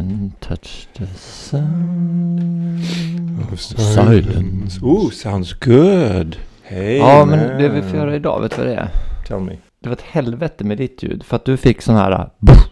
And 0.00 0.40
touch 0.40 0.88
the 0.96 1.06
sound 1.16 2.80
Oh, 3.40 3.52
of 3.52 3.60
silence. 3.60 4.80
Oh, 4.82 5.10
sounds 5.10 5.52
good. 5.52 6.36
Hey 6.62 6.96
Ja, 6.96 7.24
men 7.24 7.38
man. 7.48 7.58
det 7.62 7.68
vi 7.68 7.82
får 7.82 7.96
göra 7.98 8.16
idag, 8.16 8.40
vet 8.40 8.50
du 8.50 8.56
vad 8.56 8.66
det 8.66 8.74
är? 8.74 8.88
Tell 9.28 9.40
me. 9.40 9.56
Det 9.80 9.88
var 9.88 9.96
ett 9.96 10.02
helvete 10.02 10.64
med 10.64 10.78
ditt 10.78 11.02
ljud. 11.02 11.22
För 11.22 11.36
att 11.36 11.44
du 11.44 11.56
fick 11.56 11.82
sån 11.82 11.94
här 11.94 12.30
buff, 12.38 12.68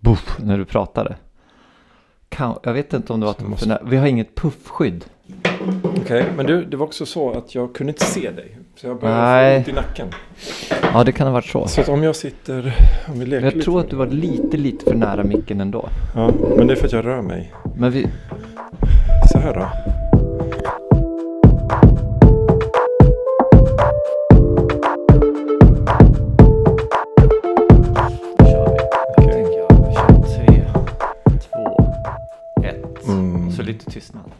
buff 0.00 0.38
när 0.44 0.58
du 0.58 0.64
pratade. 0.64 1.16
Kan, 2.28 2.54
jag 2.62 2.72
vet 2.72 2.92
inte 2.92 3.12
om 3.12 3.20
det 3.20 3.26
var 3.26 3.30
att 3.32 3.48
måste- 3.48 3.80
Vi 3.86 3.96
har 3.96 4.06
inget 4.06 4.34
puffskydd. 4.34 5.04
Okej, 5.84 6.24
men 6.36 6.46
du, 6.46 6.64
det 6.64 6.76
var 6.76 6.86
också 6.86 7.06
så 7.06 7.30
att 7.32 7.54
jag 7.54 7.74
kunde 7.74 7.90
inte 7.92 8.04
se 8.04 8.30
dig. 8.30 8.58
Så 8.76 8.86
jag 8.86 9.00
började 9.00 9.20
Nej. 9.22 9.64
få 9.64 9.70
ont 9.70 9.78
i 9.78 9.80
nacken. 9.80 10.08
Ja, 10.92 11.04
det 11.04 11.12
kan 11.12 11.26
ha 11.26 11.34
varit 11.34 11.44
så. 11.46 11.68
Så 11.68 11.80
att 11.80 11.88
om 11.88 12.02
jag 12.02 12.16
sitter, 12.16 12.74
om 13.08 13.18
vi 13.18 13.26
leker 13.26 13.44
Jag 13.44 13.54
lite 13.54 13.64
tror 13.64 13.74
med 13.74 13.84
att 13.84 13.90
du 13.90 13.96
var 13.96 14.06
lite, 14.06 14.56
lite 14.56 14.84
för 14.84 14.94
nära 14.94 15.24
micken 15.24 15.60
ändå. 15.60 15.88
Ja, 16.14 16.30
men 16.56 16.66
det 16.66 16.74
är 16.74 16.76
för 16.76 16.86
att 16.86 16.92
jag 16.92 17.04
rör 17.04 17.22
mig. 17.22 17.52
Men 17.76 17.90
vi... 17.90 18.06
Så 19.32 19.38
här 19.38 19.54
då. 19.54 19.68
Då 28.38 28.44
kör 28.44 28.68
vi. 28.68 28.78
Okej. 29.18 29.32
tänker 29.32 29.58
jag. 29.58 29.94
Kör 29.94 30.22
tre, 30.36 30.64
två, 31.38 31.92
ett. 32.64 33.08
Mm. 33.08 33.48
Och 33.48 33.52
så 33.52 33.62
lite 33.62 33.90
tystnad. 33.90 34.30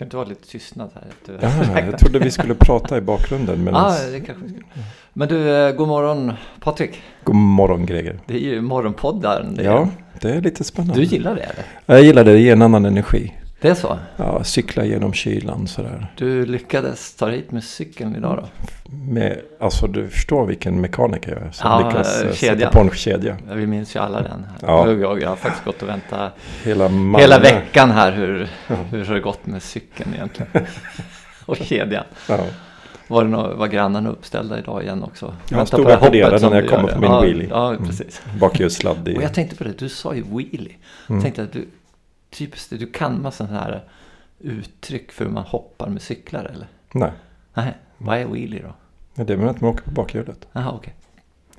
Ska 0.00 0.04
det 0.04 0.06
inte 0.06 0.16
vara 0.16 0.28
lite 0.28 0.48
tystnad 0.48 0.90
här? 0.94 1.38
Ja, 1.42 1.80
jag 1.90 1.98
trodde 1.98 2.18
vi 2.18 2.30
skulle 2.30 2.54
prata 2.54 2.98
i 2.98 3.00
bakgrunden. 3.00 3.56
Ja, 3.58 3.62
Medan... 3.64 4.12
det 4.12 4.20
kanske 4.20 4.44
vi 4.44 4.50
ska. 4.50 4.64
Men 5.12 5.28
du, 5.28 5.50
eh, 5.66 5.72
god 5.72 5.88
morgon 5.88 6.32
Patrik. 6.60 7.02
God 7.24 7.36
morgon 7.36 7.86
Greger. 7.86 8.18
Det 8.26 8.34
är 8.34 8.38
ju 8.38 8.60
morgonpodden. 8.60 9.54
Det 9.54 9.62
är- 9.62 9.66
Ja, 9.66 9.88
det 10.20 10.30
är 10.30 10.40
lite 10.40 10.64
spännande. 10.64 10.94
Du 10.94 11.02
gillar 11.06 11.34
det 11.34 11.40
eller? 11.40 11.64
Jag 11.86 12.02
gillar 12.02 12.24
det, 12.24 12.32
det 12.32 12.38
ger 12.40 12.52
en 12.52 12.62
annan 12.62 12.84
energi. 12.84 13.34
Det 13.60 13.68
är 13.68 13.74
så? 13.74 13.98
Ja, 14.16 14.44
cykla 14.44 14.84
genom 14.84 15.12
kylan 15.12 15.66
sådär. 15.66 16.06
Du 16.16 16.46
lyckades 16.46 17.14
ta 17.14 17.28
hit 17.28 17.50
med 17.52 17.64
cykeln 17.64 18.16
idag 18.16 18.36
då? 18.36 18.68
Med, 18.92 19.40
alltså 19.60 19.86
du 19.86 20.08
förstår 20.08 20.46
vilken 20.46 20.80
mekaniker 20.80 21.32
jag 21.32 21.42
är 21.42 21.50
som 21.50 21.70
Ja, 21.70 21.88
lyckas 21.88 22.22
eh, 22.22 22.32
kedjan. 22.34 22.58
sätta 22.58 22.70
på 22.70 22.80
en 22.80 22.90
kedja. 22.90 23.36
Ja, 23.48 23.54
Vi 23.54 23.66
minns 23.66 23.96
ju 23.96 24.00
alla 24.00 24.22
den. 24.22 24.46
Ja. 24.60 24.86
Jag, 24.88 25.00
jag, 25.00 25.22
jag 25.22 25.28
har 25.28 25.36
faktiskt 25.36 25.64
gått 25.64 25.82
och 25.82 25.88
väntat 25.88 26.32
Hela, 26.64 26.88
hela 27.18 27.38
veckan 27.38 27.90
här 27.90 28.12
hur, 28.12 28.48
Ja. 28.68 28.74
hur 28.90 29.04
har 29.04 29.14
det 29.14 29.20
gått 29.20 29.46
med 29.46 29.62
cykeln 29.62 30.14
egentligen? 30.14 30.50
och 31.46 31.56
kedjan. 31.56 32.04
Ja. 32.28 32.38
Var, 33.08 33.24
det 33.24 33.30
nå- 33.30 33.54
var 33.54 33.66
grannarna 33.66 34.10
uppställda 34.10 34.58
idag 34.58 34.82
igen 34.82 35.02
också? 35.02 35.34
Ja, 35.48 35.56
Vänta 35.56 35.66
stod 35.66 35.86
och 35.86 35.92
applåderade 35.92 36.50
när 36.50 36.60
jag 36.62 36.70
kommer 36.70 36.88
på 36.88 37.00
min 37.00 37.10
ja, 37.10 37.20
wheelie. 37.20 37.48
Ja, 37.50 37.70
Mm. 37.70 37.86
precis. 37.86 38.22
Bakhjulssladd 38.40 39.08
i... 39.08 39.16
Och 39.18 39.22
jag 39.22 39.34
tänkte 39.34 39.56
på 39.56 39.64
det, 39.64 39.78
du 39.78 39.88
sa 39.88 40.14
ju 40.14 40.22
wheelie. 40.22 40.72
Mm. 41.08 41.22
Tänkte 41.22 41.42
att 41.42 41.52
du, 41.52 41.68
typiskt 42.30 42.70
du 42.78 42.86
kan 42.86 43.22
massa 43.22 43.46
sådana 43.46 43.60
här 43.64 43.84
uttryck 44.38 45.12
för 45.12 45.24
hur 45.24 45.32
man 45.32 45.44
hoppar 45.44 45.88
med 45.88 46.02
cyklar 46.02 46.44
eller? 46.44 46.66
Nej, 46.92 47.10
Nej, 47.54 47.76
vad 47.98 48.18
är 48.18 48.24
wheelie 48.26 48.62
då? 48.62 48.74
Ja, 49.14 49.24
det 49.24 49.32
är 49.32 49.36
väl 49.36 49.48
att 49.48 49.60
man 49.60 49.70
åker 49.70 49.84
på 49.84 49.90
bakhjulet. 49.90 50.48
Jaha, 50.52 50.72
okej. 50.72 50.94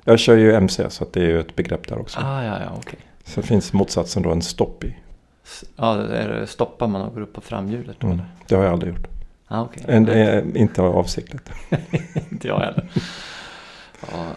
Jag 0.04 0.18
kör 0.18 0.36
ju 0.36 0.54
MC 0.54 0.90
så 0.90 1.04
att 1.04 1.12
det 1.12 1.20
är 1.20 1.24
ju 1.26 1.40
ett 1.40 1.56
begrepp 1.56 1.88
där 1.88 1.98
också. 1.98 2.20
Ah, 2.22 2.44
ja, 2.44 2.60
ja, 2.60 2.72
okej. 2.76 2.98
Så 3.24 3.42
finns 3.42 3.72
motsatsen 3.72 4.22
då 4.22 4.30
en 4.32 4.42
stopp 4.42 4.84
i. 4.84 4.96
Ja, 5.76 5.96
är 6.02 6.28
det 6.28 6.46
stoppar 6.46 6.86
man 6.86 7.02
och 7.02 7.14
går 7.14 7.20
upp 7.20 7.32
på 7.32 7.40
framhjulet 7.40 7.96
då 8.00 8.06
Mm. 8.06 8.18
eller? 8.18 8.30
Det 8.48 8.54
har 8.54 8.64
jag 8.64 8.72
aldrig 8.72 8.94
gjort. 8.94 9.06
Ah, 9.48 9.62
okej. 9.62 9.84
En, 9.88 10.08
eh, 10.08 10.44
inte 10.54 10.82
avsiktligt. 10.82 11.50
Inte 12.30 12.48
jag 12.48 12.58
heller. 12.58 12.90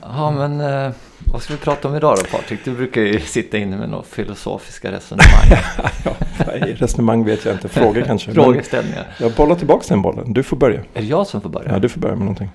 Ja, 0.02 0.31
men 0.31 0.61
eh, 0.61 0.91
vad 1.31 1.41
ska 1.41 1.53
vi 1.53 1.59
prata 1.59 1.88
om 1.88 1.95
idag 1.95 2.17
då 2.17 2.38
Patrik? 2.38 2.59
Du 2.66 2.71
brukar 2.71 3.02
ju 3.02 3.19
sitta 3.19 3.58
inne 3.58 3.77
med 3.77 3.89
några 3.89 4.03
filosofiska 4.03 4.91
resonemang. 4.91 5.61
ja, 6.05 6.16
nej, 6.47 6.73
resonemang 6.73 7.25
vet 7.25 7.45
jag 7.45 7.55
inte. 7.55 7.67
Frågor 7.67 8.02
kanske. 8.07 8.33
Frågeställningar. 8.33 9.16
jag 9.19 9.31
bollar 9.31 9.55
tillbaka 9.55 9.85
den 9.89 10.02
bollen. 10.02 10.33
Du 10.33 10.44
får 10.44 10.57
börja. 10.57 10.80
Är 10.80 11.02
det 11.02 11.07
jag 11.07 11.27
som 11.27 11.41
får 11.41 11.49
börja? 11.49 11.72
Ja, 11.72 11.80
du 11.80 11.89
får 11.89 12.02
börja 12.02 12.16
med 12.16 12.25
någonting. 12.25 12.49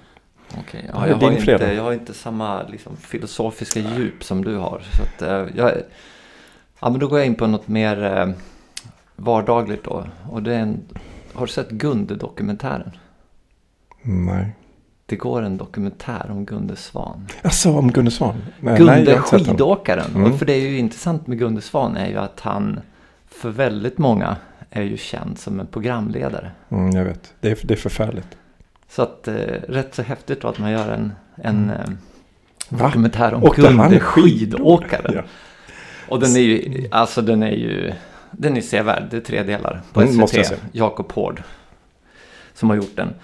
Okej, 0.59 0.91
Ja, 0.93 0.93
ja, 0.95 1.09
jag, 1.09 1.17
har 1.17 1.33
inte, 1.33 1.73
jag 1.75 1.83
har 1.83 1.93
inte 1.93 2.15
samma 2.15 2.63
liksom, 2.63 2.97
filosofiska 2.97 3.81
djup 3.81 4.25
som 4.25 4.45
du 4.45 4.57
har. 4.57 4.83
Så 4.97 5.03
att, 5.03 5.23
eh, 5.23 5.57
jag, 5.57 5.73
ja, 6.81 6.91
men 6.91 6.99
då 6.99 7.09
går 7.09 7.19
jag 7.19 7.27
in 7.27 7.35
på 7.35 7.47
något 7.47 7.69
mer 7.69 8.05
eh, 8.05 8.29
vardagligt 9.17 9.85
då. 9.85 10.07
Och 10.31 10.43
det 10.43 10.55
är 10.55 10.59
en, 10.59 10.83
har 11.33 11.47
du 11.47 11.53
sett 11.53 11.71
Gunde-dokumentären? 11.71 12.91
Nej. 14.03 14.57
Det 15.11 15.17
går 15.17 15.43
en 15.43 15.57
dokumentär 15.57 16.27
om 16.31 16.45
Gunde 16.45 16.77
Svan. 16.77 17.27
Alltså 17.43 17.71
om 17.71 17.93
Gunde 17.93 18.11
Svan? 18.11 18.43
Nej, 18.61 18.79
Gunde 18.79 19.05
nej, 19.05 19.19
skidåkaren. 19.19 20.11
Mm. 20.15 20.33
Och 20.33 20.39
för 20.39 20.47
det 20.47 20.53
är 20.53 20.61
ju 20.61 20.79
intressant 20.79 21.27
med 21.27 21.39
Gunde 21.39 21.61
Svan 21.61 21.97
är 21.97 22.09
ju 22.09 22.17
att 22.17 22.41
han 22.41 22.81
för 23.29 23.51
väldigt 23.51 23.99
många 23.99 24.37
är 24.71 24.83
ju 24.83 24.97
känd 24.97 25.39
som 25.39 25.61
en 25.61 25.67
programledare. 25.67 26.51
Mm, 26.69 26.91
jag 26.91 27.05
vet. 27.05 27.35
Det 27.41 27.51
är, 27.51 27.59
det 27.63 27.75
är 27.75 27.79
förfärligt. 27.79 28.27
Så 28.89 29.03
att 29.03 29.29
eh, 29.29 29.35
rätt 29.69 29.95
så 29.95 30.03
häftigt 30.03 30.41
då 30.41 30.49
att 30.49 30.59
man 30.59 30.71
gör 30.71 30.89
en, 30.89 31.13
en 31.37 31.71
eh, 31.71 31.77
Va? 32.69 32.87
dokumentär 32.87 33.35
om 33.35 33.41
Gunde 33.41 34.01
skidåkare? 34.01 34.01
skidåkaren. 34.01 35.13
Ja. 35.15 35.23
Och 36.09 36.21
den 36.21 36.37
är 36.37 36.41
ju, 36.41 36.89
alltså 36.91 37.23
den 37.23 37.43
är 37.43 37.51
ju, 37.51 37.93
den 38.31 38.57
är 38.57 38.61
sevärd. 38.61 39.03
Det 39.11 39.17
är 39.17 39.21
tre 39.21 39.43
delar 39.43 39.81
på 39.93 40.01
Mm, 40.01 40.27
SVT. 40.27 40.53
Jakob 40.73 41.13
Hård. 41.13 41.43
Som 42.55 42.69
har 42.71 42.77
gjort 42.77 42.97
den. 42.97 43.15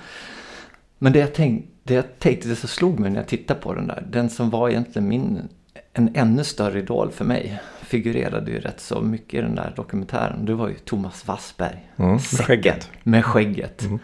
Men 0.98 1.12
det 1.12 1.18
jag, 1.18 1.34
tänk, 1.34 1.66
det 1.86 1.94
jag 1.94 2.18
tänkte, 2.18 2.48
det 2.48 2.56
som 2.56 2.68
slog 2.68 2.98
mig 2.98 3.10
när 3.10 3.16
jag 3.20 3.28
tittade 3.28 3.60
på 3.60 3.74
den 3.74 3.86
där. 3.86 4.04
Den 4.10 4.30
som 4.30 4.50
var 4.50 4.68
egentligen 4.68 5.08
min, 5.08 5.48
en 5.92 6.10
ännu 6.14 6.44
större 6.44 6.78
idol 6.78 7.10
för 7.10 7.24
mig. 7.24 7.60
Figurerade 7.82 8.50
ju 8.50 8.60
rätt 8.60 8.80
så 8.80 9.00
mycket 9.00 9.34
i 9.34 9.42
den 9.42 9.54
där 9.54 9.72
dokumentären. 9.76 10.44
Det 10.44 10.54
var 10.54 10.68
ju 10.68 10.74
Thomas 10.74 11.26
Wassberg. 11.26 11.90
Mm, 11.96 12.10
med 12.12 12.20
skägget. 12.20 12.90
Med 13.02 13.24
skägget. 13.24 13.82
Mm. 13.82 13.98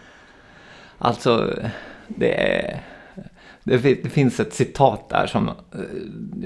Alltså, 0.99 1.55
det 2.09 2.59
är... 2.59 2.83
Det, 3.65 3.77
det 4.03 4.09
finns 4.09 4.41
ett 4.41 4.55
citat 4.55 5.09
där 5.09 5.27
som... 5.27 5.49
eh, 5.49 5.55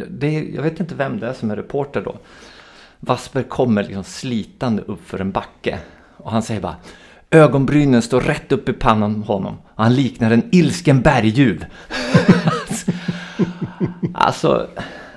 Det 0.09 0.33
jag 0.55 0.63
vet 0.63 0.81
inte 0.81 0.95
vem 0.95 1.21
det 1.21 1.27
är 1.29 1.33
som 1.33 1.51
är 1.51 1.57
reporter 1.57 2.03
då. 2.03 2.17
Wassberg 3.01 3.45
kommer 3.45 3.83
liksom 3.83 4.05
slitande 4.05 4.83
upp 4.83 5.09
för 5.09 5.19
en 5.21 5.33
backe. 5.33 5.79
Och 6.17 6.31
han 6.31 6.43
säger 6.43 6.61
bara... 6.61 6.77
Ögonbrynen 7.31 8.03
står 8.03 8.21
rätt 8.21 8.53
upp 8.53 8.69
i 8.69 8.73
pannan 8.73 9.23
på 9.23 9.33
honom. 9.33 9.57
Och 9.75 9.83
han 9.83 9.95
liknar 9.95 10.31
en 10.31 10.49
ilsken 10.53 11.01
berguv. 11.01 11.65
alltså... 14.15 14.67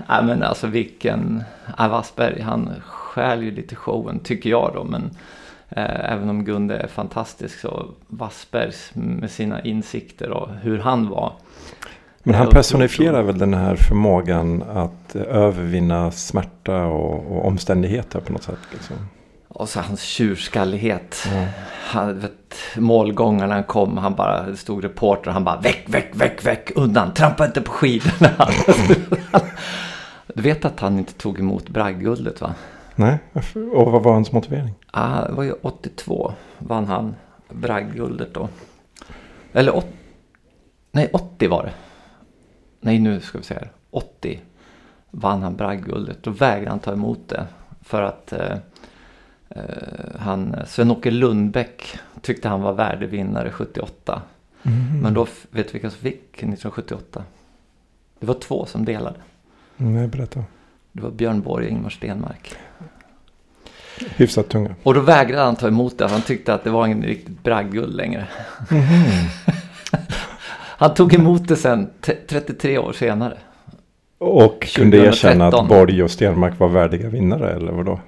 Nej 0.09 0.23
men 0.23 0.43
alltså 0.43 0.67
vilken... 0.67 1.43
Wassberg 1.77 2.41
han 2.41 2.69
stjäl 2.85 3.43
ju 3.43 3.51
lite 3.51 3.75
showen 3.75 4.19
tycker 4.19 4.49
jag 4.49 4.71
då. 4.73 4.83
Men 4.83 5.09
eh, 5.69 6.11
även 6.11 6.29
om 6.29 6.45
Gunde 6.45 6.77
är 6.77 6.87
fantastisk 6.87 7.59
så 7.59 7.85
Wassbergs 8.07 8.91
med 8.93 9.31
sina 9.31 9.61
insikter 9.61 10.29
och 10.29 10.49
hur 10.61 10.77
han 10.77 11.09
var. 11.09 11.33
Men 12.23 12.35
han 12.35 12.49
personifierar 12.49 13.21
väl 13.23 13.37
den 13.37 13.53
här 13.53 13.75
förmågan 13.75 14.63
att 14.63 15.15
eh, 15.15 15.21
övervinna 15.21 16.11
smärta 16.11 16.85
och, 16.85 17.37
och 17.37 17.45
omständigheter 17.45 18.19
på 18.19 18.33
något 18.33 18.43
sätt. 18.43 18.59
Liksom. 18.71 18.95
Och 19.59 19.69
så 19.69 19.79
hans 19.79 20.01
tjurskallighet. 20.01 21.27
Ja. 21.33 21.45
Han, 21.71 22.19
vet, 22.19 22.55
målgångarna 22.77 23.53
han 23.53 23.63
kom, 23.63 23.97
han 23.97 24.15
bara, 24.15 24.45
det 24.45 24.57
stod 24.57 24.83
reporter 24.83 25.31
han 25.31 25.43
bara 25.43 25.59
väck, 25.59 25.83
väck, 25.85 26.09
väck, 26.13 26.45
väck, 26.45 26.71
undan, 26.75 27.13
trampa 27.13 27.45
inte 27.45 27.61
på 27.61 27.71
skidorna. 27.71 28.47
du 30.35 30.41
vet 30.41 30.65
att 30.65 30.79
han 30.79 30.97
inte 30.97 31.13
tog 31.13 31.39
emot 31.39 31.69
bragdguldet 31.69 32.41
va? 32.41 32.55
Nej, 32.95 33.19
och 33.73 33.91
vad 33.91 34.03
var 34.03 34.13
hans 34.13 34.31
motivering? 34.31 34.73
Ah, 34.91 35.25
det 35.27 35.33
var 35.33 35.43
ju 35.43 35.53
82 35.61 36.33
vann 36.57 36.85
han 36.85 37.15
bragdguldet 37.49 38.33
då. 38.33 38.49
Eller 39.53 39.75
åt, 39.75 39.87
nej 40.91 41.09
80 41.13 41.47
var 41.47 41.63
det. 41.63 41.73
Nej 42.79 42.99
nu 42.99 43.19
ska 43.19 43.37
vi 43.37 43.43
se 43.43 43.53
här. 43.53 43.71
80 43.91 44.39
vann 45.11 45.43
han 45.43 45.55
bragdguldet. 45.55 46.23
Då 46.23 46.31
vägrade 46.31 46.69
han 46.69 46.79
ta 46.79 46.93
emot 46.93 47.29
det. 47.29 47.47
För 47.81 48.01
att 48.01 48.33
eh, 48.33 48.57
han, 50.19 50.55
Sven-Åke 50.67 51.11
Lundbäck 51.11 51.97
tyckte 52.21 52.49
han 52.49 52.61
var 52.61 52.73
värdevinnare 52.73 53.51
78. 53.51 54.21
Men 55.01 55.13
då, 55.13 55.27
vet 55.51 55.67
du 55.67 55.71
vilka 55.73 55.89
som 55.89 55.99
fick 55.99 56.33
1978? 56.33 57.23
Det 58.19 58.25
var 58.25 58.33
två 58.33 58.65
som 58.65 58.85
delade. 58.85 59.15
Nej, 59.77 60.07
berätta. 60.07 60.43
Det 60.91 61.01
var 61.01 61.11
Björn 61.11 61.41
Borg 61.41 61.65
och 61.65 61.71
Ingmar 61.71 61.89
Stenmark. 61.89 62.55
Hyfsat 64.15 64.49
tunga. 64.49 64.75
Och 64.83 64.93
då 64.93 64.99
vägrade 65.01 65.43
han 65.43 65.55
ta 65.55 65.67
emot 65.67 65.97
det. 65.97 66.07
Han 66.07 66.21
tyckte 66.21 66.53
att 66.53 66.63
det 66.63 66.69
var 66.69 66.85
ingen 66.85 67.03
riktigt 67.03 67.43
bragdguld 67.43 67.95
längre. 67.95 68.27
Han 70.77 70.93
tog 70.93 71.13
emot 71.13 71.47
det 71.47 71.55
sen 71.55 71.89
t- 72.01 72.17
33 72.27 72.77
år 72.77 72.93
senare. 72.93 73.37
Och 74.17 74.61
kunde 74.75 74.97
2013. 74.97 75.07
erkänna 75.07 75.47
att 75.47 75.67
Borg 75.67 76.03
och 76.03 76.11
Stenmark 76.11 76.59
var 76.59 76.67
värdiga 76.69 77.09
vinnare 77.09 77.51
eller 77.55 77.71
vadå? 77.71 77.99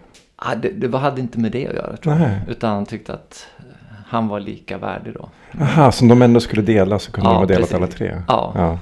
Ah, 0.43 0.55
det, 0.55 0.97
hade 0.97 1.21
inte 1.21 1.39
med 1.39 1.51
det 1.51 1.67
att 1.67 1.75
göra 1.75 1.97
tror 1.97 2.15
jag. 2.15 2.21
Nej. 2.21 2.41
Utan 2.47 2.69
han 2.69 2.85
tyckte 2.85 3.13
att 3.13 3.47
han 4.07 4.27
var 4.27 4.39
lika 4.39 4.77
värdig 4.77 5.13
då. 5.13 5.29
Aha, 5.61 5.91
som 5.91 6.07
de 6.07 6.21
ändå 6.21 6.39
skulle 6.39 6.61
dela 6.61 6.99
så 6.99 7.11
kunde 7.11 7.29
Ja, 7.29 7.33
de 7.33 7.37
ha 7.37 7.45
delat 7.45 7.61
precis. 7.61 7.75
alla 7.75 7.87
tre? 7.87 8.21
Ja, 8.27 8.53
ja. 8.55 8.79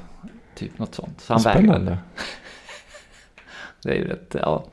typ 0.56 0.80
något 0.80 0.96
sånt. 0.96 1.22
Så 1.22 1.34
han 1.34 1.42
vägrade. 1.42 1.68
Spännande. 1.68 1.98
Det 3.84 3.90
är 3.90 3.96
ju 3.96 4.08
rätt, 4.08 4.36
ja. 4.42 4.64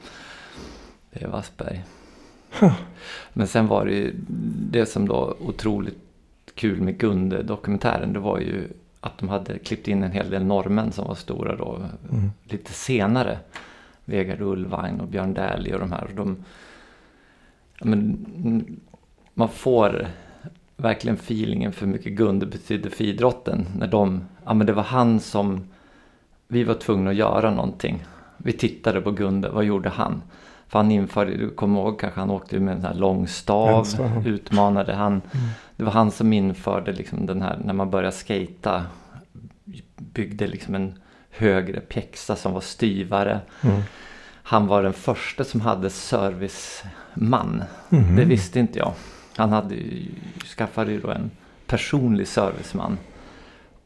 Det 1.13 1.25
är 1.25 1.29
Wassberg. 1.29 1.85
Huh. 2.61 2.75
Men 3.33 3.47
sen 3.47 3.67
var 3.67 3.85
det 3.85 3.93
ju 3.93 4.15
det 4.71 4.87
som 4.87 5.09
då 5.09 5.37
otroligt 5.41 5.99
kul 6.55 6.81
med 6.81 6.99
Gunde-dokumentären. 6.99 8.13
Det 8.13 8.19
var 8.19 8.39
ju 8.39 8.69
att 9.01 9.19
de 9.19 9.29
hade 9.29 9.59
klippt 9.59 9.89
in 9.89 10.03
en 10.03 10.13
hel 10.13 10.31
del 10.31 10.45
norrmän 10.45 10.93
som 10.93 11.07
var 11.07 11.15
stora 11.15 11.57
då. 11.57 11.83
Mm. 12.11 12.31
Lite 12.45 12.73
senare. 12.73 13.39
Vegard 14.05 14.41
Ulvang 14.41 15.01
och 15.01 15.09
Björn 15.09 15.35
Dählie 15.35 15.75
och 15.75 15.81
de 15.81 15.93
här. 15.93 16.05
Och 16.05 16.15
de, 16.15 16.45
men, 17.81 18.81
man 19.35 19.49
får 19.49 20.07
verkligen 20.77 21.17
feelingen 21.17 21.73
för 21.73 21.87
mycket 21.87 22.13
Gunde 22.13 22.47
betydde 22.47 22.91
för 22.91 23.05
idrotten. 23.05 23.67
När 23.79 23.87
de, 23.87 24.25
ja 24.45 24.55
men 24.55 24.67
det 24.67 24.73
var 24.73 24.83
han 24.83 25.21
som, 25.21 25.69
vi 26.49 26.65
var 26.65 26.75
tvungna 26.75 27.11
att 27.11 27.17
göra 27.17 27.51
någonting. 27.51 28.05
Vi 28.37 28.53
tittade 28.53 29.01
på 29.01 29.11
Gunde, 29.11 29.49
vad 29.49 29.65
gjorde 29.65 29.89
han? 29.89 30.23
För 30.69 30.79
han 30.79 30.91
införde, 30.91 31.37
du 31.37 31.51
kommer 31.51 31.81
ihåg 31.81 32.01
kanske, 32.01 32.21
han 32.21 32.31
åkte 32.31 32.61
med 32.61 32.75
en 32.75 32.81
sån 32.81 32.91
här 32.91 32.99
lång 32.99 33.29
stav, 33.29 33.87
utmanade. 34.25 34.95
Han, 34.95 35.13
Mm. 35.13 35.47
det 35.77 35.85
var 35.85 35.93
han 35.93 36.11
som 36.11 36.33
införde 36.33 36.93
liksom 36.93 37.27
den 37.27 37.43
här, 37.43 37.59
när 37.65 37.73
man 37.73 37.91
började 37.91 38.17
skata 38.17 38.85
byggde 39.97 40.47
liksom 40.47 40.75
en 40.75 40.99
högre 41.31 41.81
pjäxa 41.81 42.37
som 42.37 42.53
var 42.53 42.61
styvare. 42.61 43.41
Mm. 43.63 43.81
Han 44.43 44.67
var 44.67 44.83
den 44.83 44.93
första 44.93 45.45
som 45.45 45.61
hade 45.61 45.91
serviceman. 47.17 47.65
Mhm. 47.89 48.17
Det 48.17 48.25
visste 48.25 48.61
inte 48.61 48.79
jag. 48.79 48.93
Han 49.37 49.53
hade 49.53 49.77
skaffade 50.57 50.93
ju 50.93 51.01
då 51.01 51.11
en 51.11 51.31
personlig 51.67 52.29
serviceman. 52.29 52.99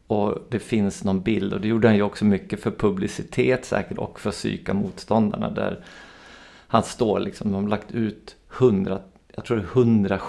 Och 0.06 0.38
det 0.50 0.58
finns 0.58 1.04
någon 1.04 1.22
bild 1.22 1.52
och 1.52 1.60
det 1.60 1.68
gjorde 1.68 1.88
han 1.88 1.96
ju 1.96 2.02
också 2.02 2.24
mycket 2.24 2.62
för 2.62 2.70
publicitet 2.70 3.64
säkert 3.64 3.98
och 3.98 4.20
för 4.20 4.28
att 4.28 4.34
psyka 4.34 4.74
motståndarna 4.74 5.50
där 5.50 5.84
han 6.68 6.82
står 6.82 7.20
liksom, 7.20 7.52
de 7.52 7.62
har 7.62 7.70
lagt 7.70 7.92
ut 7.92 8.36
hundra, 8.48 9.00
jag 9.34 9.44
tror 9.44 9.56
det 9.56 9.62
är 9.62 9.66
hundra 9.66 10.20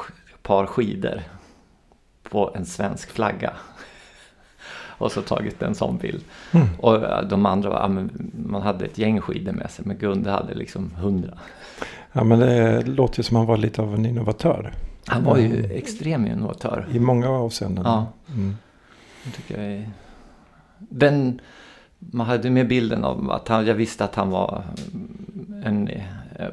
par 0.43 0.65
skidor 0.65 1.21
på 2.23 2.51
en 2.55 2.65
svensk 2.65 3.11
flagga. 3.11 3.53
Och 4.99 5.11
så 5.11 5.21
tagit 5.21 5.61
en 5.61 5.75
sån 5.75 5.97
bild. 5.97 6.23
Mm. 6.51 6.67
Och 6.79 6.93
ja, 6.95 7.21
de 7.21 7.45
andra 7.45 7.69
var, 7.69 8.09
man 8.47 8.61
hade 8.61 8.85
ett 8.85 8.97
gäng 8.97 9.21
skidor 9.21 9.51
med 9.51 9.71
sig 9.71 9.85
men 9.85 9.97
Gunde 9.97 10.31
hade 10.31 10.53
liksom 10.53 10.91
hundra. 10.95 11.37
Ja, 12.13 12.23
men 12.23 12.39
det 12.39 12.81
låter 12.87 13.19
ju 13.19 13.23
som 13.23 13.37
han 13.37 13.45
var 13.45 13.57
lite 13.57 13.81
av 13.81 13.93
en 13.93 14.05
innovatör. 14.05 14.73
Han 15.05 15.23
var 15.23 15.37
ju 15.37 15.45
Mm. 15.45 15.71
extrem 15.71 16.25
innovatör. 16.27 16.87
I 16.91 16.99
många 16.99 17.29
avseenden. 17.29 17.83
Ja. 17.87 18.07
Mm. 18.27 18.57
Tycker 19.35 19.61
jag 19.61 19.71
är... 19.73 19.89
Den... 20.77 21.41
Man 21.99 22.27
hade 22.27 22.49
med 22.49 22.67
bilden 22.67 23.03
av 23.03 23.31
att 23.31 23.47
han, 23.47 23.65
jag 23.65 23.75
visste 23.75 24.03
att 24.03 24.15
han 24.15 24.29
var 24.29 24.63
en 25.65 25.87
eh, 25.87 26.01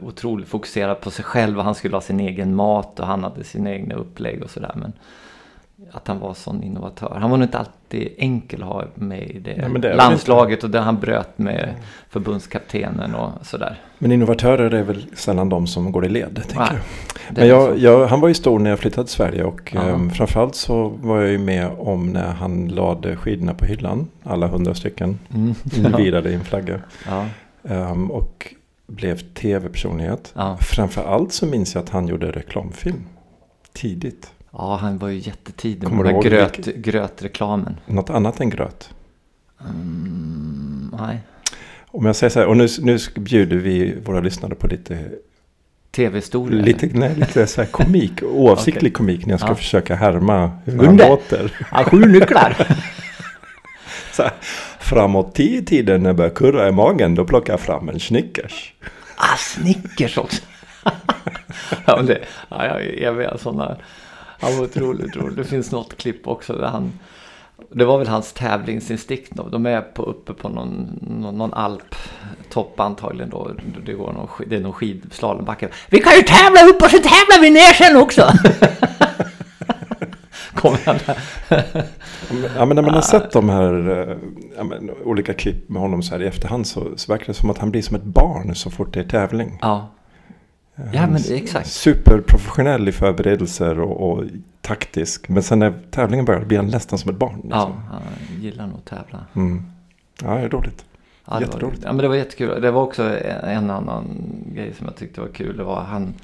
otroligt 0.03 0.49
fokuserad 0.49 1.01
på 1.01 1.11
sig 1.11 1.25
själv 1.25 1.59
och 1.59 1.65
han 1.65 1.75
skulle 1.75 1.97
ha 1.97 2.01
sin 2.01 2.21
egen 2.21 2.55
mat 2.55 3.01
och 3.01 3.07
han 3.07 3.25
hade 3.25 3.45
sina 3.45 3.71
egna 3.71 3.95
upplägg 3.95 4.43
och 4.43 4.51
sådär. 4.51 4.73
Men 4.75 4.93
att 5.93 6.09
han 6.09 6.19
var 6.21 6.35
sån 6.35 6.63
innovatör. 6.63 7.17
Han 7.21 7.31
var 7.31 7.39
nog 7.39 7.47
inte 7.47 7.59
alltid 7.59 8.09
enkel 8.19 8.63
att 8.63 8.69
ha 8.69 8.85
med 8.95 9.23
i 9.31 9.39
det, 9.39 9.57
Nej, 9.57 9.69
men 9.69 9.81
det 9.81 9.95
landslaget 9.95 10.65
och 10.65 10.71
där 10.71 10.81
han 10.81 11.01
bröt 11.01 11.39
med 11.39 11.75
förbundskaptenen 12.11 13.15
och 13.15 13.31
sådär. 13.47 13.81
Men 13.99 14.13
innovatörer 14.13 14.75
är 14.75 14.83
väl 14.83 15.07
sällan 15.15 15.49
de 15.49 15.67
som 15.67 15.93
går 15.93 16.07
i 16.07 16.09
led, 16.09 16.35
tänker 16.35 16.59
Nej, 16.59 16.79
Men 17.31 17.49
jag, 17.49 17.79
jag, 17.79 18.07
han 18.07 18.21
var 18.21 18.29
ju 18.29 18.35
stor 18.35 18.59
när 18.59 18.71
jag 18.71 18.79
flyttade 18.79 19.07
till 19.07 19.17
Sverige 19.17 19.45
och 19.45 19.73
Ja. 19.75 19.81
um, 19.91 20.11
framförallt 20.11 20.55
så 20.55 20.89
var 20.89 21.21
jag 21.21 21.31
ju 21.31 21.39
med 21.39 21.71
om 21.79 22.13
när 22.13 22.33
han 22.33 22.69
lade 22.69 23.17
skidorna 23.17 23.55
på 23.55 23.65
hyllan. 23.65 24.09
Alla 24.25 24.47
hundra 24.47 24.75
stycken. 24.75 25.19
Mm. 25.35 25.55
I 26.27 26.35
en 26.35 26.45
flagga. 26.45 26.81
Ja, 27.07 27.27
Um, 27.63 28.11
och 28.11 28.55
blev 28.87 29.19
tv-personlighet. 29.19 30.33
ja. 30.37 30.57
Framförallt 30.61 31.33
så 31.33 31.47
minns 31.47 31.75
jag 31.75 31.85
att 31.85 31.91
han 31.91 32.09
gjorde 32.09 32.31
reklamfilm. 32.31 33.05
Tidigt. 33.73 34.33
Ja, 34.59 34.77
han 34.77 34.99
var 34.99 35.09
ju 35.09 35.19
jättetidig 35.19 35.89
med 35.91 36.05
den 36.05 36.21
gröt, 36.21 36.57
grötreklamen. 36.67 37.77
Något 37.87 38.11
annat 38.11 38.41
än 38.41 38.51
gröt. 38.51 38.91
Mm, 39.61 40.95
nej. 40.99 41.21
Om 41.87 42.07
jag 42.07 42.17
säger 42.17 42.31
så 42.31 42.39
här, 42.41 42.47
och 42.47 42.57
nu, 42.57 42.69
nu 42.81 42.99
bjuder 43.17 43.57
vi 43.57 43.95
våra 44.05 44.21
lyssnare 44.21 44.55
på 44.55 44.67
lite, 44.67 44.99
Tv-historia? 45.91 46.63
lite, 46.63 46.87
nej, 46.93 47.15
lite 47.17 47.47
så 47.47 47.61
här 47.61 47.69
komik, 47.69 48.23
oavsiktlig 48.23 48.95
komik 48.95 49.27
när 49.27 49.33
jag 49.33 49.41
ska 49.41 49.49
Ja. 49.49 49.55
försöka 49.55 49.95
härma 49.95 50.51
hur 50.65 50.85
han 50.87 50.97
låter. 50.97 51.53
Ja, 51.73 51.85
sju 51.85 52.07
nycklar. 52.07 52.57
Så 54.13 54.23
här, 54.23 54.33
framåt 54.81 55.35
tio 55.35 55.63
tiden 55.63 56.03
när 56.03 56.09
jag 56.11 56.17
börjar 56.17 56.31
kurra 56.31 56.69
i 56.69 56.73
magen, 56.73 57.15
då 57.15 57.25
plockar 57.25 57.53
jag 57.53 57.61
fram 57.61 57.89
en 57.89 58.01
Snickers. 58.01 58.75
ah, 59.17 59.37
Snickers 59.39 60.19
också. 60.19 60.43
ja, 61.87 62.03
det, 62.03 62.19
ja, 62.49 62.67
jag, 62.67 62.99
jag 62.99 63.13
vet 63.13 63.41
sådana. 63.41 63.77
Han 64.41 64.57
var 64.57 64.65
otroligt 64.65 65.17
rolig. 65.17 65.37
Det 65.37 65.45
finns 65.45 65.73
något 65.73 65.97
klipp 65.97 66.29
också 66.29 66.53
där 66.53 66.67
han. 66.67 66.93
Det 67.71 67.85
var 67.85 67.99
väl 67.99 68.09
hans 68.09 68.33
tävlingsinstinkt 68.33 69.31
då. 69.31 69.49
De 69.49 69.67
är 69.67 69.81
på, 69.81 70.03
uppe 70.03 70.35
på 70.35 70.49
någon, 70.49 70.99
någon, 71.03 71.39
någon 71.39 71.55
alptopp 71.55 72.81
antagligen 72.81 73.31
då. 73.31 73.51
Det, 73.87 73.93
går 73.93 74.13
någon, 74.13 74.29
det 74.47 74.57
är 74.57 74.61
någon 74.61 74.73
skidslalombacken. 74.73 75.71
Vi 75.91 75.99
kan 75.99 76.13
ju 76.15 76.23
tävla 76.23 76.63
upp 76.63 76.83
och 76.83 76.91
så 76.91 76.97
tävlar 76.97 77.41
vi 77.41 77.51
ner 77.51 77.73
sen 77.73 77.97
också. 77.97 78.33
Kommer 80.55 80.79
han 80.87 80.97
där. 81.07 81.19
Ja, 82.57 82.67
men 82.67 82.75
när 82.75 82.83
man 82.83 82.95
har 82.95 83.01
sett 83.01 83.31
de 83.31 83.49
här 83.49 83.91
eh, 83.91 84.17
ja, 84.57 84.65
men, 84.65 84.91
olika 85.05 85.35
klipp 85.35 85.69
med 85.69 85.83
honom 85.83 86.03
så 86.03 86.15
här 86.15 86.23
i 86.23 86.27
efterhand 86.27 86.67
så, 86.67 86.89
så 86.97 87.13
verkar 87.13 87.27
det 87.27 87.35
som 87.35 87.51
att 87.51 87.59
han 87.59 87.71
blir 87.71 87.83
som 87.83 87.97
ett 87.97 88.05
barn 88.05 88.55
så 88.55 88.71
fort 88.71 88.95
det 88.95 89.01
är 89.01 89.05
tävling. 89.05 89.59
Ja, 89.61 89.91
Ja, 90.93 91.07
men 91.07 91.15
är 91.17 91.33
exakt. 91.33 91.69
Superprofessionell 91.71 92.89
i 92.89 92.93
förberedelser 92.93 93.81
och, 93.81 94.11
och 94.11 94.25
taktisk. 94.61 95.29
Men 95.29 95.43
sen 95.43 95.59
när 95.59 95.75
tävlingen 95.91 96.25
börjar 96.25 96.45
blir 96.45 96.59
han 96.59 96.67
nästan 96.67 96.99
som 96.99 97.11
ett 97.11 97.17
barn. 97.17 97.41
ja, 97.51 97.67
Liksom. 97.67 97.83
han 97.91 98.03
gillar 98.43 98.67
nog 98.67 98.77
att 98.77 98.85
tävla. 98.85 99.27
Mm. 99.35 99.63
Ja, 100.23 100.35
det 100.35 100.49
är. 100.49 100.85
Ja, 101.25 101.35
var, 101.35 101.41
Jätteroligt. 101.41 101.83
ja, 101.85 101.93
men 101.93 102.03
det 102.03 102.09
var 102.09 102.15
jättekul. 102.15 102.61
Det 102.63 102.71
var 102.71 102.83
också 102.83 103.19
en, 103.43 103.71
annan 103.71 104.05
grej 104.55 104.75
som 104.75 104.87
jag 104.87 104.97
tyckte 104.97 105.21
var 105.21 105.29
kul. 105.29 105.57
Det 105.57 105.65
var 105.65 105.81
han, 105.81 106.15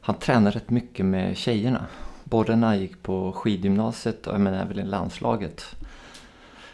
han 0.00 0.14
tränade 0.14 0.56
rätt 0.56 0.70
mycket 0.70 1.06
med 1.06 1.36
tjejerna. 1.36 1.86
Både 2.24 2.56
när 2.56 2.66
han 2.66 2.78
gick 2.80 3.02
på 3.02 3.32
skidgymnasiet 3.32 4.26
och 4.26 4.40
men 4.40 4.54
även 4.54 4.78
i 4.78 4.82
landslaget. 4.84 5.76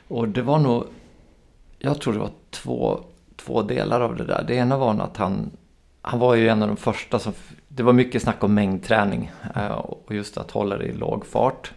Och 0.08 0.28
det 0.28 0.42
var 0.42 0.58
nog, 0.58 0.84
jag 1.78 2.00
tror 2.00 2.12
det 2.12 2.18
var 2.18 2.30
två, 2.50 3.00
två 3.36 3.62
delar 3.62 4.00
av 4.00 4.16
det 4.16 4.24
där. 4.24 4.44
Det 4.48 4.54
ena 4.54 4.76
var 4.76 5.00
att 5.00 5.16
han, 5.16 5.50
han 6.10 6.18
var 6.20 6.34
ju 6.34 6.48
en 6.48 6.62
av 6.62 6.68
de 6.68 6.76
första 6.76 7.18
som, 7.18 7.32
det 7.68 7.82
var 7.82 7.92
mycket 7.92 8.22
snack 8.22 8.44
om 8.44 8.54
mängdträning. 8.54 9.32
Eh, 9.56 9.70
och 9.70 10.14
just 10.14 10.38
att 10.38 10.50
hålla 10.50 10.78
det 10.78 10.84
i 10.84 10.92
låg 10.92 11.26
fart. 11.26 11.72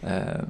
Eh, 0.00 0.40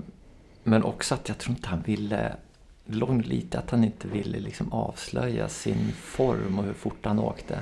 men 0.62 0.85
också 0.85 1.14
att 1.14 1.29
jag 1.29 1.38
tror 1.38 1.57
inte 1.57 1.69
han 1.69 1.83
ville 1.83 2.37
det 2.85 2.97
låg 2.97 3.11
nog 3.11 3.26
lite 3.26 3.59
att 3.59 3.71
han 3.71 3.85
inte 3.85 4.09
ville 4.09 4.38
liksom 4.38 4.73
avslöja 4.73 5.49
sin 5.49 5.93
form 5.93 6.59
och 6.59 6.64
hur 6.64 6.73
fort 6.73 7.05
han 7.05 7.19
åkte. 7.19 7.59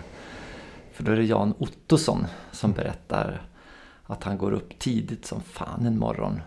För 0.93 1.05
då 1.05 1.13
är 1.13 1.17
det 1.17 1.25
Jan 1.25 1.55
Ottosson 1.59 2.27
som 2.53 2.73
berättar 2.73 3.43
att 4.07 4.25
han 4.25 4.39
går 4.39 4.53
upp 4.53 4.79
tidigt 4.79 5.27
som 5.27 5.41
fan 5.41 5.87
en 5.87 5.99
morgon. 5.99 6.41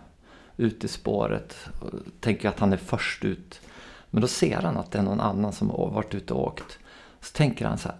Ut 0.58 0.84
i 0.84 0.88
spåret 0.88 1.55
och 1.82 1.89
tänker 2.20 2.50
att 2.50 2.60
han 2.60 2.74
är 2.74 2.77
först 2.77 3.25
ut. 3.25 3.62
Men 4.10 4.22
då 4.22 4.27
ser 4.27 4.62
han 4.62 4.77
att 4.77 4.91
det 4.91 5.00
är 5.00 5.03
någon 5.03 5.20
annan 5.20 5.53
som 5.53 5.70
har 5.70 5.89
varit 5.89 6.15
ute 6.15 6.34
och 6.34 6.48
åkt. 6.48 6.79
Så 7.22 7.38
tänker 7.38 7.65
han 7.65 7.77
så 7.77 7.89
här, 7.89 7.98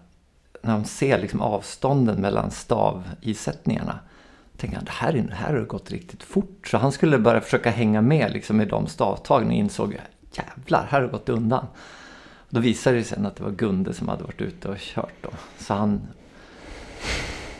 när 0.62 0.72
de 0.72 0.84
ser 0.84 1.18
liksom 1.18 1.40
avstånden 1.40 2.20
mellan 2.20 2.50
stavisättningarna. 2.50 3.98
Tänker 4.56 4.76
han, 4.76 4.84
det 4.84 4.90
här, 4.90 5.16
är, 5.16 5.22
det 5.22 5.34
här 5.34 5.52
har 5.52 5.60
det 5.60 5.64
gått 5.64 5.90
riktigt 5.90 6.22
fort. 6.22 6.68
Så 6.68 6.78
han 6.78 6.92
skulle 6.92 7.18
börja 7.18 7.40
försöka 7.40 7.70
hänga 7.70 8.00
med 8.00 8.32
liksom 8.32 8.60
i 8.60 8.64
de 8.64 8.86
stavtagen 8.86 9.48
och 9.48 9.54
insåg, 9.54 10.00
jävlar, 10.32 10.86
här 10.90 11.00
har 11.00 11.06
det 11.06 11.12
gått 11.12 11.28
undan. 11.28 11.66
Då 12.48 12.60
visade 12.60 12.96
det 12.96 13.04
sig 13.04 13.16
sen 13.16 13.26
att 13.26 13.36
det 13.36 13.42
var 13.42 13.50
Gunde 13.50 13.94
som 13.94 14.08
hade 14.08 14.24
varit 14.24 14.40
ute 14.40 14.68
och 14.68 14.76
kört 14.78 15.14
då. 15.20 15.30
Så 15.58 15.74
han, 15.74 16.00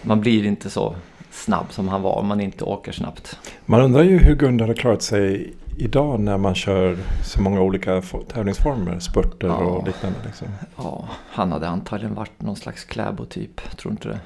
man 0.03 0.21
blir 0.21 0.45
inte 0.45 0.71
så 0.71 0.97
snabb 1.33 1.73
som 1.73 1.89
han 1.89 2.03
var 2.03 2.13
om 2.19 2.27
man 2.27 2.41
inte 2.41 2.65
åker 2.65 2.93
snabbt. 2.93 3.39
Man 3.67 3.81
undrar 3.81 4.03
ju 4.03 4.19
hur 4.19 4.35
Gunde 4.35 4.65
har 4.65 4.75
klarat 4.75 5.03
sig 5.03 5.55
idag 5.79 6.21
när 6.21 6.39
man 6.39 6.55
kör 6.55 6.97
så 7.25 7.43
många 7.43 7.61
olika 7.61 8.01
fo- 8.01 8.25
tävlingsformer. 8.25 8.99
Spurter 8.99 9.47
Ja. 9.49 9.55
och 9.57 9.87
liknande. 9.87 10.19
Liksom. 10.27 10.49
Ja, 10.77 11.09
han 11.31 11.53
hade 11.53 11.69
antagligen 11.69 12.15
varit 12.15 12.43
någon 12.43 12.57
slags 12.57 12.85
kläbotyp, 12.85 13.77
tror 13.77 13.93
inte 13.93 14.09
det? 14.09 14.21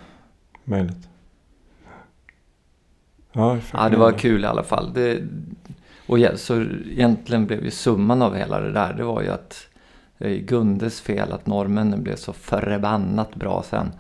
Möjligt. 0.65 1.09
Ja, 3.33 3.59
Ja, 3.73 3.89
det 3.89 3.97
var 3.97 4.13
kul 4.13 4.45
i 4.45 4.47
alla 4.47 4.63
fall. 4.63 4.93
Det, 4.95 5.23
och 6.07 6.19
ja, 6.19 6.37
så 6.37 6.63
egentligen 6.91 7.47
blev 7.47 7.65
ju 7.65 7.71
summan 7.71 8.23
av 8.23 8.35
hela 8.35 8.61
det 8.61 8.73
där, 8.73 8.93
det 8.93 9.05
var 9.05 9.23
ju 9.23 9.29
att 9.29 9.67
det 10.19 10.29
är 10.29 10.39
Gundes 10.39 11.01
fel 11.01 11.33
att 11.33 11.47
norrmännen 11.47 12.03
blev 12.03 12.17
så 12.17 12.33
förbannat 12.33 13.35
bra 13.35 13.63
sen. 13.71 13.93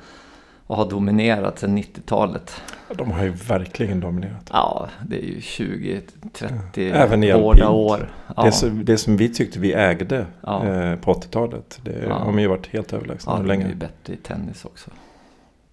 Och 0.66 0.76
har 0.76 0.90
dominerat 0.90 1.58
sen 1.58 1.78
90-talet. 1.78 2.62
De 2.96 3.10
har 3.10 3.24
ju 3.24 3.30
verkligen 3.30 4.00
dominerat. 4.00 4.50
Ja, 4.52 4.88
det 5.08 5.18
är 5.18 5.26
ju 5.26 5.40
20, 5.40 6.00
30 6.32 6.90
Även 6.90 7.22
hårda 7.22 7.68
år. 7.68 8.10
Ja, 8.36 8.42
Det, 8.44 8.52
som, 8.52 8.84
det 8.84 8.98
som 8.98 9.16
vi 9.16 9.34
tyckte 9.34 9.58
vi 9.58 9.72
ägde 9.72 10.26
Ja. 10.40 10.66
eh, 10.66 10.96
på 10.98 11.12
80-talet. 11.14 11.80
Det 11.82 12.04
Ja. 12.08 12.14
har 12.14 12.32
man 12.32 12.42
ju 12.42 12.48
varit 12.48 12.66
helt 12.66 12.92
överlägsna 12.92 13.32
ja, 13.32 13.36
de 13.36 13.44
är 13.44 13.48
länge. 13.48 13.68
ju 13.68 13.74
bättre 13.74 14.12
i 14.12 14.16
tennis 14.16 14.64
också. 14.64 14.90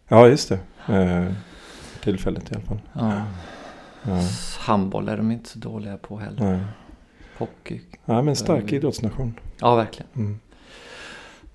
Ja, 0.07 0.27
just 0.27 0.49
det. 0.49 0.59
Eh, 0.93 1.31
tillfälligt 2.03 2.51
i 2.51 2.55
alla 2.55 2.63
fall. 2.63 2.79
Ja. 2.93 3.21
Ja. 4.03 4.19
Handboll 4.59 5.09
är 5.09 5.17
de 5.17 5.31
inte 5.31 5.49
så 5.49 5.59
dåliga 5.59 5.97
på 5.97 6.17
heller. 6.19 6.43
Nej. 6.51 6.59
Hockey. 7.37 7.81
Ja, 8.05 8.21
men 8.21 8.35
stark 8.35 8.71
idrottsnation. 8.73 9.39
Ja, 9.59 9.75
verkligen. 9.75 10.07
Mm. 10.15 10.39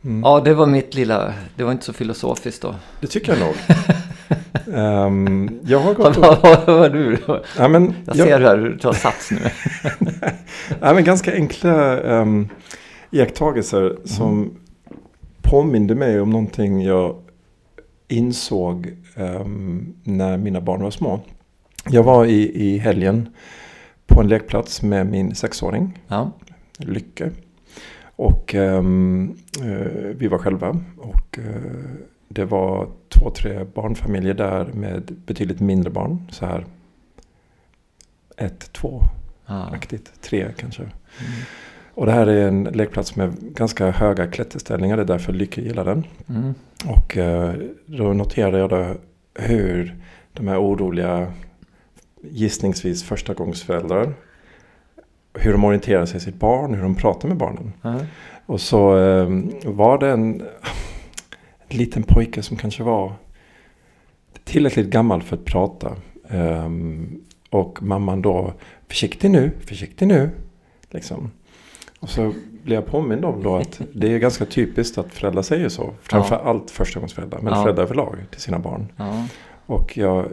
Mm. 0.05 0.23
Ja, 0.23 0.41
det 0.41 0.55
var 0.55 0.67
mitt 0.67 0.95
lilla... 0.95 1.35
Det 1.57 1.65
var 1.65 1.73
inte 1.73 1.85
så 1.85 1.93
filosofiskt 1.93 2.63
då. 2.63 2.75
Det 3.01 3.07
tycker 3.07 3.33
jag 3.33 3.41
nog. 3.41 3.55
Ehm, 4.75 5.61
jag 5.65 5.79
har 5.79 5.95
gått 5.95 6.17
Vad 6.17 6.39
och, 6.39 6.43
var 6.67 6.79
var 6.79 6.89
du? 6.89 7.19
ja, 7.59 7.69
men, 7.69 7.95
Jag 8.07 8.17
jag, 8.17 8.27
ser 8.27 8.41
här 8.41 8.59
hur 8.59 8.71
du 8.71 8.79
tar 8.79 8.93
sats 8.93 9.31
nu. 9.31 9.39
ja, 10.81 10.95
men 10.95 11.05
ganska 11.05 11.33
enkla 11.35 12.01
um, 12.01 12.49
iakttagelser 13.11 13.97
som 14.05 14.59
påminde 15.43 15.95
mig 15.95 16.21
om 16.21 16.31
någonting 16.31 16.83
jag 16.83 17.17
insåg 18.09 18.97
ehm, 19.17 19.95
när 20.03 20.37
mina 20.37 20.61
barn 20.61 20.83
var 20.83 20.91
små. 20.91 21.21
Jag 21.91 22.03
var 22.03 22.27
i, 22.27 22.65
i 22.65 22.79
helgen 22.79 23.29
på 24.07 24.21
en 24.21 24.29
lekplats 24.29 24.83
med 24.83 25.07
min 25.07 25.35
sexåring. 25.35 25.99
Ja. 26.09 26.33
Lycke. 26.79 27.31
Och 28.19 28.55
ehm, 28.55 29.37
eh, 29.63 30.17
vi 30.17 30.29
var 30.29 30.39
själva. 30.39 30.81
Och 30.97 31.39
eh, 31.39 31.91
det 32.29 32.45
var 32.45 32.89
två, 33.09 33.31
tre 33.31 33.65
barnfamiljer 33.75 34.35
där 34.35 34.65
med 34.65 35.03
betydligt 35.27 35.61
mindre 35.61 35.91
barn. 35.91 36.23
Så 36.31 36.47
här 36.47 36.67
ett, 38.37 38.73
två 38.73 39.03
ja. 39.47 39.71
aktigt. 39.73 40.13
Tre 40.21 40.49
kanske. 40.57 40.83
Mm. 40.83 40.93
Och 41.95 42.07
det 42.07 42.13
här 42.13 42.27
är 42.27 42.49
en 42.49 42.65
lekplats 42.65 43.17
med 43.17 43.35
ganska 43.41 43.91
höga 43.91 44.27
klätterställningar. 44.27 44.97
Det 44.97 45.03
är 45.03 45.07
därför 45.07 45.33
Lycke 45.33 45.61
gillar 45.61 45.85
den. 45.85 46.05
Mm. 46.29 46.55
Och 46.87 47.17
eh, 47.17 47.55
då 47.87 48.13
noterade 48.13 48.59
jag 48.59 48.71
då 48.71 48.95
hur 49.35 49.97
de 50.33 50.49
här 50.49 50.63
oroliga 50.63 51.33
gissningsvis 52.23 53.05
förstagångsföräldrar 53.05 54.15
hur 55.39 55.53
de 55.53 55.65
orienterar 55.65 56.07
sig 56.07 56.17
i 56.17 56.21
sitt 56.21 56.35
barn, 56.41 56.75
hur 56.75 56.83
de 56.83 56.95
pratar 56.95 57.29
med 57.29 57.37
barnen. 57.37 57.73
Ja. 57.83 57.99
Och 58.47 58.61
så 58.61 58.99
eh, 58.99 59.29
var 59.65 59.99
det 59.99 60.11
en, 60.11 60.41
en 61.69 61.77
liten 61.79 62.03
pojke 62.03 62.43
som 62.43 62.57
kanske 62.57 62.83
var 62.83 63.13
tillräckligt 64.45 64.87
gammal 64.91 65.23
för 65.23 65.37
att 65.37 65.45
prata. 65.45 65.97
Ehm, 66.29 67.21
och 67.51 67.83
mamman 67.83 68.23
då, 68.23 68.53
försiktig 68.89 69.31
nu, 69.31 69.51
försiktig 69.67 70.09
nu. 70.09 70.31
Liksom. 70.91 71.31
Och 72.01 72.09
så 72.09 72.33
blev 72.65 72.75
jag 72.75 72.87
påmind 72.87 73.25
om 73.25 73.43
då 73.43 73.57
att 73.57 73.81
det 73.95 74.13
är 74.15 74.19
ganska 74.19 74.45
typiskt 74.45 74.99
att 74.99 75.15
föräldrar 75.15 75.43
säger 75.43 75.69
så. 75.69 75.95
Framför 76.03 76.37
allt 76.37 76.71
förstagångsföräldrar, 76.71 77.41
men 77.43 77.53
Ja. 77.53 77.63
föräldrar 77.63 77.85
överlag 77.85 78.17
till 78.31 78.41
sina 78.41 78.59
barn. 78.59 78.93
Ja. 78.97 79.25
Och 79.67 79.99
jag 79.99 80.27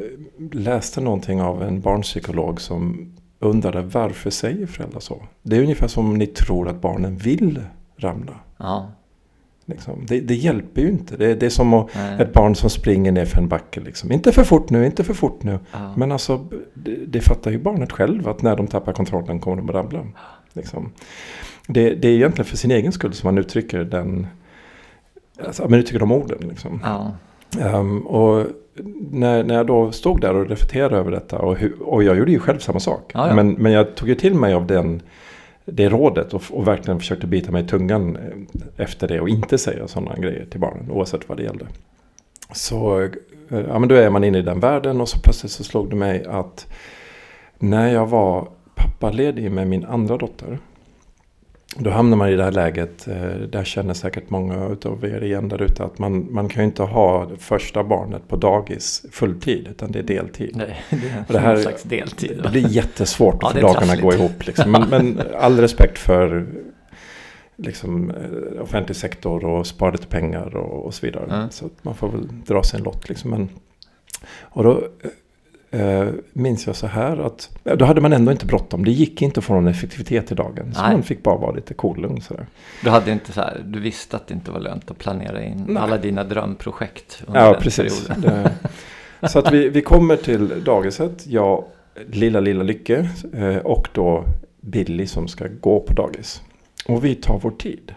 läste 0.51 1.01
någonting 1.01 1.41
av 1.41 1.63
en 1.63 1.81
barnpsykolog 1.81 2.61
som 2.61 3.11
undrade 3.45 3.81
varför 3.81 4.29
säger 4.29 4.65
föräldrar 4.65 4.99
så? 4.99 5.23
Det 5.41 5.57
är 5.57 5.61
ungefär 5.61 5.87
som 5.87 6.05
om 6.05 6.17
ni 6.17 6.27
tror 6.27 6.69
att 6.69 6.81
barnen 6.81 7.17
vill 7.17 7.61
ramla. 7.97 8.33
Ja. 8.57 8.91
Liksom. 9.65 10.05
Det, 10.07 10.19
det 10.19 10.35
hjälper 10.35 10.81
ju 10.81 10.89
inte. 10.89 11.17
Det, 11.17 11.35
det 11.35 11.45
är 11.45 11.49
som 11.49 11.73
att, 11.73 11.89
ett 12.19 12.33
barn 12.33 12.55
som 12.55 12.69
springer 12.69 13.11
ner 13.11 13.25
för 13.25 13.37
en 13.37 13.47
backe. 13.47 13.79
Liksom. 13.79 14.11
Inte 14.11 14.31
för 14.31 14.43
fort 14.43 14.69
nu, 14.69 14.85
inte 14.85 15.03
för 15.03 15.13
fort 15.13 15.43
nu. 15.43 15.59
Ja. 15.71 15.93
Men 15.97 16.11
alltså, 16.11 16.47
det, 16.73 16.95
det 17.07 17.21
fattar 17.21 17.51
ju 17.51 17.59
barnet 17.59 17.91
själv 17.91 18.27
att 18.27 18.41
när 18.41 18.55
de 18.55 18.67
tappar 18.67 18.93
kontrollen 18.93 19.39
kommer 19.39 19.57
de 19.57 19.69
att 19.69 19.75
ramla. 19.75 20.05
Liksom. 20.53 20.91
Det, 21.67 21.95
det 21.95 22.07
är 22.07 22.11
egentligen 22.11 22.45
för 22.45 22.57
sin 22.57 22.71
egen 22.71 22.91
skull 22.91 23.13
som 23.13 23.27
man 23.27 23.37
uttrycker 23.37 23.83
den, 23.83 24.27
alltså, 25.45 25.69
man 25.69 25.79
uttrycker 25.79 25.99
de 25.99 26.11
orden. 26.11 26.47
Liksom. 26.47 26.79
Ja. 26.83 27.11
Ehm, 27.59 28.07
och 28.07 28.45
när, 29.11 29.43
när 29.43 29.55
jag 29.55 29.67
då 29.67 29.91
stod 29.91 30.21
där 30.21 30.35
och 30.35 30.49
reflekterade 30.49 30.97
över 30.97 31.11
detta 31.11 31.39
och, 31.39 31.57
hur, 31.57 31.81
och 31.81 32.03
jag 32.03 32.17
gjorde 32.17 32.31
ju 32.31 32.39
själv 32.39 32.59
samma 32.59 32.79
sak. 32.79 33.11
Ja, 33.13 33.27
ja. 33.27 33.35
Men, 33.35 33.51
men 33.51 33.71
jag 33.71 33.95
tog 33.95 34.09
ju 34.09 34.15
till 34.15 34.35
mig 34.35 34.53
av 34.53 34.67
den, 34.67 35.01
det 35.65 35.89
rådet 35.89 36.33
och, 36.33 36.43
och 36.49 36.67
verkligen 36.67 36.99
försökte 36.99 37.27
bita 37.27 37.51
mig 37.51 37.63
i 37.63 37.67
tungan 37.67 38.15
eh, 38.15 38.83
efter 38.83 39.07
det 39.07 39.21
och 39.21 39.29
inte 39.29 39.57
säga 39.57 39.87
sådana 39.87 40.15
grejer 40.15 40.45
till 40.45 40.59
barnen 40.59 40.91
oavsett 40.91 41.29
vad 41.29 41.37
det 41.37 41.43
gällde. 41.43 41.65
Så 42.53 43.01
eh, 43.01 43.09
ja, 43.49 43.79
men 43.79 43.89
då 43.89 43.95
är 43.95 44.09
man 44.09 44.23
inne 44.23 44.37
i 44.37 44.41
den 44.41 44.59
världen 44.59 45.01
och 45.01 45.09
så 45.09 45.19
plötsligt 45.19 45.51
så 45.51 45.63
slog 45.63 45.89
det 45.89 45.95
mig 45.95 46.25
att 46.25 46.67
när 47.59 47.93
jag 47.93 48.07
var 48.07 48.47
pappaledig 48.75 49.51
med 49.51 49.67
min 49.67 49.85
andra 49.85 50.17
dotter 50.17 50.59
då 51.77 51.89
hamnar 51.89 52.17
man 52.17 52.29
i 52.29 52.35
det 52.35 52.43
här 52.43 52.51
läget, 52.51 53.07
eh, 53.07 53.23
där 53.49 53.63
känner 53.63 53.93
säkert 53.93 54.29
många 54.29 54.77
av 54.85 55.05
er 55.05 55.23
igen 55.23 55.49
där 55.49 55.61
ute, 55.61 55.83
att 55.83 55.99
man, 55.99 56.33
man 56.33 56.49
kan 56.49 56.63
ju 56.63 56.65
inte 56.67 56.83
ha 56.83 57.29
första 57.37 57.83
barnet 57.83 58.27
på 58.27 58.35
dagis 58.35 59.05
fulltid, 59.11 59.67
utan 59.67 59.91
det 59.91 59.99
är 59.99 60.03
deltid. 60.03 60.51
Nej, 60.55 60.81
det 60.89 60.95
är 60.95 61.23
Och 61.27 61.33
det 61.33 61.39
här- 61.39 61.57
slags 61.57 61.83
deltid. 61.83 62.39
Det 62.43 62.49
blir 62.49 62.67
jättesvårt 62.67 63.37
Ja, 63.41 63.47
att 63.47 63.53
få 63.53 63.59
dagarna 63.61 63.95
gå 63.95 64.11
trassligt. 64.11 64.19
ihop. 64.19 64.45
Liksom. 64.47 64.71
Men, 64.71 64.89
men 64.89 65.21
all 65.39 65.59
respekt 65.59 65.97
för 65.97 66.47
liksom, 67.57 68.09
eh, 68.09 68.61
offentlig 68.61 68.95
sektor 68.95 69.45
och 69.45 69.67
spara 69.67 69.91
lite 69.91 70.07
pengar 70.07 70.55
och, 70.55 70.85
och 70.85 70.93
så 70.93 71.05
vidare. 71.05 71.25
Ja. 71.29 71.49
Så 71.49 71.65
att 71.65 71.83
man 71.83 71.95
får 71.95 72.09
väl 72.09 72.27
dra 72.45 72.63
sin 72.63 72.83
lott. 72.83 73.09
Liksom. 73.09 73.29
Men, 73.31 73.49
och 74.41 74.63
då 74.63 74.83
eh, 75.75 76.07
minns 76.33 76.67
jag 76.67 76.75
så 76.75 76.87
här 76.87 77.17
att 77.17 77.49
då 77.63 77.85
hade 77.85 78.01
man 78.01 78.13
ändå 78.13 78.31
inte 78.31 78.45
bråttom. 78.45 78.85
Det 78.85 78.91
gick 78.91 79.21
inte 79.21 79.39
att 79.39 79.43
få 79.43 79.53
någon 79.53 79.67
effektivitet 79.67 80.31
i 80.31 80.35
dagen. 80.35 80.73
Så 80.73 80.81
Nej. 80.81 80.91
man 80.91 81.03
fick 81.03 81.23
bara 81.23 81.37
vara 81.37 81.51
lite 81.51 81.73
cool 81.73 82.01
lugn 82.01 82.21
sådär. 82.21 82.45
Du 82.83 82.89
hade 82.89 83.11
inte 83.11 83.31
så 83.31 83.41
här, 83.41 83.61
du 83.65 83.79
visste 83.79 84.15
att 84.15 84.27
det 84.27 84.33
inte 84.33 84.51
var 84.51 84.59
lönt 84.59 84.91
att 84.91 84.97
planera 84.97 85.43
in 85.43 85.65
Nej. 85.67 85.83
alla 85.83 85.97
dina 85.97 86.23
drömprojekt 86.23 87.23
under 87.27 87.41
Ja, 87.41 87.51
den 87.51 87.61
precis. 87.61 88.07
perioden. 88.07 88.49
Så 89.29 89.39
att 89.39 89.51
vi, 89.51 89.69
vi 89.69 89.81
kommer 89.81 90.15
till 90.17 90.63
dagiset. 90.63 91.27
Jag, 91.27 91.63
lilla, 92.07 92.39
lilla 92.39 92.63
Lycke 92.63 93.09
eh, 93.33 93.57
och 93.57 93.87
då 93.93 94.25
Billy 94.61 95.07
som 95.07 95.27
ska 95.27 95.47
gå 95.61 95.79
på 95.79 95.93
dagis. 95.93 96.41
Och 96.87 97.05
vi 97.05 97.15
tar 97.15 97.39
vår 97.39 97.51
tid. 97.51 97.93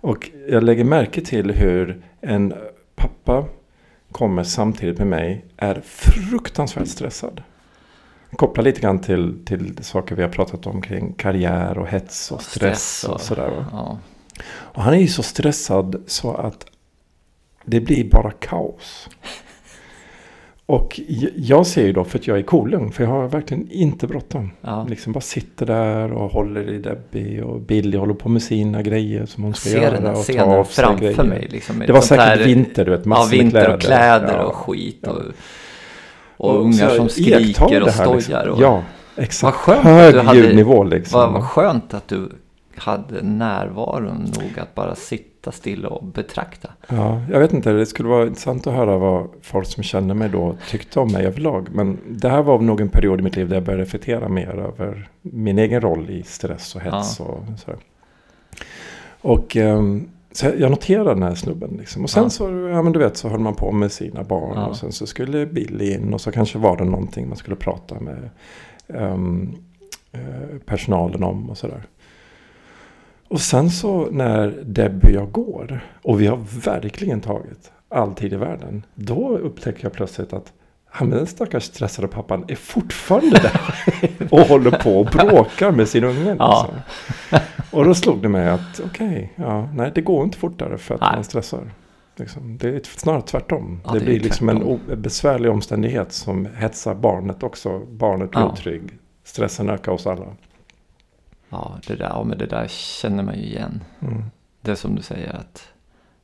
Och 0.00 0.30
jag 0.48 0.62
lägger 0.62 0.84
märke 0.84 1.20
till 1.20 1.50
hur 1.50 2.02
en 2.20 2.54
pappa 2.94 3.44
kommer 4.12 4.44
samtidigt 4.44 4.98
med 4.98 5.06
mig 5.06 5.44
är 5.56 5.80
fruktansvärt 5.84 6.88
stressad. 6.88 7.42
Kopplar 8.36 8.64
lite 8.64 8.80
grann 8.80 9.00
till, 9.00 9.44
till 9.44 9.84
saker 9.84 10.14
vi 10.14 10.22
har 10.22 10.28
pratat 10.28 10.66
om 10.66 10.82
kring 10.82 11.12
karriär 11.12 11.78
och 11.78 11.88
hets 11.88 12.32
och 12.32 12.42
stress, 12.42 13.04
och, 13.04 13.20
sådär. 13.20 13.64
Ja. 13.72 13.98
Och 14.48 14.82
han 14.82 14.94
är 14.94 14.98
ju 14.98 15.08
så 15.08 15.22
stressad 15.22 16.02
så 16.06 16.34
att 16.34 16.66
det 17.64 17.80
blir 17.80 18.10
bara 18.10 18.30
kaos. 18.30 19.08
Och 20.66 21.00
jag 21.36 21.66
ser 21.66 21.86
ju 21.86 21.92
då, 21.92 22.04
för 22.04 22.18
att 22.18 22.26
jag 22.26 22.38
är 22.38 22.42
kolugn, 22.42 22.92
för 22.92 23.04
jag 23.04 23.10
har 23.10 23.28
verkligen 23.28 23.70
inte 23.70 24.06
bråttom. 24.06 24.50
Ja. 24.60 24.86
Liksom 24.88 25.12
bara 25.12 25.20
sitter 25.20 25.66
där 25.66 26.12
och 26.12 26.30
håller 26.30 26.70
i 26.70 26.78
Debbie 26.78 27.40
och 27.42 27.60
Billy 27.60 27.96
håller 27.98 28.14
på 28.14 28.28
med 28.28 28.42
sina 28.42 28.82
grejer 28.82 29.26
som 29.26 29.42
hon 29.42 29.50
Jag 29.50 29.56
ska 29.56 29.68
ser 29.70 29.82
göra. 29.82 29.90
den 29.90 30.06
här 30.06 30.14
ta 30.14 30.20
scenen 30.22 30.50
av 30.50 30.64
sig 30.64 30.84
framför 30.84 31.04
grejer. 31.04 31.22
mig. 31.24 31.48
Liksom, 31.50 31.78
Det 31.86 31.92
var 31.92 32.00
säkert 32.00 32.24
här- 32.24 32.44
vinter, 32.44 32.84
du 32.84 32.90
vet, 32.90 33.00
Ja, 33.04 33.08
massor 33.08 33.30
med 33.36 33.38
vinter 33.44 33.74
och 33.74 33.80
kläder 33.80 34.36
Ja. 34.36 34.42
och 34.44 34.54
skit. 34.54 34.98
Ja. 35.00 35.10
Och, 35.10 35.20
och, 36.36 36.50
Och 36.56 36.60
ungar 36.60 36.88
som 36.88 37.08
skriker 37.08 37.82
och 37.82 37.90
stojar. 37.90 38.14
liksom. 38.16 38.52
Och, 38.52 38.60
Ja, 38.60 38.82
exakt. 39.16 39.42
Vad 39.42 39.54
skönt 39.54 39.78
att 39.86 39.92
Hög 39.92 40.14
du 40.14 40.20
hade- 40.20 40.38
ljudnivå 40.38 40.84
liksom. 40.84 41.20
vad, 41.20 41.32
vad 41.32 41.44
skönt 41.44 41.94
att 41.94 42.08
du 42.08 42.28
hade 42.76 43.22
närvaron 43.22 44.16
nog 44.34 44.58
att 44.58 44.74
bara 44.74 44.94
sitta 44.94 45.24
still 45.50 45.86
och 45.86 46.04
betrakta. 46.04 46.68
Ja, 46.88 47.20
jag 47.30 47.38
vet 47.40 47.52
inte, 47.52 47.72
det 47.72 47.86
skulle 47.86 48.08
vara 48.08 48.26
intressant 48.26 48.66
att 48.66 48.74
höra 48.74 48.98
vad 48.98 49.28
folk 49.42 49.66
som 49.66 49.82
känner 49.82 50.14
mig 50.14 50.28
då 50.28 50.56
tyckte 50.68 51.00
om 51.00 51.12
mig 51.12 51.26
överlag. 51.26 51.68
Men 51.72 51.98
det 52.08 52.28
här 52.28 52.42
var 52.42 52.58
nog 52.58 52.80
en 52.80 52.88
period 52.88 53.20
i 53.20 53.22
mitt 53.22 53.36
liv 53.36 53.48
där 53.48 53.56
jag 53.56 53.62
började 53.64 53.82
reflektera 53.82 54.28
mer 54.28 54.48
över 54.48 55.08
min 55.22 55.58
egen 55.58 55.80
roll 55.80 56.10
i 56.10 56.22
stress 56.22 56.74
och 56.74 56.80
hets 56.80 57.20
och 57.20 57.38
sådär. 57.58 57.78
Och 59.20 59.56
ehm, 59.56 60.08
så 60.32 60.46
jag 60.58 60.70
noterade 60.70 61.10
den 61.10 61.22
här 61.22 61.34
snubben 61.34 61.76
liksom. 61.78 62.02
Och 62.02 62.10
sen 62.10 62.22
Ja. 62.22 62.30
så, 62.30 62.44
ja 62.44 62.82
men 62.82 62.92
du 62.92 62.98
vet, 62.98 63.16
så 63.16 63.28
höll 63.28 63.40
man 63.40 63.54
på 63.54 63.72
med 63.72 63.92
sina 63.92 64.22
barn. 64.24 64.52
Ja. 64.54 64.66
Och 64.66 64.76
sen 64.76 64.92
så 64.92 65.06
skulle 65.06 65.46
Billy 65.46 65.92
in 65.94 66.14
och 66.14 66.20
så 66.20 66.32
kanske 66.32 66.58
var 66.58 66.76
det 66.76 66.84
någonting 66.84 67.28
man 67.28 67.36
skulle 67.36 67.56
prata 67.56 67.94
med 68.00 68.30
eh, 68.88 69.16
personalen 70.66 71.22
om 71.22 71.50
och 71.50 71.58
sådär. 71.58 71.82
Och 73.32 73.40
sen 73.40 73.70
så 73.70 74.08
när 74.10 74.48
Debbie 74.64 75.06
och 75.08 75.12
jag 75.12 75.32
går 75.32 75.80
och 76.02 76.20
vi 76.20 76.26
har 76.26 76.38
verkligen 76.64 77.20
tagit 77.20 77.72
all 77.88 78.14
tid 78.14 78.32
i 78.32 78.36
världen. 78.36 78.86
Då 78.94 79.38
upptäcker 79.38 79.84
jag 79.84 79.92
plötsligt 79.92 80.32
att 80.32 80.52
han 80.90 81.10
den 81.10 81.26
stackars 81.26 81.62
stressade 81.64 82.08
pappan 82.08 82.44
är 82.48 82.54
fortfarande 82.54 83.30
där 83.42 83.60
och 84.30 84.40
håller 84.40 84.70
på 84.70 85.00
och 85.00 85.06
bråkar 85.06 85.70
med 85.70 85.88
sin 85.88 86.04
unge. 86.04 86.36
Ja. 86.38 86.68
Liksom. 86.70 87.40
Och 87.70 87.84
då 87.84 87.94
slog 87.94 88.22
det 88.22 88.28
mig 88.28 88.48
att 88.48 88.80
okej, 88.84 89.32
ja, 89.36 89.68
nej 89.74 89.92
det 89.94 90.00
går 90.00 90.24
inte 90.24 90.38
fortare 90.38 90.78
för 90.78 90.94
att 90.94 91.00
Nej. 91.00 91.10
man 91.14 91.24
stressar. 91.24 91.70
Liksom. 92.16 92.58
Det 92.58 92.68
är 92.68 92.80
snarare 92.84 93.22
tvärtom. 93.22 93.80
Ja, 93.84 93.92
det, 93.92 93.98
det 93.98 94.04
blir 94.04 94.20
liksom 94.20 94.48
en 94.48 94.56
tvärtom. 94.56 94.72
o- 94.92 94.96
besvärlig 94.96 95.50
omständighet 95.50 96.12
som 96.12 96.48
hetsar 96.56 96.94
barnet 96.94 97.42
också. 97.42 97.78
Barnet 97.78 98.30
blir 98.30 98.40
Ja. 98.40 98.52
otrygg. 98.52 98.82
Stressen 99.24 99.70
ökar 99.70 99.92
hos 99.92 100.06
alla. 100.06 100.26
Ja, 101.52 101.78
det 101.86 101.94
där, 101.94 102.08
ja, 102.08 102.24
men 102.24 102.38
det 102.38 102.46
där 102.46 102.66
känner 102.68 103.22
man 103.22 103.38
ju 103.38 103.42
igen. 103.42 103.84
Mm. 104.00 104.24
Det 104.60 104.70
är 104.70 104.74
som 104.74 104.94
du 104.94 105.02
säger 105.02 105.36
att 105.36 105.68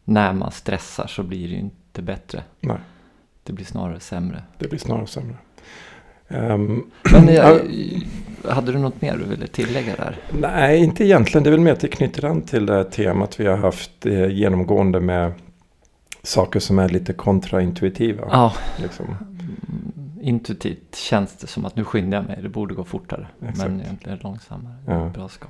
när 0.04 0.32
man 0.32 0.50
stressar 0.50 1.06
så 1.06 1.22
blir 1.22 1.48
det 1.48 1.54
ju 1.54 1.60
inte 1.60 2.02
bättre. 2.02 2.42
Nej. 2.60 2.76
Det 3.42 3.52
blir 3.52 3.64
snarare 3.64 4.00
sämre. 4.00 4.42
Det 4.58 4.68
blir 4.68 4.78
snarare 4.78 5.06
sämre. 5.06 5.36
Um, 6.28 6.90
Men 7.12 7.28
jag, 7.34 7.60
hade 8.44 8.72
du 8.72 8.78
något 8.78 9.02
mer 9.02 9.16
du 9.16 9.24
ville 9.24 9.46
tillägga 9.46 9.96
där? 9.96 10.16
Nej, 10.30 10.78
inte 10.78 11.04
egentligen. 11.04 11.42
Det 11.42 11.48
är 11.48 11.52
väl 11.52 11.60
mer 11.60 11.72
att 11.72 11.80
det 11.80 11.88
knyter 11.88 12.24
an 12.24 12.42
till 12.42 12.66
det 12.66 12.74
här 12.74 12.84
temat 12.84 13.40
vi 13.40 13.46
har 13.46 13.56
haft 13.56 14.06
eh, 14.06 14.26
genomgående 14.26 15.00
med 15.00 15.32
saker 16.22 16.60
som 16.60 16.78
är 16.78 16.88
lite 16.88 17.12
kontraintuitiva. 17.12 18.28
Ja, 18.30 18.54
Liksom. 18.82 19.16
Intuitivt 20.20 20.96
känns 20.96 21.36
det 21.36 21.46
som 21.46 21.64
att 21.64 21.76
nu 21.76 21.84
skyndar 21.84 22.18
jag 22.18 22.26
mig, 22.26 22.38
det 22.42 22.48
borde 22.48 22.74
gå 22.74 22.84
fortare. 22.84 23.26
Exakt. 23.42 23.70
Men 23.70 23.80
egentligen 23.80 24.18
långsammare. 24.22 24.74
Ja. 24.86 25.08
Bra 25.08 25.28
ska. 25.28 25.46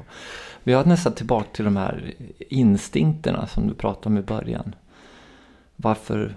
Vi 0.62 0.72
har 0.72 0.84
nästan 0.84 1.12
tillbaka 1.12 1.48
till 1.52 1.64
de 1.64 1.76
här 1.76 2.14
instinkterna 2.38 3.46
som 3.46 3.68
du 3.68 3.74
pratade 3.74 4.06
om 4.08 4.18
i 4.18 4.22
början. 4.22 4.74
Varför? 5.76 6.36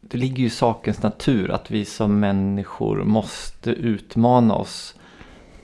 Det 0.00 0.18
ligger 0.18 0.36
ju 0.36 0.46
i 0.46 0.50
sakens 0.50 1.02
natur 1.02 1.50
att 1.50 1.70
vi 1.70 1.84
som 1.84 2.20
människor 2.20 3.04
måste 3.04 3.70
utmana 3.70 4.54
oss 4.54 4.94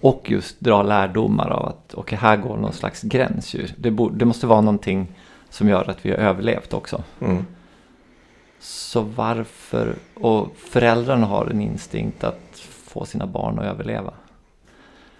och 0.01 0.31
just 0.31 0.61
dra 0.61 0.83
lärdomar 0.83 1.51
av 1.51 1.67
att 1.67 1.95
okej, 1.95 2.19
här 2.19 2.37
går 2.37 2.57
någon 2.57 2.73
slags 2.73 3.03
gräns. 3.03 3.57
Det, 3.77 3.91
det 4.13 4.25
måste 4.25 4.47
vara 4.47 4.61
någonting 4.61 5.09
som 5.51 5.69
gör 5.69 5.91
att 5.91 6.07
vi 6.07 6.11
har 6.11 6.19
överlevt 6.19 6.75
också. 6.75 7.03
Mm. 7.21 7.47
Så 8.63 9.01
varför, 9.01 9.95
och 10.15 10.57
föräldrarna 10.57 11.27
har 11.27 11.47
en 11.47 11.61
instinkt 11.61 12.25
att 12.25 12.59
få 12.85 13.05
sina 13.05 13.27
barn 13.27 13.59
att 13.59 13.65
överleva. 13.65 14.15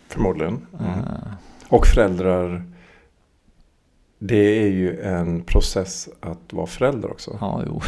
Förmodligen. 0.09 0.67
Mm. 0.81 0.91
Eh, 0.91 1.33
Och 1.69 1.87
föräldrar. 1.87 2.63
Det 4.19 4.63
är 4.65 4.69
ju 4.69 5.01
en 5.01 5.43
process 5.43 6.09
att 6.21 6.53
vara 6.53 6.67
förälder 6.67 7.11
också. 7.11 7.39
ja, 7.41 7.63
jo. 7.67 7.81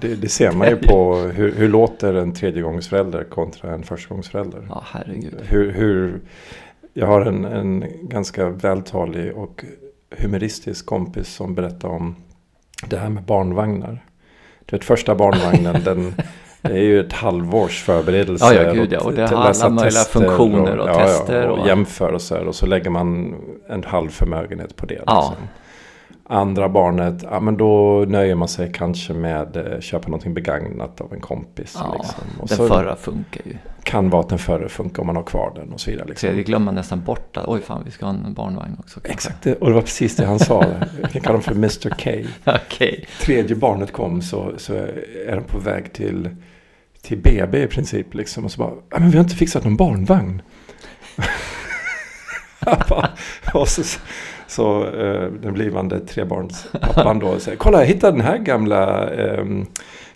Det, 0.00 0.14
det 0.14 0.28
ser 0.28 0.52
man 0.52 0.68
ju 0.68 0.76
på 0.88 1.14
hur, 1.14 1.54
hur 1.54 1.68
låter 1.68 2.14
en 2.14 2.34
tredjegångsförälder 2.34 3.24
kontra 3.24 3.74
en 3.74 3.82
förstagångsförälder. 3.82 4.66
Ja, 4.68 4.82
herregud. 4.86 5.34
Hur, 5.42 5.72
hur, 5.72 6.20
jag 6.92 7.06
har 7.06 7.20
en, 7.20 7.44
en 7.44 7.84
ganska 8.08 8.48
vältalig 8.48 9.36
och 9.36 9.64
humoristisk 10.18 10.86
kompis 10.86 11.28
som 11.28 11.54
berättar 11.54 11.88
om 11.88 12.16
det 12.86 12.96
här 12.96 13.08
med 13.08 13.22
barnvagnar. 13.22 14.04
Du 14.66 14.76
vet 14.76 14.84
första 14.84 15.14
barnvagnen 15.14 15.82
den 15.84 16.14
det 16.62 16.72
är 16.72 16.82
ju 16.82 17.00
ett 17.00 17.12
halvårs 17.12 17.82
förberedelse. 17.82 18.54
Ja, 18.54 18.62
ja, 18.62 18.72
gud, 18.72 18.92
ja. 18.92 19.00
Och 19.00 19.12
det 19.12 19.26
har 19.26 19.44
alla 19.44 19.68
möjliga 19.68 20.02
funktioner 20.04 20.78
och 20.78 20.98
tester 20.98 21.48
och, 21.48 21.58
och- 21.58 21.66
jämförelser. 21.66 22.46
Och 22.46 22.54
så 22.54 22.66
lägger 22.66 22.90
man 22.90 23.34
en 23.68 23.84
halv 23.84 24.08
förmögenhet 24.08 24.76
på 24.76 24.86
det. 24.86 25.00
Ja. 25.06 25.28
Liksom. 25.30 25.48
Andra 26.32 26.68
barnet, 26.68 27.22
ja 27.30 27.40
men 27.40 27.56
då 27.56 28.04
nöjer 28.08 28.34
man 28.34 28.48
sig 28.48 28.72
kanske 28.72 29.12
med 29.12 29.56
eh, 29.56 29.80
köpa 29.80 30.08
någonting 30.08 30.34
begagnat 30.34 31.00
av 31.00 31.12
en 31.12 31.20
kompis. 31.20 31.76
Ja, 31.78 31.94
liksom. 32.02 32.24
Och 32.40 32.48
Den 32.48 32.56
så 32.56 32.68
förra 32.68 32.96
funkar 32.96 33.40
ju. 33.44 33.54
kan 33.82 34.10
vara 34.10 34.22
att 34.22 34.28
den 34.28 34.38
förra 34.38 34.68
funkar 34.68 35.00
om 35.00 35.06
man 35.06 35.16
har 35.16 35.22
kvar 35.22 35.52
den 35.54 35.72
och 35.72 35.80
så 35.80 35.90
vidare. 35.90 36.08
Liksom. 36.08 36.26
Tredje 36.28 36.44
glömmer 36.44 36.64
man 36.64 36.74
nästan 36.74 37.00
bort 37.04 37.36
att 37.36 37.48
oj 37.48 37.60
fan 37.62 37.82
vi 37.84 37.90
ska 37.90 38.06
ha 38.06 38.14
en 38.14 38.34
barnvagn 38.34 38.76
också. 38.78 39.00
kanske. 39.00 39.12
Exakt, 39.12 39.46
och 39.60 39.68
det 39.68 39.74
var 39.74 39.82
precis 39.82 40.16
det 40.16 40.26
han 40.26 40.38
sa. 40.38 40.64
Jag 41.00 41.10
kan 41.10 41.22
kalla 41.22 41.32
dem 41.32 41.42
för 41.42 41.52
Mr 41.54 41.90
K. 41.90 42.10
Okej. 42.46 43.06
Tredje 43.20 43.56
barnet 43.56 43.92
kom 43.92 44.22
så, 44.22 44.52
så 44.56 44.74
är 45.28 45.36
de 45.36 45.44
på 45.44 45.58
väg 45.58 45.92
till, 45.92 46.36
till 47.02 47.18
BB 47.18 47.62
i 47.62 47.66
princip. 47.66 48.14
Liksom, 48.14 48.44
och 48.44 48.52
så 48.52 48.58
bara, 48.58 48.72
"Ja, 48.90 48.98
men 48.98 49.10
vi 49.10 49.16
har 49.16 49.24
inte 49.24 49.36
fixat 49.36 49.64
någon 49.64 49.76
barnvagn. 49.76 50.42
Och 53.54 53.68
så, 53.68 53.82
så 54.52 54.84
eh, 54.86 55.30
den 55.42 55.52
blivande 55.52 56.00
trebarnspappan 56.00 57.18
då 57.18 57.38
säger, 57.38 57.58
kolla 57.58 57.78
jag 57.78 57.86
hittade 57.86 58.12
den 58.16 58.26
här 58.26 58.38
gamla 58.38 59.10
ehm, 59.10 59.66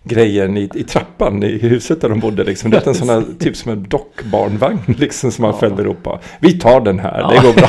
grejen 0.02 0.57
i, 0.57 0.71
i 0.75 0.83
trappan 0.85 1.43
i 1.43 1.59
huset 1.59 2.00
där 2.00 2.09
de 2.09 2.21
bodde. 2.21 2.45
Liksom. 2.45 2.71
Det 2.71 2.76
är 2.87 2.88
en 2.88 2.95
sån 2.95 3.09
här, 3.09 3.25
typ 3.38 3.57
som 3.57 3.73
en 3.73 3.83
dockbarnvagn 3.88 4.78
liksom, 4.99 5.32
som 5.32 5.43
man 5.43 5.50
Ja. 5.54 5.58
fällde 5.61 5.82
ihop. 5.82 6.02
på. 6.02 6.19
Vi 6.41 6.58
tar 6.58 6.80
den 6.80 6.99
här, 6.99 7.28
det 7.28 7.47
går 7.47 7.52
bra. 7.54 7.69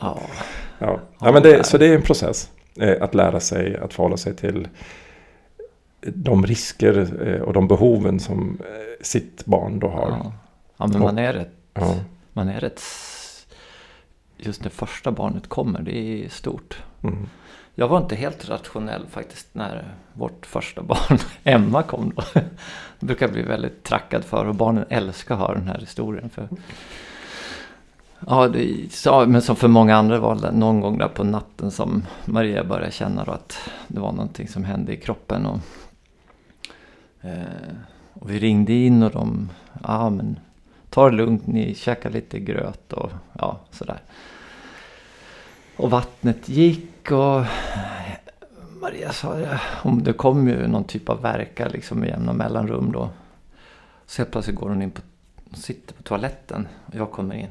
Ja, 0.00 0.18
Ja. 0.78 1.00
Ja, 1.18 1.32
men 1.32 1.42
det, 1.42 1.64
så 1.66 1.78
det 1.78 1.86
är 1.86 1.94
en 1.94 2.02
process. 2.02 2.50
Eh, 2.80 2.94
att 3.02 3.14
lära 3.14 3.40
sig 3.40 3.76
att 3.76 3.94
förhålla 3.94 4.16
sig 4.16 4.36
till 4.36 4.68
de 6.06 6.46
risker 6.46 7.08
eh, 7.28 7.40
och 7.42 7.52
de 7.52 7.68
behoven 7.68 8.20
som 8.20 8.58
eh, 8.60 8.66
sitt 9.02 9.44
barn 9.46 9.78
då 9.78 9.88
har. 9.88 10.08
ja. 10.10 10.32
ja 10.76 10.86
men 10.86 11.00
man 11.00 11.18
är 11.18 11.32
rätt, 11.32 11.50
Ja. 11.74 11.94
man 12.32 12.48
är 12.48 12.60
rätt, 12.60 12.80
just 14.46 14.62
när 14.62 14.70
första 14.70 15.10
barnet 15.10 15.48
kommer, 15.48 15.82
det 15.82 16.24
är 16.24 16.28
stort. 16.28 16.82
Mm. 17.02 17.28
Jag 17.74 17.88
var 17.88 17.98
inte 17.98 18.16
helt 18.16 18.48
rationell 18.48 19.06
faktiskt 19.06 19.48
när 19.52 19.94
vårt 20.12 20.46
första 20.46 20.82
barn, 20.82 21.18
Emma, 21.44 21.82
kom 21.82 22.12
då. 22.16 22.22
Jag 22.34 22.44
brukar 22.98 23.28
bli 23.28 23.42
väldigt 23.42 23.82
trackad 23.82 24.24
för 24.24 24.44
och 24.44 24.54
barnen 24.54 24.84
älskar 24.88 25.34
att 25.34 25.40
höra 25.40 25.54
den 25.54 25.68
här 25.68 25.78
historien. 25.78 26.30
För... 26.30 26.48
Ja, 28.26 28.48
det, 28.48 28.92
så, 28.92 29.26
men 29.26 29.42
som 29.42 29.56
för 29.56 29.68
många 29.68 29.96
andra 29.96 30.18
var 30.18 30.34
det 30.34 30.52
någon 30.52 30.80
gång 30.80 30.98
där 30.98 31.08
på 31.08 31.24
natten 31.24 31.70
som 31.70 32.06
Maria 32.24 32.64
började 32.64 32.92
känna 32.92 33.24
då 33.24 33.32
att 33.32 33.70
det 33.88 34.00
var 34.00 34.12
någonting 34.12 34.48
som 34.48 34.64
hände 34.64 34.92
i 34.92 34.96
kroppen. 34.96 35.46
Och, 35.46 35.58
eh, 37.20 37.74
och 38.12 38.30
vi 38.30 38.38
ringde 38.38 38.72
in 38.72 39.02
och 39.02 39.10
de, 39.10 39.50
ja 39.82 40.10
men 40.10 40.38
ta 40.90 41.10
det 41.10 41.16
lugnt, 41.16 41.46
ni 41.46 41.74
käkar 41.74 42.10
lite 42.10 42.38
gröt 42.38 42.92
och 42.92 43.10
ja 43.32 43.60
sådär. 43.70 44.00
Och 45.80 45.90
vattnet 45.90 46.48
gick 46.48 47.10
och 47.10 47.44
Maria 48.80 49.12
sa 49.12 49.34
det, 49.34 49.60
om 49.82 50.02
det 50.02 50.12
kom 50.12 50.48
ju 50.48 50.66
någon 50.66 50.84
typ 50.84 51.08
av 51.08 51.22
verka 51.22 51.68
liksom 51.68 51.98
med 51.98 52.08
jämna 52.08 52.32
mellanrum 52.32 52.92
då. 52.92 53.10
Så 54.06 54.22
helt 54.22 54.32
plötsligt 54.32 54.56
går 54.56 54.68
hon 54.68 54.82
in 54.82 54.90
på, 54.90 55.02
sitter 55.54 55.94
på 55.94 56.02
toaletten 56.02 56.68
och 56.86 56.94
jag 56.94 57.10
kommer 57.10 57.34
in. 57.34 57.48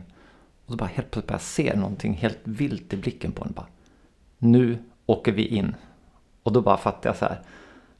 Och 0.66 0.72
så 0.72 0.78
bara 0.78 0.86
helt 0.86 1.12
plötsligt 1.12 1.28
börjar 1.28 1.40
jag 1.40 1.42
se 1.42 1.76
någonting 1.76 2.14
helt 2.14 2.40
vilt 2.44 2.94
i 2.94 2.98
blicken 2.98 3.32
på 3.32 3.44
henne. 3.44 3.54
Bara, 3.56 3.68
nu 4.38 4.78
åker 5.06 5.32
vi 5.32 5.46
in. 5.46 5.76
Och 6.44 6.54
då 6.54 6.62
bara 6.62 6.78
fattar 6.78 7.10
jag 7.10 7.18
så 7.18 7.26
här. 7.26 7.42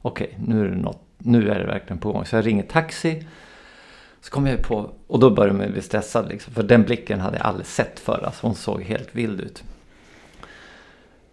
Okej, 0.02 0.38
nu 0.46 0.64
är 0.64 0.68
det 0.68 0.76
något. 0.76 1.02
Nu 1.18 1.50
är 1.50 1.58
det 1.58 1.66
verkligen 1.66 1.98
på 1.98 2.12
gång. 2.12 2.26
Så 2.26 2.36
jag 2.36 2.46
ringer 2.46 2.62
taxi. 2.62 3.26
Så 4.20 4.30
kommer 4.30 4.50
jag 4.50 4.62
på, 4.62 4.90
och 5.06 5.18
då 5.18 5.30
börjar 5.30 5.54
jag 5.54 5.72
bli 5.72 5.82
stressad 5.82 6.28
liksom. 6.28 6.54
För 6.54 6.62
den 6.62 6.82
blicken 6.82 7.20
hade 7.20 7.36
jag 7.36 7.46
aldrig 7.46 7.66
sett 7.66 8.00
förr. 8.00 8.22
Alltså 8.24 8.46
hon 8.46 8.54
såg 8.54 8.82
helt 8.82 9.14
vild 9.14 9.40
ut. 9.40 9.64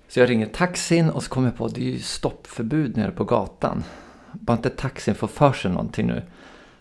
Så 0.08 0.20
jag 0.20 0.30
ringer 0.30 0.46
taxin 0.46 1.10
och 1.10 1.24
så 1.24 1.30
kommer 1.30 1.48
jag 1.48 1.58
på 1.58 1.65
att 1.65 1.76
det 1.76 1.82
är 1.82 1.91
ju 1.91 2.00
stoppförbud 2.00 2.98
nere 2.98 3.12
på 3.12 3.24
gatan. 3.24 3.84
Bara 4.32 4.58
inte 4.58 4.70
taxin 4.70 5.15
får 5.15 5.28
för 5.28 5.54
sig 5.54 5.72
någonting 5.72 6.08
nu. 6.08 6.22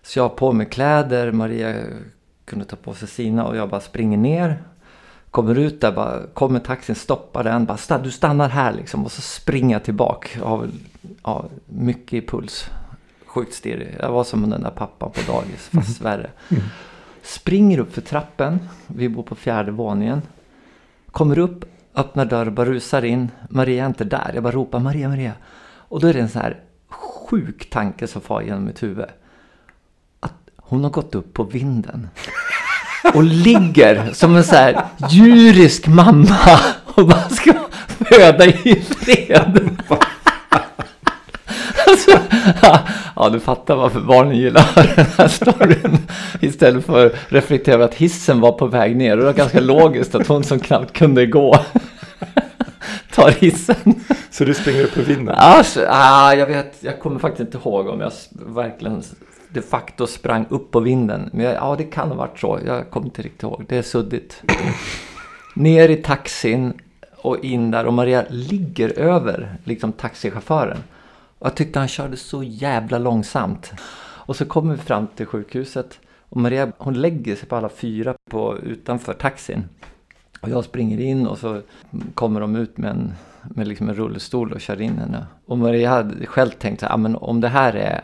Så 0.03 0.19
jag 0.19 0.25
har 0.25 0.29
på 0.37 0.53
mig 0.53 0.67
kläder, 0.67 1.33
Maria 1.33 1.75
kunde 2.45 2.65
ta 2.65 2.77
på 2.77 2.95
sig 2.95 3.09
sina 3.09 3.45
och 3.47 3.57
jag 3.57 3.69
bara 3.69 3.81
springer 3.81 4.19
ner. 4.19 4.63
Kommer 5.31 5.59
ut 5.59 5.81
där, 5.81 5.93
bara, 5.93 6.23
kommer 6.35 6.61
taxin, 6.61 6.95
stoppar 6.95 7.45
den, 7.45 7.65
bara 7.65 7.77
"Stann- 7.77 8.03
du 8.03 8.11
stannar 8.11 8.49
här 8.49 8.73
liksom. 8.73 9.05
Och 9.05 9.13
så 9.13 9.23
springer 9.23 9.75
jag 9.75 9.85
tillbaka. 9.85 10.29
Jag 10.39 10.47
har 10.47 10.59
väl, 10.59 10.73
ja, 11.23 11.45
mycket 11.67 12.13
i 12.25 12.27
puls. 12.27 12.65
Sjukt 13.27 13.55
stirrig. 13.55 13.97
Jag 14.01 14.11
var 14.13 14.25
som 14.25 14.51
den 14.51 14.63
där 14.63 14.71
pappan 14.71 15.11
på 15.11 15.33
dagis, 15.33 15.69
fast 15.73 16.01
värre. 16.01 16.31
Springer 17.23 17.79
upp 17.79 17.95
för 17.95 18.01
trappen. 18.01 18.59
Vi 18.87 19.09
bor 19.09 19.23
på 19.23 19.35
fjärde 19.35 19.71
våningen. 19.71 20.23
Kommer 21.11 21.39
upp, 21.39 21.65
öppnar 21.97 22.25
dörren, 22.25 22.55
bara 22.55 22.67
rusar 22.67 23.05
in. 23.05 23.31
Maria 23.51 23.83
är 23.83 23.87
inte 23.87 24.05
där. 24.05 24.31
Jag 24.35 24.43
bara 24.43 24.53
ropar 24.53 24.81
Maria, 24.81 25.09
Maria. 25.09 25.33
Och 25.89 26.01
då 26.01 26.07
är 26.07 26.15
det 26.15 26.21
en 26.21 26.29
sån 26.29 26.43
här 26.43 26.61
sjuk 26.91 27.71
tanke 27.71 28.07
som 28.07 28.21
far 28.21 28.43
genom 28.43 28.65
mitt 28.65 28.83
huvud. 28.83 29.07
Att 30.21 30.35
hon 30.57 30.85
har 30.85 30.91
gått 30.91 31.15
upp 31.15 31.35
på 31.35 31.45
vinden. 31.45 32.09
Och 33.15 33.23
ligger 33.23 34.13
som 34.13 34.37
en 34.37 34.45
så 34.45 34.55
här 34.57 34.85
djurisk 35.09 35.87
mamma. 35.87 36.61
Och 36.85 37.07
bara 37.07 37.29
ska 37.29 37.53
föda 37.89 38.47
i 38.47 38.85
fred. 38.99 39.79
Alltså, 41.89 42.19
ja, 43.17 43.29
du 43.29 43.41
fattar 43.41 43.77
varför 43.77 44.01
barnen 44.01 44.37
gillar 44.37 44.95
den 44.97 45.07
här 45.19 45.29
storyn. 45.29 45.99
Istället 46.41 46.85
för 46.85 47.07
att 47.07 47.13
reflektera 47.29 47.75
över 47.75 47.85
att 47.85 47.95
hissen 47.95 48.41
var 48.41 48.53
på 48.53 48.67
väg 48.67 48.97
ner. 48.97 49.13
Och 49.13 49.19
det 49.19 49.25
var 49.25 49.33
ganska 49.33 49.61
logiskt 49.61 50.15
att 50.15 50.27
hon 50.27 50.45
som 50.45 50.61
knappt 50.61 50.93
kunde 50.93 51.27
gå 51.27 51.57
tar 53.13 53.31
hissen. 53.31 53.95
Så 54.31 54.45
du 54.45 54.55
springer 54.55 54.85
upp 54.85 54.95
på 54.95 55.03
vinden? 55.03 55.35
Alltså, 55.39 55.87
ah, 55.89 56.35
jag 56.35 56.47
vet, 56.47 56.77
jag 56.81 57.01
kommer 57.01 57.19
faktiskt 57.19 57.41
inte 57.41 57.69
ihåg 57.69 57.89
om 57.89 58.01
jag 58.01 58.13
verkligen 58.31 59.03
de 59.49 59.63
facto 59.63 60.07
sprang 60.07 60.47
upp 60.49 60.71
på 60.71 60.81
vinden. 60.81 61.31
Men 61.33 61.45
jag, 61.45 61.55
ja, 61.55 61.75
det 61.79 61.85
kan 61.85 62.09
ha 62.09 62.17
varit 62.17 62.39
så. 62.39 62.61
Jag 62.67 62.91
kommer 62.91 63.07
inte 63.07 63.23
riktigt 63.23 63.43
ihåg. 63.43 63.65
Det 63.69 63.77
är 63.77 63.83
suddigt. 63.83 64.43
Ner 65.55 65.89
i 65.89 65.97
taxin 65.97 66.73
och 67.17 67.45
in 67.45 67.71
där 67.71 67.87
och 67.87 67.93
Maria 67.93 68.25
ligger 68.29 68.99
över 68.99 69.57
liksom 69.65 69.93
taxichauffören. 69.93 70.79
Och 71.39 71.47
jag 71.47 71.57
tyckte 71.57 71.79
han 71.79 71.89
körde 71.89 72.17
så 72.17 72.43
jävla 72.43 72.99
långsamt. 72.99 73.73
Och 73.99 74.37
så 74.37 74.45
kommer 74.45 74.75
vi 74.75 74.81
fram 74.81 75.07
till 75.07 75.27
sjukhuset 75.27 76.01
och 76.29 76.37
Maria 76.37 76.73
hon 76.79 76.95
lägger 76.95 77.37
sig 77.37 77.49
på 77.49 77.57
alla 77.57 77.69
fyra 77.69 78.15
på, 78.31 78.59
utanför 78.59 79.13
taxin. 79.13 79.65
Och 80.41 80.49
jag 80.49 80.65
springer 80.65 81.01
in 81.01 81.27
och 81.27 81.39
så 81.39 81.63
kommer 82.15 82.41
de 82.41 82.57
ut 82.57 82.79
med 82.79 82.91
en 82.91 83.13
med 83.55 83.69
liksom 83.69 83.89
en 83.89 83.95
rullstol 83.95 84.53
och 84.53 84.61
kör 84.61 84.81
in 84.81 84.99
henne. 84.99 85.27
Och 85.47 85.59
Maria 85.59 85.91
hade 85.91 86.27
själv 86.27 86.51
tänkt 86.51 86.81
så 86.81 86.87
här, 86.87 86.95
"Ah, 86.95 86.97
men 86.97 87.17
om 87.17 87.41
det 87.41 87.49
här 87.49 87.73
är, 87.73 88.01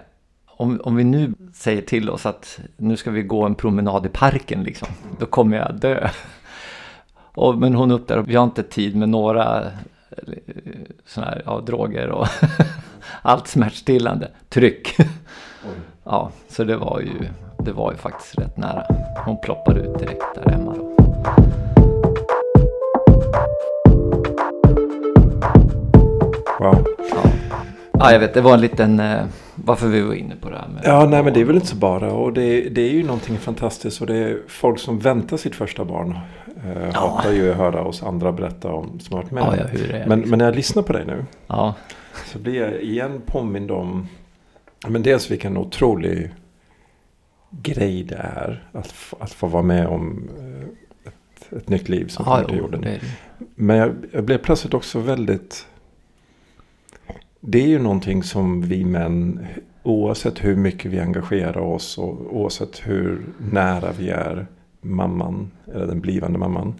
om, 0.46 0.80
om 0.84 0.96
vi 0.96 1.04
nu 1.04 1.34
säger 1.54 1.82
till 1.82 2.10
oss 2.10 2.26
att 2.26 2.60
nu 2.76 2.96
ska 2.96 3.10
vi 3.10 3.22
gå 3.22 3.44
en 3.44 3.54
promenad 3.54 4.06
i 4.06 4.08
parken 4.08 4.64
liksom, 4.64 4.88
då 5.18 5.26
kommer 5.26 5.56
jag 5.56 5.80
dö. 5.80 6.08
Och, 7.34 7.58
men 7.58 7.74
hon 7.74 7.90
upp 7.90 8.08
där 8.08 8.18
och 8.18 8.28
vi 8.28 8.34
har 8.34 8.44
inte 8.44 8.62
tid 8.62 8.96
med 8.96 9.08
några 9.08 9.70
sådana 11.06 11.30
här, 11.30 11.42
ja, 11.46 11.60
droger 11.60 12.08
och 12.10 12.26
allt 13.22 13.48
smärtstillande. 13.48 14.28
Tryck. 14.48 14.96
Ja, 16.04 16.30
så 16.48 16.64
det 16.64 16.76
var 16.76 17.00
ju, 17.00 17.28
det 17.58 17.72
var 17.72 17.92
ju 17.92 17.98
faktiskt 17.98 18.38
rätt 18.38 18.56
nära. 18.56 18.84
Hon 19.24 19.40
ploppade 19.40 19.80
ut 19.80 19.98
direkt 19.98 20.24
där 20.34 20.50
hemma 20.50 20.74
då. 20.74 20.92
Wow. 26.62 26.86
Ja. 27.10 27.30
ja, 27.92 28.12
jag 28.12 28.20
vet, 28.20 28.34
det 28.34 28.40
var 28.40 28.54
en 28.54 28.60
liten, 28.60 29.00
eh, 29.00 29.24
varför 29.54 29.88
vi 29.88 30.00
var 30.00 30.14
inne 30.14 30.36
på 30.36 30.50
det 30.50 30.56
här 30.56 30.68
med... 30.68 30.82
Ja, 30.84 31.06
nej 31.06 31.22
men 31.22 31.34
det 31.34 31.40
är 31.40 31.44
väl 31.44 31.54
inte 31.54 31.66
så 31.66 31.76
bara. 31.76 32.12
Och 32.12 32.32
det, 32.32 32.60
det 32.60 32.80
är 32.82 32.92
ju 32.92 33.02
någonting 33.02 33.38
fantastiskt. 33.38 34.00
Och 34.00 34.06
det 34.06 34.16
är 34.16 34.38
folk 34.48 34.78
som 34.78 34.98
väntar 34.98 35.36
sitt 35.36 35.54
första 35.54 35.84
barn. 35.84 36.18
Eh, 36.64 36.90
Ja. 36.94 37.00
Hatar 37.00 37.32
ju 37.32 37.50
att 37.50 37.56
höra 37.56 37.84
oss 37.84 38.02
andra 38.02 38.32
berätta 38.32 38.72
om 38.72 38.98
varit 39.10 39.30
med. 39.30 39.42
Ja, 39.42 39.56
ja, 39.56 39.64
men, 39.72 40.18
liksom. 40.18 40.30
men 40.30 40.38
när 40.38 40.44
jag 40.44 40.56
lyssnar 40.56 40.82
på 40.82 40.92
dig 40.92 41.06
nu. 41.06 41.24
Ja, 41.46 41.74
Så 42.26 42.38
blir 42.38 42.60
jag 42.62 42.82
igen 42.82 43.22
påmind 43.26 43.70
om. 43.70 44.08
Men 44.88 45.02
dels 45.02 45.30
vilken 45.30 45.56
otrolig 45.56 46.30
grej 47.50 48.02
det 48.04 48.16
är. 48.16 48.68
Att, 48.72 48.94
att 49.20 49.32
få 49.32 49.46
vara 49.46 49.62
med 49.62 49.86
om 49.86 50.30
eh, 50.38 51.08
ett, 51.08 51.52
ett 51.62 51.68
nytt 51.68 51.88
liv 51.88 52.06
som 52.08 52.24
kommer 52.24 52.44
till 52.44 52.56
jo, 52.56 52.62
jorden. 52.62 52.80
det 52.80 52.88
är 52.88 52.98
det. 53.00 53.44
Men 53.54 53.76
jag, 53.76 53.94
jag 54.12 54.24
blev 54.24 54.38
plötsligt 54.38 54.74
också 54.74 54.98
väldigt... 54.98 55.66
Det 57.40 57.62
är 57.64 57.68
ju 57.68 57.78
någonting 57.78 58.22
som 58.22 58.62
vi 58.62 58.84
män, 58.84 59.46
oavsett 59.82 60.44
hur 60.44 60.56
mycket 60.56 60.90
vi 60.90 61.00
engagerar 61.00 61.58
oss 61.58 61.98
och 61.98 62.36
oavsett 62.36 62.86
hur 62.86 63.22
nära 63.50 63.92
vi 63.98 64.10
är 64.10 64.46
mamman, 64.82 65.50
eller 65.74 65.86
den 65.86 66.00
blivande 66.00 66.38
mamman, 66.38 66.74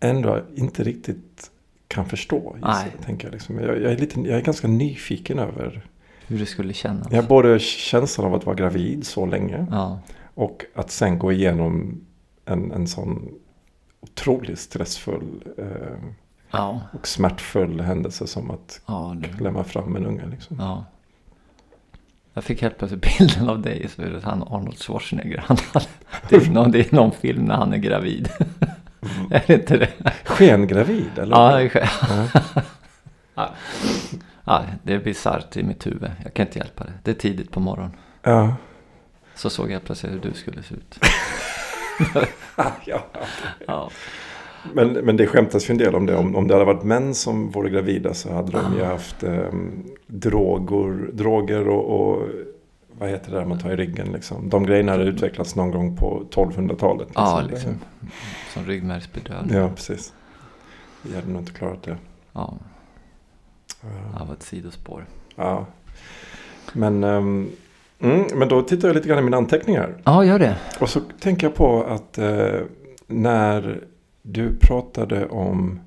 ändå 0.00 0.40
inte 0.54 0.82
riktigt 0.84 1.50
kan 1.88 2.06
förstå. 2.06 2.56
Nej. 2.62 2.86
Tänker 3.04 3.26
jag, 3.26 3.32
liksom. 3.32 3.58
jag, 3.58 3.82
jag, 3.82 3.92
är 3.92 3.98
lite, 3.98 4.20
jag 4.20 4.38
är 4.38 4.42
ganska 4.42 4.68
nyfiken 4.68 5.38
över 5.38 5.86
Hur 6.26 6.38
det 6.38 6.46
skulle 6.46 6.72
kännas. 6.72 7.06
jag 7.10 7.22
har 7.22 7.28
både 7.28 7.58
känslan 7.58 8.26
av 8.26 8.34
att 8.34 8.46
vara 8.46 8.56
gravid 8.56 9.06
så 9.06 9.26
länge 9.26 9.66
Ja, 9.70 10.00
och 10.34 10.64
att 10.74 10.90
sen 10.90 11.18
gå 11.18 11.32
igenom 11.32 12.00
en, 12.44 12.72
en 12.72 12.86
sån 12.86 13.28
otroligt 14.00 14.58
stressfull 14.58 15.44
eh, 15.58 15.66
ja, 16.50 16.80
och 16.92 17.08
smärtfull 17.08 17.80
händelse 17.80 18.26
som 18.26 18.50
att 18.50 18.80
ja, 18.86 19.16
det, 19.20 19.28
klämma 19.28 19.64
fram 19.64 19.96
en 19.96 20.06
unge. 20.06 20.26
Liksom. 20.26 20.56
ja. 20.60 20.84
Jag 22.34 22.44
fick 22.44 22.62
helt 22.62 22.78
plötsligt 22.78 23.18
bilden 23.18 23.48
av 23.48 23.62
dig, 23.62 23.88
så 23.96 24.02
är 24.02 24.20
han 24.24 24.42
Arnold 24.42 24.78
Schwarzenegger. 24.78 25.44
Han 25.46 25.56
det, 26.28 26.36
är 26.36 26.50
någon, 26.50 26.70
det 26.70 26.92
är 26.92 26.94
någon 26.94 27.12
film 27.12 27.44
när 27.44 27.54
han 27.54 27.72
är 27.72 27.76
gravid. 27.76 28.28
är 29.30 29.42
det 29.46 29.54
inte 29.54 29.76
det? 29.76 29.88
Skengravid 30.24 31.18
eller? 31.18 31.36
Ja, 31.36 31.56
det 31.56 31.74
är. 31.80 31.90
Ja. 33.36 33.50
Ja, 34.44 34.62
det 34.82 34.94
är 34.94 34.98
bisarrt 34.98 35.56
i 35.56 35.62
mitt 35.62 35.86
huvud. 35.86 36.10
Jag 36.24 36.34
kan 36.34 36.46
inte 36.46 36.58
hjälpa 36.58 36.84
det. 36.84 36.92
Det 37.02 37.10
är 37.10 37.14
tidigt 37.14 37.50
på 37.50 37.60
morgonen. 37.60 37.92
ja. 38.22 38.56
Så 39.36 39.50
såg 39.50 39.70
jag 39.70 39.84
plötsligt 39.84 40.12
hur 40.12 40.18
du 40.20 40.32
skulle 40.32 40.62
se 40.62 40.74
ut. 40.74 40.98
ja. 42.84 43.06
Ja, 43.66 43.90
Men, 44.72 44.92
men 44.92 45.16
det 45.16 45.26
skämtas 45.26 45.70
ju 45.70 45.72
en 45.72 45.78
del 45.78 45.94
om 45.94 46.06
det. 46.06 46.16
Om, 46.16 46.36
om 46.36 46.48
det 46.48 46.54
hade 46.54 46.64
varit 46.66 46.82
män 46.84 47.14
som 47.14 47.50
vore 47.50 47.70
gravida 47.70 48.14
så 48.14 48.32
hade 48.34 48.52
de 48.52 48.74
ju 48.76 48.82
Ah. 48.82 48.86
haft 48.86 49.22
eh, 49.22 49.48
droger, 50.06 51.12
droger 51.12 51.68
och, 51.68 52.00
och 52.00 52.28
vad 52.98 53.08
heter 53.08 53.30
det 53.30 53.36
där 53.38 53.44
man 53.44 53.58
tar 53.58 53.70
i 53.70 53.76
ryggen 53.76 54.12
liksom. 54.12 54.48
De 54.48 54.66
grejerna 54.66 54.92
hade 54.92 55.04
utvecklats 55.04 55.56
någon 55.56 55.70
gång 55.70 55.96
på 55.96 56.22
1200-talet. 56.30 57.08
ja 57.14 57.40
Det- 57.42 57.50
liksom. 57.50 57.78
Som 58.54 58.64
ryggmärgsbedövning. 58.64 59.56
Ja, 59.56 59.68
precis. 59.74 60.12
Vi 61.02 61.14
hade 61.14 61.28
nog 61.28 61.42
inte 61.42 61.52
klarat 61.52 61.82
det. 61.82 61.96
Ja, 62.32 62.54
Ja. 63.82 64.18
det 64.20 64.24
var 64.28 64.34
ett 64.34 64.42
sidospår. 64.42 65.06
Ja. 65.36 65.66
Men, 66.72 67.04
ehm, 67.04 67.48
mm, 68.00 68.24
men 68.34 68.48
då 68.48 68.62
tittar 68.62 68.88
jag 68.88 68.94
lite 68.94 69.08
grann 69.08 69.18
i 69.18 69.22
mina 69.22 69.36
anteckningar. 69.36 69.94
Ja, 70.04 70.24
gör 70.24 70.38
det. 70.38 70.56
Och 70.80 70.88
så 70.88 71.00
tänker 71.20 71.46
jag 71.46 71.54
på 71.54 71.84
att 71.84 72.18
eh, 72.18 72.60
när 73.06 73.80
du 74.26 74.56
pratade 74.60 75.26
om, 75.28 75.80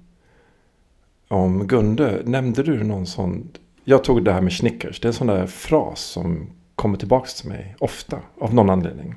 om 1.27 1.67
Gunde, 1.67 2.21
nämnde 2.25 2.63
du 2.63 2.83
någon 2.83 3.05
sån... 3.05 3.49
Jag 3.83 4.03
tog 4.03 4.23
det 4.23 4.31
här 4.33 4.41
med 4.41 4.53
Snickers. 4.53 4.99
Det 4.99 5.05
är 5.05 5.09
en 5.09 5.13
sån 5.13 5.27
där 5.27 5.45
fras 5.45 5.99
som 6.01 6.49
kommer 6.75 6.97
tillbaka 6.97 7.27
till 7.41 7.49
mig 7.49 7.75
ofta 7.79 8.19
av 8.39 8.53
någon 8.53 8.69
anledning. 8.69 9.15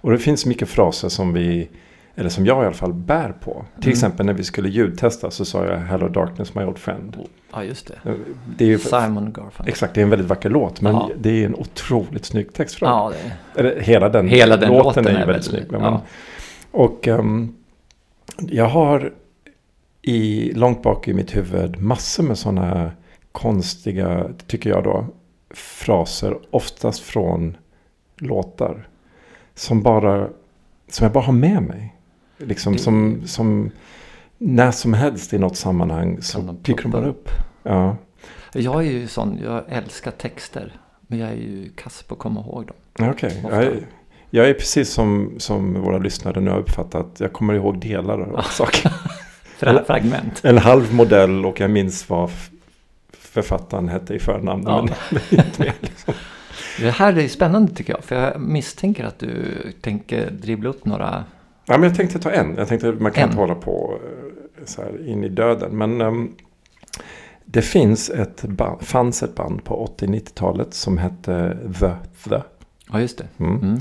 Och 0.00 0.10
det 0.12 0.18
finns 0.18 0.46
mycket 0.46 0.68
fraser 0.68 1.08
som 1.08 1.32
vi, 1.32 1.68
eller 2.14 2.28
som 2.30 2.46
jag 2.46 2.62
i 2.62 2.66
alla 2.66 2.74
fall 2.74 2.92
bär 2.92 3.32
på. 3.32 3.64
Till 3.74 3.84
Mm. 3.84 3.92
exempel 3.92 4.26
när 4.26 4.32
vi 4.32 4.44
skulle 4.44 4.68
ljudtesta 4.68 5.30
så 5.30 5.44
sa 5.44 5.64
jag 5.66 5.78
Hello 5.78 6.08
Darkness 6.08 6.54
My 6.54 6.62
Old 6.64 6.78
Friend. 6.78 7.16
Ja, 7.52 7.64
just 7.64 7.86
det. 8.04 8.16
Det 8.58 8.64
är 8.64 8.68
ju, 8.68 8.78
Simon 8.78 9.32
Garfunkel. 9.32 9.68
exakt, 9.68 9.94
det 9.94 10.00
är 10.00 10.02
en 10.02 10.10
väldigt 10.10 10.28
vacker 10.28 10.50
låt 10.50 10.80
men 10.80 10.92
Ja. 10.94 11.10
det 11.18 11.42
är 11.42 11.46
en 11.46 11.54
otroligt 11.54 12.24
snygg 12.24 12.52
textrad. 12.54 12.90
Ja, 12.90 13.12
det 13.54 13.60
är. 13.60 13.68
Eller 13.68 13.80
hela 13.80 14.08
den, 14.08 14.28
Hela 14.28 14.56
den 14.56 14.68
låten, 14.72 14.84
låten 14.84 15.06
är 15.06 15.10
är 15.10 15.12
väldigt 15.14 15.28
väldigt- 15.28 15.44
snygg. 15.44 15.70
Men, 15.70 15.82
ja. 15.82 16.02
Och 16.70 17.08
ehm, 17.08 17.54
jag 18.38 18.68
har 18.68 19.12
i, 20.02 20.52
långt 20.52 20.82
bak 20.82 21.08
i 21.08 21.14
mitt 21.14 21.36
huvud 21.36 21.80
massor 21.80 22.22
med 22.22 22.38
sådana 22.38 22.90
konstiga, 23.32 24.26
tycker 24.46 24.70
jag 24.70 24.84
då, 24.84 25.06
fraser. 25.50 26.38
Oftast 26.50 27.00
från 27.00 27.56
låtar. 28.16 28.88
Som 29.54 29.82
bara, 29.82 30.28
som 30.88 31.04
jag 31.04 31.12
bara 31.12 31.24
har 31.24 31.32
med 31.32 31.62
mig. 31.62 31.94
Liksom 32.38 32.72
Det- 32.72 32.78
som, 32.78 33.22
som 33.26 33.70
när 34.38 34.70
som 34.70 34.92
helst 34.94 35.32
i 35.32 35.38
något 35.38 35.56
sammanhang 35.56 36.22
så 36.22 36.38
de 36.40 36.56
dyker 36.62 36.82
de 36.82 36.90
bara 36.90 37.06
upp. 37.06 37.28
Ja, 37.62 37.96
Jag 38.52 38.86
är 38.86 38.90
ju 38.90 39.06
sån, 39.06 39.38
jag 39.42 39.64
älskar 39.68 40.10
texter. 40.10 40.80
Men 41.00 41.18
jag 41.18 41.28
är 41.30 41.34
ju 41.36 41.72
kass 41.76 42.02
på 42.02 42.14
att 42.14 42.20
komma 42.20 42.40
ihåg 42.40 42.66
dem. 42.66 43.08
Okej. 43.10 43.42
Ofta. 43.44 43.72
Jag, 44.36 44.48
är- 44.48 44.54
precis 44.54 44.90
som, 44.90 45.34
som 45.38 45.82
våra 45.82 45.98
lyssnare 45.98 46.40
nu 46.40 46.50
har 46.50 46.58
uppfattat. 46.58 47.06
Jag 47.18 47.32
kommer 47.32 47.54
ihåg 47.54 47.80
delar 47.80 48.20
av 48.20 48.42
saker. 48.42 48.90
Fra- 49.58 49.68
Eller- 49.70 49.84
fragment. 49.84 50.40
En 50.44 50.58
halv 50.58 50.94
modell 50.94 51.46
och 51.46 51.60
jag 51.60 51.70
minns 51.70 52.08
vad 52.10 52.30
författaren 53.18 53.88
hette 53.88 54.14
i 54.14 54.18
förnamn. 54.18 54.62
Ja. 54.66 54.82
Men, 54.82 54.94
men 55.30 55.44
inte 55.46 55.60
mer, 55.62 55.72
liksom. 55.80 56.14
Det 56.80 56.90
här 56.90 57.18
är 57.18 57.28
spännande 57.28 57.74
tycker 57.74 57.92
jag. 57.92 58.04
För 58.04 58.16
jag 58.16 58.40
misstänker 58.40 59.04
att 59.04 59.18
du 59.18 59.44
tänker 59.80 60.30
dribbla 60.30 60.68
upp 60.68 60.84
några. 60.84 61.24
ja, 61.66 61.78
men 61.78 61.82
jag 61.88 61.96
tänkte 61.96 62.18
ta 62.18 62.30
en. 62.30 62.54
Jag 62.56 62.68
tänkte 62.68 62.92
man 62.92 63.12
kan 63.12 63.22
En. 63.22 63.28
inte 63.28 63.40
hålla 63.40 63.54
på 63.54 63.98
eh, 64.58 64.64
så 64.64 64.82
här 64.82 65.08
in 65.08 65.24
i 65.24 65.28
döden. 65.28 65.78
Men 65.78 66.00
ehm, 66.00 66.32
det 67.44 67.62
finns 67.62 68.10
ett 68.10 68.42
band, 68.42 68.82
fanns 68.82 69.22
ett 69.22 69.34
band 69.34 69.64
på 69.64 69.86
80-90-talet 69.98 70.74
som 70.74 70.98
hette 70.98 71.56
The 71.80 71.90
The. 72.30 72.42
Ja, 72.92 73.00
just 73.00 73.18
det. 73.18 73.26
Mm. 73.38 73.56
Mm. 73.62 73.80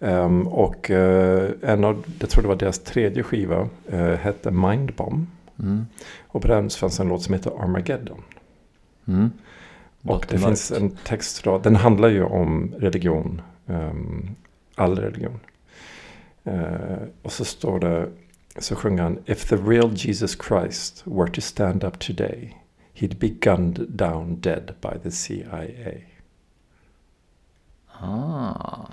Ehm, 0.00 0.46
och 0.46 0.90
eh, 0.90 1.50
en 1.62 1.84
av, 1.84 2.04
jag 2.20 2.30
tror 2.30 2.42
det 2.42 2.48
var 2.48 2.56
deras 2.56 2.78
tredje 2.78 3.22
skiva, 3.22 3.68
eh, 3.88 4.14
hette 4.14 4.50
Mindbomb. 4.50 5.26
Mm. 5.58 5.86
Och 6.26 6.42
på 6.42 6.48
den 6.48 6.70
fanns 6.70 7.00
en 7.00 7.08
låt 7.08 7.22
som 7.22 7.34
heter 7.34 7.62
Armageddon. 7.62 8.22
Mm. 9.06 9.30
Och 10.02 10.26
det 10.28 10.38
finns 10.38 10.72
en 10.72 10.90
textrad, 10.90 11.62
den 11.62 11.76
handlar 11.76 12.08
ju 12.08 12.24
om 12.24 12.74
religion. 12.78 13.42
ehm, 13.66 14.28
all 14.74 14.98
religion. 14.98 15.40
Eh, 16.44 16.98
och 17.22 17.32
så 17.32 17.44
står 17.44 17.80
det, 17.80 18.08
så 18.58 18.76
sjunger 18.76 19.02
han 19.02 19.18
If 19.26 19.48
the 19.48 19.56
real 19.56 19.90
Jesus 19.94 20.38
Christ 20.48 21.02
were 21.06 21.30
to 21.30 21.40
stand 21.40 21.84
up 21.84 21.98
today 21.98 22.56
He'd 22.94 23.18
be 23.18 23.28
gunned 23.28 23.96
down 23.96 24.36
dead 24.36 24.76
by 24.80 24.96
the 25.02 25.10
CIA. 25.10 26.04
Ah. 28.00 28.86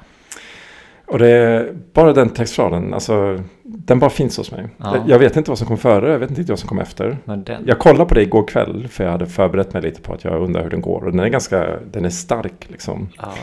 Och 1.11 1.19
det 1.19 1.27
är 1.29 1.73
bara 1.93 2.13
den 2.13 2.29
textraden, 2.29 2.93
alltså 2.93 3.39
den 3.63 3.99
bara 3.99 4.09
finns 4.09 4.37
hos 4.37 4.51
mig. 4.51 4.67
Ja. 4.77 4.95
Jag, 4.97 5.09
jag 5.09 5.19
vet 5.19 5.35
inte 5.37 5.51
vad 5.51 5.57
som 5.57 5.67
kom 5.67 5.77
före, 5.77 6.11
jag 6.11 6.19
vet 6.19 6.29
inte 6.29 6.51
vad 6.51 6.59
som 6.59 6.69
kom 6.69 6.79
efter. 6.79 7.17
Men. 7.25 7.45
Jag 7.65 7.79
kollade 7.79 8.05
på 8.05 8.13
det 8.13 8.21
igår 8.21 8.47
kväll 8.47 8.87
för 8.87 9.03
jag 9.03 9.11
hade 9.11 9.25
förberett 9.25 9.73
mig 9.73 9.81
lite 9.81 10.01
på 10.01 10.13
att 10.13 10.23
jag 10.23 10.41
undrar 10.41 10.63
hur 10.63 10.69
den 10.69 10.81
går. 10.81 11.05
Och 11.05 11.11
den 11.11 11.19
är 11.19 11.27
ganska, 11.27 11.79
den 11.91 12.05
är 12.05 12.09
stark 12.09 12.67
liksom. 12.69 13.09
Ja. 13.17 13.33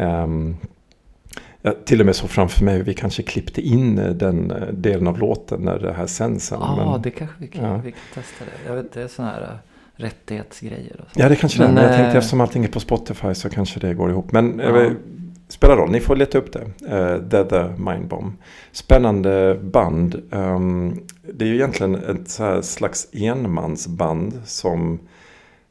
Ehm, 0.00 0.56
jag 1.62 1.84
till 1.84 2.00
och 2.00 2.06
med 2.06 2.16
så 2.16 2.28
framför 2.28 2.64
mig 2.64 2.76
hur 2.76 2.84
vi 2.84 2.94
kanske 2.94 3.22
klippte 3.22 3.60
in 3.60 3.98
eh, 3.98 4.10
den 4.10 4.50
eh, 4.50 4.68
delen 4.72 5.06
av 5.06 5.18
låten 5.18 5.60
när 5.60 5.78
det 5.78 5.92
här 5.92 6.06
sänds 6.06 6.46
sen. 6.46 6.58
Ja, 6.60 6.90
men, 6.92 7.02
det 7.02 7.10
kanske 7.10 7.36
vi 7.38 7.46
kan, 7.46 7.64
Ja. 7.64 7.76
vi 7.84 7.90
kan 7.92 8.00
testa 8.14 8.44
det. 8.44 8.68
Jag 8.68 8.76
vet, 8.76 8.92
det 8.92 9.02
är 9.02 9.08
sådana 9.08 9.32
här 9.32 9.42
äh, 9.42 9.48
rättighetsgrejer 9.96 11.00
och 11.00 11.14
så. 11.14 11.20
ja, 11.20 11.28
det 11.28 11.36
kanske 11.36 11.58
det 11.58 11.64
är. 11.64 11.68
Men, 11.68 11.74
Men 11.74 11.84
jag 11.84 11.92
tänkte 11.92 12.10
eh, 12.12 12.16
eftersom 12.16 12.40
allting 12.40 12.64
är 12.64 12.68
på 12.68 12.80
Spotify 12.80 13.34
så 13.34 13.50
kanske 13.50 13.80
det 13.80 13.94
går 13.94 14.10
ihop. 14.10 14.32
Men 14.32 14.58
Ja. 14.64 14.90
Spelar 15.50 15.76
roll, 15.76 15.90
ni 15.90 16.00
får 16.00 16.16
leta 16.16 16.38
upp 16.38 16.52
det. 16.52 16.64
Uh, 16.96 17.28
The 17.28 17.44
The 17.44 17.68
Mind 17.76 18.08
Bomb. 18.08 18.32
Spännande 18.72 19.58
band. 19.62 20.22
Um, 20.30 21.00
det 21.22 21.44
är 21.44 21.48
ju 21.48 21.54
egentligen 21.54 21.94
ett 21.94 22.64
slags 22.64 23.08
enmansband 23.12 24.40
som 24.44 24.98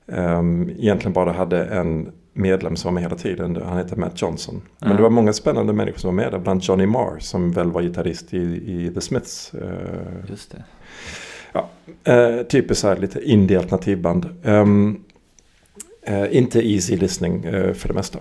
um, 0.05 0.69
egentligen 0.69 1.13
bara 1.13 1.31
hade 1.31 1.65
en 1.65 2.11
medlem 2.33 2.75
som 2.75 2.87
var 2.89 2.93
med 2.93 3.03
hela 3.03 3.15
tiden. 3.15 3.61
Han 3.65 3.77
heter 3.77 3.95
Matt 3.95 4.21
Johnson. 4.21 4.61
Men 4.79 4.95
det 4.95 5.01
var 5.01 5.09
många 5.09 5.33
spännande 5.33 5.73
människor 5.73 5.99
som 5.99 6.15
var 6.15 6.23
med 6.23 6.31
där. 6.31 6.39
Bland 6.39 6.63
Johnny 6.63 6.85
Marr 6.85 7.19
som 7.19 7.51
väl 7.51 7.71
var 7.71 7.81
gitarrist 7.81 8.33
i, 8.33 8.37
i 8.37 8.91
The 8.93 9.01
Smiths. 9.01 9.53
Uh, 9.53 10.29
Just 10.29 10.51
det. 10.51 10.63
Ja, 11.51 11.69
uh, 12.09 12.43
typiskt 12.43 12.81
så 12.81 12.87
här 12.87 12.97
lite 12.97 13.19
indie-alternativband. 13.29 14.25
Um, 14.43 15.03
uh, 16.09 16.35
inte 16.35 16.67
easy 16.67 16.97
listening 16.97 17.43
för 17.73 17.87
det 17.87 17.93
mesta 17.93 18.19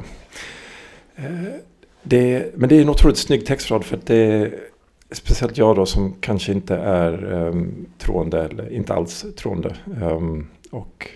det, 2.02 2.54
men 2.54 2.68
det 2.68 2.76
är 2.76 2.82
en 2.82 2.88
otroligt 2.88 3.18
snygg 3.18 3.46
textrad 3.46 3.84
för 3.84 3.96
att 3.96 4.06
det 4.06 4.16
är 4.16 4.58
speciellt 5.10 5.58
jag 5.58 5.76
då 5.76 5.86
som 5.86 6.14
kanske 6.20 6.52
inte 6.52 6.76
är 6.76 7.32
um, 7.32 7.86
troende 7.98 8.44
eller 8.44 8.72
inte 8.72 8.94
alls 8.94 9.26
troende. 9.36 9.76
Um, 10.02 10.48
och 10.70 11.10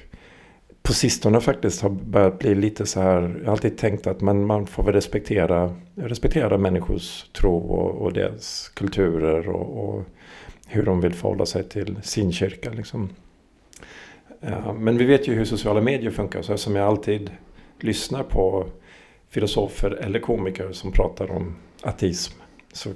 på 0.83 0.93
sistone 0.93 1.41
faktiskt 1.41 1.83
har 1.83 1.91
börjat 1.91 2.39
bli 2.39 2.55
lite 2.55 2.87
så 2.87 3.01
här. 3.01 3.37
Jag 3.39 3.45
har 3.45 3.53
alltid 3.53 3.79
tänkt 3.79 4.07
att 4.07 4.21
man, 4.21 4.47
man 4.47 4.67
får 4.67 4.83
väl 4.83 4.95
respektera, 4.95 5.75
respektera 5.95 6.59
människors 6.59 7.25
tro 7.33 7.57
och, 7.57 8.03
och 8.03 8.13
deras 8.13 8.69
kulturer 8.69 9.49
och, 9.49 9.89
och, 9.89 10.05
hur 10.67 10.83
de 10.83 11.01
vill 11.01 11.15
förhålla 11.15 11.47
sig 11.47 11.69
till 11.69 11.99
sin 12.03 12.33
kyrka. 12.33 12.71
Liksom. 12.71 13.11
Uh, 14.45 14.73
men 14.73 14.99
vi 14.99 15.05
vet 15.05 15.29
ju 15.29 15.35
hur 15.35 15.45
sociala 15.45 15.81
medier 15.81 16.11
funkar. 16.11 16.43
Så 16.43 16.57
som 16.57 16.77
jag 16.77 16.87
alltid 16.87 17.31
lyssnar 17.81 18.23
på 18.23 18.67
filosofer 19.33 19.91
eller 19.91 20.19
komiker 20.19 20.73
som 20.73 20.93
pratar 20.93 21.31
om 21.31 21.57
ateism. 21.83 22.35
Så 22.73 22.91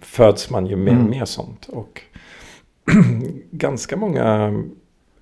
föds 0.00 0.50
man 0.50 0.66
ju 0.66 0.76
med 0.76 0.94
mm. 0.94 1.10
mer 1.10 1.24
sånt. 1.24 1.68
Och 1.68 2.02
ganska 3.50 3.96
många 3.96 4.54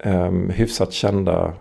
um, 0.05 0.51
hyfsat 0.51 0.93
kända 0.93 1.55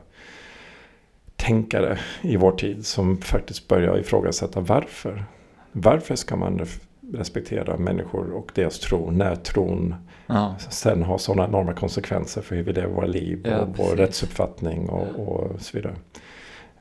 tänkare 1.36 2.00
i 2.22 2.38
vår 2.38 2.52
tid 2.52 2.86
som 2.86 3.18
faktiskt 3.18 3.68
börjar 3.68 3.98
ifrågasätta 3.98 4.60
varför. 4.60 5.26
Varför 5.72 6.16
ska 6.16 6.36
man 6.36 6.66
respektera 7.14 7.78
människor 7.78 8.32
och 8.32 8.52
deras 8.56 8.80
tro 8.80 9.12
när 9.12 9.36
tron 9.36 9.96
ja. 10.28 10.56
sen 10.70 11.04
har 11.04 11.18
sådana 11.18 11.48
enorma 11.48 11.74
konsekvenser 11.74 12.42
för 12.42 12.56
hur 12.56 12.64
vi 12.64 12.74
lever 12.74 12.94
våra 12.94 13.06
liv 13.06 13.42
ja, 13.44 13.60
och 13.60 13.78
vår 13.78 13.96
rättsuppfattning 13.96 14.90
och, 14.90 15.28
och, 15.28 15.62
så 15.62 15.78
vidare. 15.78 15.96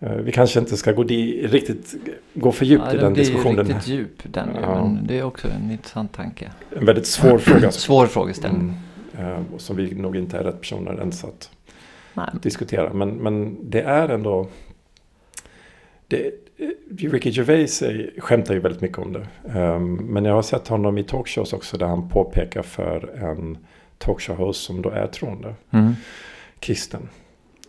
Eh, 0.03 0.12
vi 0.12 0.33
kanske 0.33 0.61
inte 0.61 0.77
ska 0.77 0.93
gå, 0.93 1.03
di, 1.03 1.47
riktigt, 1.47 1.95
gå 2.35 2.53
för 2.53 2.65
djupt 2.65 2.85
ja, 2.87 2.95
i 2.95 2.97
den 2.97 3.15
diskussionen. 3.15 3.57
Den 3.57 3.67
blir 3.67 3.75
riktigt 3.75 3.95
djup 3.95 4.23
den 4.23 4.49
ja. 4.62 4.85
men 4.85 5.07
det 5.07 5.19
är 5.19 5.23
också 5.23 5.49
en 5.49 5.71
intressant 5.71 6.12
tanke. 6.12 6.53
En 6.77 6.87
väldigt 6.87 7.07
svår 7.07 7.38
fråga. 7.38 7.71
svår 7.71 8.07
frågeställning. 8.07 8.75
Mm, 9.19 9.45
som 9.57 9.77
vi 9.77 9.95
nog 9.95 10.17
inte 10.17 10.38
är 10.38 10.45
rätt 10.45 10.61
personer 10.61 10.99
ens 10.99 11.25
att 11.25 11.51
Nej. 12.15 12.27
diskutera. 12.43 12.93
Men, 12.93 13.11
men 13.11 13.59
det 13.71 13.83
är 13.83 14.09
ändå... 14.09 14.49
Det, 16.07 16.31
Ricky 16.99 17.31
Gervais 17.31 17.83
är, 17.83 18.11
skämtar 18.19 18.55
ju 18.55 18.61
väldigt 18.61 18.81
mycket 18.81 18.99
om 18.99 19.12
det. 19.12 19.27
Um, 19.59 19.95
men 19.95 20.25
jag 20.25 20.35
har 20.35 20.43
sett 20.43 20.69
honom 20.69 20.99
i 20.99 21.05
talkshows 21.05 21.53
också 21.53 21.77
där 21.77 21.87
han 21.87 22.09
påpekar 22.09 22.62
för 22.62 23.25
en 23.25 23.59
talkshow-host 23.99 24.53
som 24.53 24.83
då 24.83 24.91
är 24.91 25.07
troende. 25.07 25.55
Mm. 25.71 25.93
Kristen. 26.59 27.09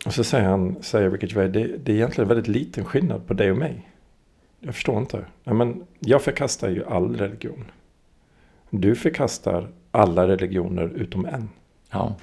Och 0.06 0.14
så 0.14 0.24
säger 0.24 0.44
han, 0.44 0.82
säger 0.82 1.10
Ricky 1.10 1.26
Gervais, 1.26 1.52
det, 1.52 1.76
det 1.84 1.92
är 1.92 1.96
egentligen 1.96 2.28
väldigt 2.28 2.48
liten 2.48 2.84
skillnad 2.84 3.26
på 3.26 3.34
dig 3.34 3.50
och 3.50 3.56
mig. 3.56 3.88
Jag 4.60 4.74
förstår 4.74 4.98
inte. 4.98 5.24
Ja, 5.44 5.52
men 5.52 5.86
jag 5.98 6.22
förkastar 6.22 6.68
ju 6.68 6.84
all 6.84 7.16
religion. 7.16 7.64
Du 8.70 8.94
förkastar 8.94 9.68
alla 9.90 10.28
religioner 10.28 10.88
utom 10.94 11.26
en. 11.26 11.48
Ja. 11.90 12.14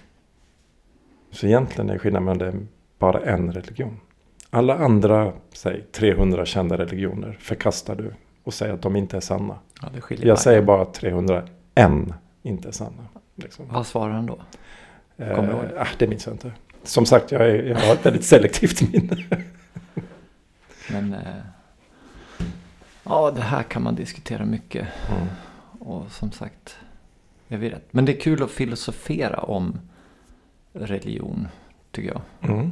Så 1.32 1.48
egentligen 1.48 1.90
är 1.90 1.98
skillnaden 1.98 2.26
mellan 2.26 2.38
det 2.38 2.68
bara 3.00 3.20
en 3.20 3.54
religion. 3.54 4.00
Alla 4.50 4.76
andra, 4.76 5.34
säg 5.54 5.84
300 5.92 6.46
kända 6.46 6.78
religioner 6.78 7.38
förkastar 7.40 7.96
du 7.96 8.14
och 8.44 8.54
säger 8.54 8.74
att 8.74 8.82
de 8.82 8.96
inte 8.96 9.18
är 9.18 9.22
sanna. 9.22 9.56
Ja, 9.82 10.16
jag 10.22 10.40
säger 10.40 10.62
bara 10.62 10.82
att 10.82 10.94
301 10.94 11.46
inte 12.44 12.68
är 12.68 12.72
sanna. 12.72 13.08
Liksom. 13.36 13.66
Vad 13.70 13.88
svarar 13.88 14.14
han 14.14 14.26
då? 14.26 14.40
Kommer? 15.18 15.74
Eh, 15.78 15.88
det 15.98 16.08
minns 16.08 16.26
jag 16.26 16.34
inte. 16.34 16.52
Som 16.84 17.06
sagt, 17.06 17.32
jag, 17.32 17.42
är, 17.42 17.64
jag 17.64 17.80
har 17.80 17.94
ett 17.94 18.06
väldigt 18.06 18.26
selektivt 18.26 18.94
minne. 18.94 19.44
Men 20.92 21.14
eh, 21.14 21.20
ja, 23.04 23.32
det 23.32 23.42
här 23.42 23.64
kan 23.64 23.84
man 23.84 23.96
diskutera 23.96 24.46
mycket. 24.46 24.88
Mm. 25.12 25.28
Och 25.80 26.12
som 26.12 26.32
sagt, 26.32 26.76
jag 27.48 27.58
vet. 27.58 27.94
Men 27.94 28.06
det 28.06 28.18
är 28.18 28.20
kul 28.20 28.44
att 28.44 28.52
filosofera 28.52 29.40
om 29.40 29.80
religion, 30.74 31.48
tycker 31.92 32.10
jag. 32.10 32.52
Mm. 32.52 32.72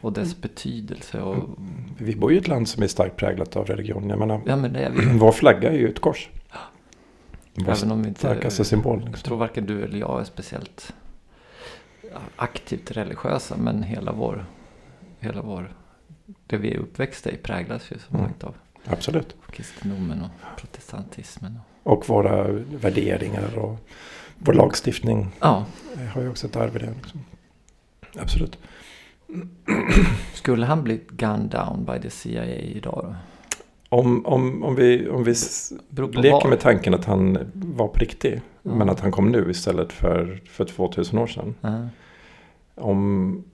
Och 0.00 0.12
dess 0.12 0.40
betydelse. 0.40 1.20
Och... 1.20 1.58
Vi 1.98 2.16
bor 2.16 2.30
ju 2.30 2.36
i 2.36 2.40
ett 2.40 2.48
land 2.48 2.68
som 2.68 2.82
är 2.82 2.86
starkt 2.86 3.16
präglat 3.16 3.56
av 3.56 3.66
religion. 3.66 4.08
Jag 4.08 4.18
menar, 4.18 4.40
ja, 4.46 4.56
men 4.56 4.72
det 4.72 4.80
är 4.80 4.90
vi. 4.90 5.18
Vår 5.18 5.32
flagga 5.32 5.70
är 5.70 5.78
ju 5.78 5.88
ett 5.88 6.00
kors. 6.00 6.28
Vår 7.54 7.72
Även 7.72 7.92
om 7.92 8.02
vi 8.02 8.08
inte, 8.08 8.20
starkaste 8.20 8.64
symbol. 8.64 8.96
Liksom. 8.96 9.12
Jag 9.12 9.24
tror 9.24 9.36
varken 9.36 9.66
du 9.66 9.84
eller 9.84 9.98
jag 9.98 10.20
är 10.20 10.24
speciellt 10.24 10.94
aktivt 12.36 12.90
religiösa. 12.90 13.56
Men 13.56 13.82
hela 13.82 14.12
vår, 14.12 14.44
hela 15.18 15.42
vår, 15.42 15.74
det 16.46 16.56
vi 16.56 16.74
är 16.74 16.78
uppväxta 16.78 17.30
i 17.30 17.36
präglas 17.36 17.92
ju 17.92 17.98
som 17.98 18.16
mm. 18.16 18.28
sagt 18.28 18.44
av 18.44 18.54
Absolut. 18.86 19.36
kristendomen 19.50 20.22
och 20.22 20.60
protestantismen. 20.60 21.58
Och 21.82 22.08
våra 22.08 22.46
värderingar 22.80 23.58
och 23.58 23.78
vår 24.38 24.52
lagstiftning 24.52 25.28
ja. 25.40 25.64
har 26.14 26.22
ju 26.22 26.28
också 26.28 26.46
ett 26.46 26.56
arv 26.56 26.76
i 26.76 26.78
det. 26.78 26.94
Liksom. 26.96 27.24
Absolut. 28.18 28.58
Skulle 30.34 30.66
han 30.66 30.84
bli 30.84 31.00
gunned 31.08 31.50
down 31.50 31.84
by 31.84 32.00
the 32.02 32.10
CIA 32.10 32.44
idag 32.46 33.04
då? 33.06 33.14
Om, 33.88 34.26
om, 34.26 34.64
om 34.64 34.74
vi, 34.74 35.08
om 35.08 35.24
vi 35.24 35.34
leker 35.98 36.30
var. 36.30 36.48
med 36.48 36.60
tanken 36.60 36.94
att 36.94 37.04
han 37.04 37.38
var 37.52 37.88
på 37.88 37.98
riktigt. 37.98 38.42
Mm. 38.64 38.78
Men 38.78 38.88
att 38.88 39.00
han 39.00 39.12
kom 39.12 39.32
nu 39.32 39.50
istället 39.50 39.92
för, 39.92 40.40
för 40.46 40.64
2000 40.64 41.18
år 41.18 41.26
sedan. 41.26 41.54
Mm. 41.62 41.88
Om, 42.74 43.44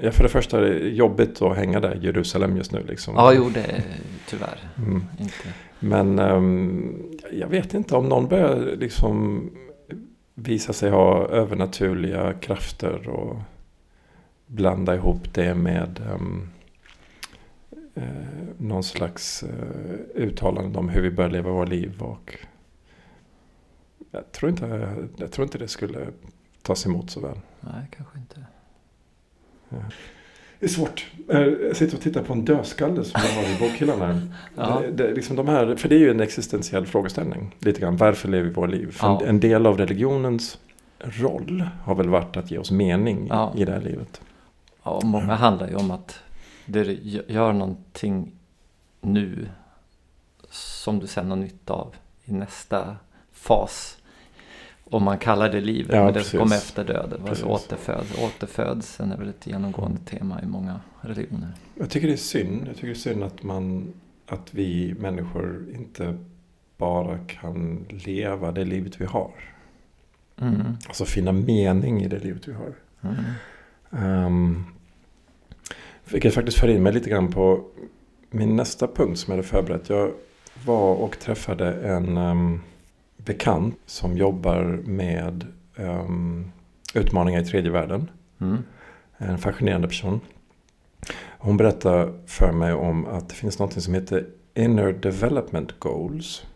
ja, 0.00 0.10
för 0.10 0.22
det 0.22 0.28
första 0.28 0.58
är 0.58 0.62
det 0.62 0.88
jobbigt 0.88 1.42
att 1.42 1.56
hänga 1.56 1.80
där 1.80 1.94
i 1.94 2.06
Jerusalem 2.06 2.56
just 2.56 2.72
nu. 2.72 2.84
Liksom. 2.88 3.14
Ja, 3.14 3.32
jo, 3.32 3.50
det 3.54 3.60
är 3.60 3.82
tyvärr 4.28 4.58
mm. 4.78 5.04
inte. 5.20 5.48
Men 5.78 6.18
um, 6.18 7.02
jag 7.32 7.48
vet 7.48 7.74
inte 7.74 7.96
om 7.96 8.08
någon 8.08 8.28
börjar 8.28 8.76
liksom 8.76 9.50
visa 10.34 10.72
sig 10.72 10.90
ha 10.90 11.28
övernaturliga 11.28 12.32
krafter 12.32 13.08
och 13.08 13.36
blanda 14.46 14.94
ihop 14.94 15.34
det 15.34 15.54
med 15.54 16.00
um, 16.14 16.48
eh, 17.94 18.02
någon 18.58 18.84
slags 18.84 19.42
eh, 19.42 20.22
uttalande 20.22 20.78
om 20.78 20.88
hur 20.88 21.02
vi 21.02 21.10
bör 21.10 21.30
leva 21.30 21.50
våra 21.50 21.64
liv. 21.64 22.02
Och 22.02 22.38
jag, 24.14 24.32
tror 24.32 24.50
inte, 24.50 25.06
jag 25.16 25.32
tror 25.32 25.44
inte 25.44 25.58
det 25.58 25.68
skulle 25.68 26.06
tas 26.62 26.86
emot 26.86 27.10
så 27.10 27.20
väl. 27.20 27.40
Nej, 27.60 27.88
kanske 27.96 28.18
inte. 28.18 28.44
Ja. 29.68 29.76
Det 30.58 30.66
är 30.66 30.70
svårt. 30.70 31.06
Jag 31.28 31.76
sitter 31.76 31.96
och 31.96 32.02
tittar 32.02 32.22
på 32.22 32.32
en 32.32 32.44
dödskalle 32.44 33.04
som 33.04 33.20
jag 33.24 33.42
har 33.42 33.56
i 33.56 33.58
bokhyllan 33.58 34.00
här. 34.00 34.20
ja. 34.56 34.80
det, 34.80 34.90
det, 34.90 35.14
liksom 35.14 35.36
de 35.36 35.48
här. 35.48 35.76
För 35.76 35.88
det 35.88 35.94
är 35.94 35.98
ju 35.98 36.10
en 36.10 36.20
existentiell 36.20 36.86
frågeställning. 36.86 37.56
Lite 37.58 37.80
grann, 37.80 37.96
varför 37.96 38.28
lever 38.28 38.44
vi 38.44 38.50
våra 38.50 38.66
liv? 38.66 38.96
Ja. 39.00 39.22
en 39.26 39.40
del 39.40 39.66
av 39.66 39.78
religionens 39.78 40.58
roll 40.98 41.64
har 41.82 41.94
väl 41.94 42.08
varit 42.08 42.36
att 42.36 42.50
ge 42.50 42.58
oss 42.58 42.70
mening 42.70 43.26
ja. 43.28 43.52
i 43.56 43.64
det 43.64 43.72
här 43.72 43.80
livet. 43.80 44.20
Ja, 44.82 45.00
många 45.04 45.34
handlar 45.34 45.68
ju 45.68 45.74
om 45.74 45.90
att 45.90 46.18
det 46.66 46.82
gör 47.28 47.52
någonting 47.52 48.32
nu 49.00 49.48
som 50.50 50.98
du 50.98 51.06
sen 51.06 51.30
har 51.30 51.36
nytta 51.36 51.72
av 51.72 51.94
i 52.24 52.32
nästa 52.32 52.96
fas. 53.32 53.98
Om 54.84 55.04
man 55.04 55.18
kallar 55.18 55.48
det 55.48 55.60
livet, 55.60 55.96
ja, 55.96 56.04
men 56.04 56.14
det 56.14 56.22
som 56.22 56.38
kommer 56.38 56.56
efter 56.56 56.84
döden. 56.84 57.20
Alltså 57.28 57.46
återföd, 57.46 58.04
återfödseln 58.18 59.12
är 59.12 59.16
väl 59.16 59.28
ett 59.28 59.46
genomgående 59.46 60.00
tema 60.04 60.42
i 60.42 60.46
många 60.46 60.80
religioner. 61.00 61.52
Jag 61.74 61.90
tycker 61.90 62.06
det 62.06 62.12
är 62.12 62.16
synd. 62.16 62.64
Jag 62.66 62.74
tycker 62.74 62.86
det 62.86 62.92
är 62.92 62.94
synd 62.94 63.22
att, 63.22 63.42
man, 63.42 63.92
att 64.26 64.54
vi 64.54 64.94
människor 64.98 65.66
inte 65.74 66.18
bara 66.76 67.18
kan 67.18 67.86
leva 67.88 68.52
det 68.52 68.64
livet 68.64 69.00
vi 69.00 69.04
har. 69.04 69.30
Mm. 70.40 70.62
Alltså 70.88 71.04
finna 71.04 71.32
mening 71.32 72.02
i 72.02 72.08
det 72.08 72.18
livet 72.18 72.48
vi 72.48 72.52
har. 72.52 72.74
Mm. 73.00 74.26
Um, 74.26 74.64
vilket 76.10 76.34
faktiskt 76.34 76.58
för 76.58 76.68
in 76.68 76.82
mig 76.82 76.92
lite 76.92 77.10
grann 77.10 77.32
på 77.32 77.64
min 78.30 78.56
nästa 78.56 78.86
punkt 78.86 79.18
som 79.18 79.30
jag 79.30 79.36
hade 79.36 79.48
förberett. 79.48 79.88
Jag 79.88 80.12
var 80.66 80.94
och 80.94 81.18
träffade 81.18 81.72
en 81.72 82.18
um, 82.18 82.60
bekant 83.24 83.78
som 83.86 84.16
jobbar 84.16 84.62
med 84.84 85.46
um, 85.76 86.52
utmaningar 86.94 87.40
i 87.40 87.44
tredje 87.44 87.70
världen. 87.70 88.10
Mm. 88.40 88.62
En 89.16 89.38
fascinerande 89.38 89.88
person. 89.88 90.20
Hon 91.38 91.56
berättar 91.56 92.12
för 92.26 92.52
mig 92.52 92.72
om 92.72 93.06
att 93.06 93.28
det 93.28 93.34
finns 93.34 93.58
något 93.58 93.82
som 93.82 93.94
heter 93.94 94.26
Inner 94.54 94.92
Development 94.92 95.78
Goals. 95.80 96.46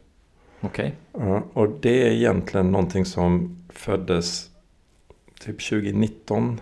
Okej. 0.60 0.94
Ja, 1.12 1.42
och 1.52 1.68
det 1.80 2.08
är 2.08 2.12
egentligen 2.12 2.70
någonting 2.70 3.04
som 3.04 3.58
föddes 3.68 4.50
typ 5.40 5.68
2019. 5.68 6.60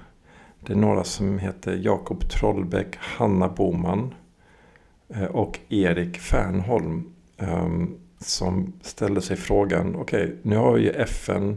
Det 0.60 0.72
är 0.72 0.76
några 0.76 1.04
som 1.04 1.38
heter 1.38 1.76
Jakob 1.82 2.28
Trollbäck, 2.28 2.96
Hanna 2.96 3.48
Boman 3.48 4.14
eh, 5.08 5.24
och 5.24 5.58
Erik 5.68 6.18
Fernholm. 6.18 7.12
ehm, 7.36 7.98
Som 8.18 8.72
ställde 8.82 9.20
sig 9.20 9.36
frågan, 9.36 9.96
okej 9.96 10.36
nu 10.42 10.56
har 10.56 10.76
ju 10.76 10.90
FN 10.90 11.56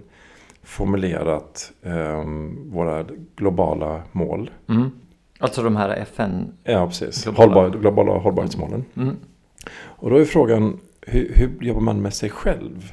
formulerat 0.63 1.72
ehm, 1.84 2.72
våra 2.72 3.06
globala 3.36 4.04
mål. 4.12 4.52
Mm. 4.69 4.91
Alltså 5.39 5.63
de 5.63 5.76
här 5.76 5.89
FN... 5.89 6.52
Ja, 6.63 6.88
precis. 6.88 7.24
Globala. 7.24 7.62
Hållbar, 7.62 7.80
globala 7.80 8.12
hållbarhetsmålen. 8.17 8.86
Mm. 8.95 9.15
Och 9.72 10.10
då 10.10 10.17
är 10.17 10.26
frågan, 10.26 10.80
hur, 11.02 11.32
hur 11.36 11.52
jobbar 11.62 11.82
man 11.82 12.02
med 12.02 12.13
sig 12.13 12.30
själv 12.30 12.91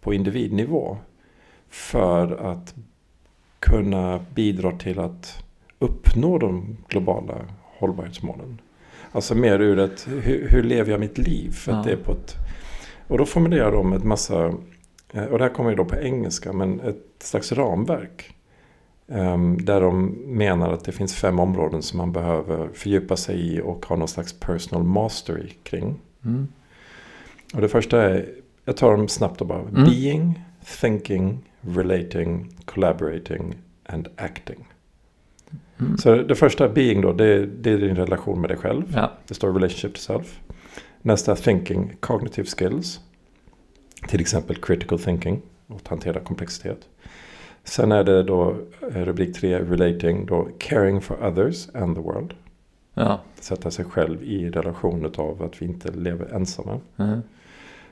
på 0.00 0.14
individnivå? 0.14 0.96
För 1.68 2.52
att 2.52 2.74
kunna 3.60 4.20
bidra 4.34 4.72
till 4.72 4.98
att 4.98 5.44
uppnå 5.78 6.38
de 6.38 6.76
globala 6.88 7.34
hållbarhetsmålen. 7.62 8.60
Alltså 9.12 9.34
mer 9.34 9.58
ur 9.60 9.78
ett, 9.78 10.08
hur, 10.08 10.48
hur 10.50 10.62
lever 10.62 10.90
jag 10.90 11.00
mitt 11.00 11.18
liv? 11.18 11.50
För 11.52 11.72
att 11.72 11.86
Ja. 11.86 11.90
det 11.90 12.00
är 12.00 12.04
på 12.04 12.12
ett, 12.12 12.34
och 13.08 13.18
då 13.18 13.26
formulerar 13.26 13.72
de 13.72 13.92
ett 13.92 14.04
massa, 14.04 14.52
eh, 15.12 15.24
och 15.24 15.38
det 15.38 15.44
här 15.44 15.54
kommer 15.54 15.70
ju 15.70 15.76
då 15.76 15.84
på 15.84 15.96
engelska, 15.96 16.52
men 16.52 16.80
ett 16.80 17.22
slags 17.22 17.52
ramverk. 17.52 18.34
Ehm, 19.08 19.64
Där 19.64 19.80
de 19.80 20.06
menar 20.26 20.72
att 20.72 20.84
det 20.84 20.92
finns 20.92 21.14
fem 21.14 21.40
områden 21.40 21.82
som 21.82 21.98
man 21.98 22.12
behöver 22.12 22.68
fördjupa 22.74 23.16
sig 23.16 23.54
i 23.54 23.60
och 23.60 23.86
ha 23.86 23.96
någon 23.96 24.08
slags 24.08 24.40
personal 24.40 24.84
mastery 24.84 25.50
kring. 25.62 26.00
Mm. 26.24 26.48
Och 27.54 27.60
det 27.60 27.68
första 27.68 28.02
är, 28.02 28.28
jag 28.64 28.76
tar 28.76 28.90
dem 28.90 29.08
snabbt 29.08 29.40
och 29.40 29.46
bara. 29.46 29.60
Mm. 29.60 29.84
Being, 29.84 30.44
thinking, 30.80 31.38
relating, 31.60 32.48
collaborating 32.64 33.54
and 33.86 34.08
acting. 34.16 34.66
Mm. 35.80 35.98
Så 35.98 36.14
det 36.14 36.34
första 36.34 36.68
being 36.68 37.00
då, 37.00 37.12
det, 37.12 37.46
det 37.46 37.70
är 37.70 37.78
din 37.78 37.96
relation 37.96 38.40
med 38.40 38.50
dig 38.50 38.56
själv. 38.56 38.92
Ja. 38.94 39.12
Det 39.28 39.34
står 39.34 39.52
relationship 39.52 39.94
to 39.94 40.00
self. 40.00 40.40
Nästa 41.06 41.36
thinking, 41.36 41.96
cognitive 42.00 42.48
skills. 42.58 43.00
Till 44.08 44.20
exempel 44.20 44.56
critical 44.56 44.98
thinking, 44.98 45.42
att 45.68 45.88
hantera 45.88 46.20
komplexitet. 46.20 46.88
Sen 47.64 47.92
är 47.92 48.04
det 48.04 48.22
då 48.22 48.56
eh, 48.94 49.04
rubrik 49.04 49.36
tre, 49.36 49.58
relating, 49.58 50.26
då 50.26 50.48
caring 50.58 51.00
for 51.00 51.26
others 51.26 51.68
and 51.74 51.96
the 51.96 52.02
world. 52.02 52.34
Ja. 52.94 53.20
Sätta 53.40 53.70
sig 53.70 53.84
själv 53.84 54.22
i 54.22 54.50
relation 54.50 55.12
av 55.16 55.42
att 55.42 55.62
vi 55.62 55.66
inte 55.66 55.92
lever 55.92 56.34
ensamma. 56.34 56.80
Mm. 56.96 57.20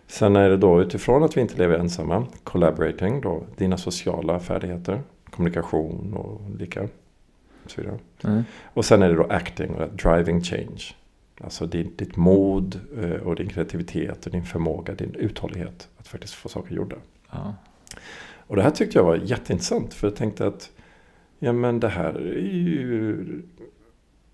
Sen 0.07 0.37
är 0.37 0.51
det 0.51 0.57
då 0.57 0.83
utifrån 0.83 1.23
att 1.23 1.37
vi 1.37 1.41
inte 1.41 1.59
lever 1.59 1.79
ensamma, 1.79 2.27
collaborating, 2.45 3.21
då 3.21 3.43
dina 3.57 3.77
sociala 3.77 4.41
färdigheter, 4.41 5.03
kommunikation 5.31 6.15
och 6.15 6.59
lika. 6.59 6.83
Och, 7.65 7.71
så 7.71 7.81
vidare. 7.81 7.99
Mm. 8.25 8.45
och 8.65 8.85
sen 8.85 9.03
är 9.03 9.09
det 9.09 9.17
då 9.17 9.27
acting, 9.31 9.77
driving 10.03 10.41
change. 10.41 10.95
Alltså 11.41 11.67
ditt, 11.67 11.99
ditt 11.99 12.17
mod 12.17 12.81
eh, 12.99 13.11
och 13.11 13.37
din 13.37 13.49
kreativitet 13.49 14.27
och 14.27 14.33
din 14.33 14.45
förmåga, 14.45 14.95
din 14.95 15.15
uthållighet 15.15 15.89
att 15.97 16.09
faktiskt 16.09 16.35
få 16.35 16.49
saker 16.49 16.75
gjorda. 16.75 16.97
Ja. 17.31 17.55
Och 18.47 18.57
det 18.57 18.63
här 18.63 18.71
tyckte 18.71 18.99
jag 18.99 19.05
var 19.05 19.17
jätteintressant 19.17 19.95
för 19.95 20.07
jag 20.07 20.17
tänkte 20.17 20.47
att 20.47 20.71
ja 21.39 21.53
men 21.53 21.81
det 21.81 21.89
här 21.89 22.15
är 22.15 22.41
ju 22.41 23.27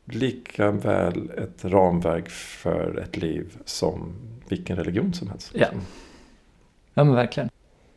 lika 0.05 0.71
väl 0.71 1.31
ett 1.31 1.65
ramverk 1.65 2.31
för 2.31 2.99
ett 2.99 3.17
liv 3.17 3.57
som 3.65 4.13
vilken 4.49 4.77
religion 4.77 5.13
som 5.13 5.29
helst. 5.29 5.51
Ja. 5.55 5.67
ja, 6.95 7.05
men 7.05 7.15
verkligen. 7.15 7.51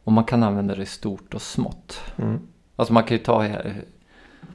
Och 0.03 0.11
man 0.11 0.23
kan 0.23 0.43
använda 0.43 0.75
det 0.75 0.83
i 0.83 0.85
stort 0.85 1.33
och 1.33 1.41
smått. 1.41 2.01
Mm. 2.17 2.39
Alltså 2.75 2.93
man 2.93 3.03
kan 3.03 3.17
ju 3.17 3.23
ta 3.23 3.45
eh, 3.45 3.75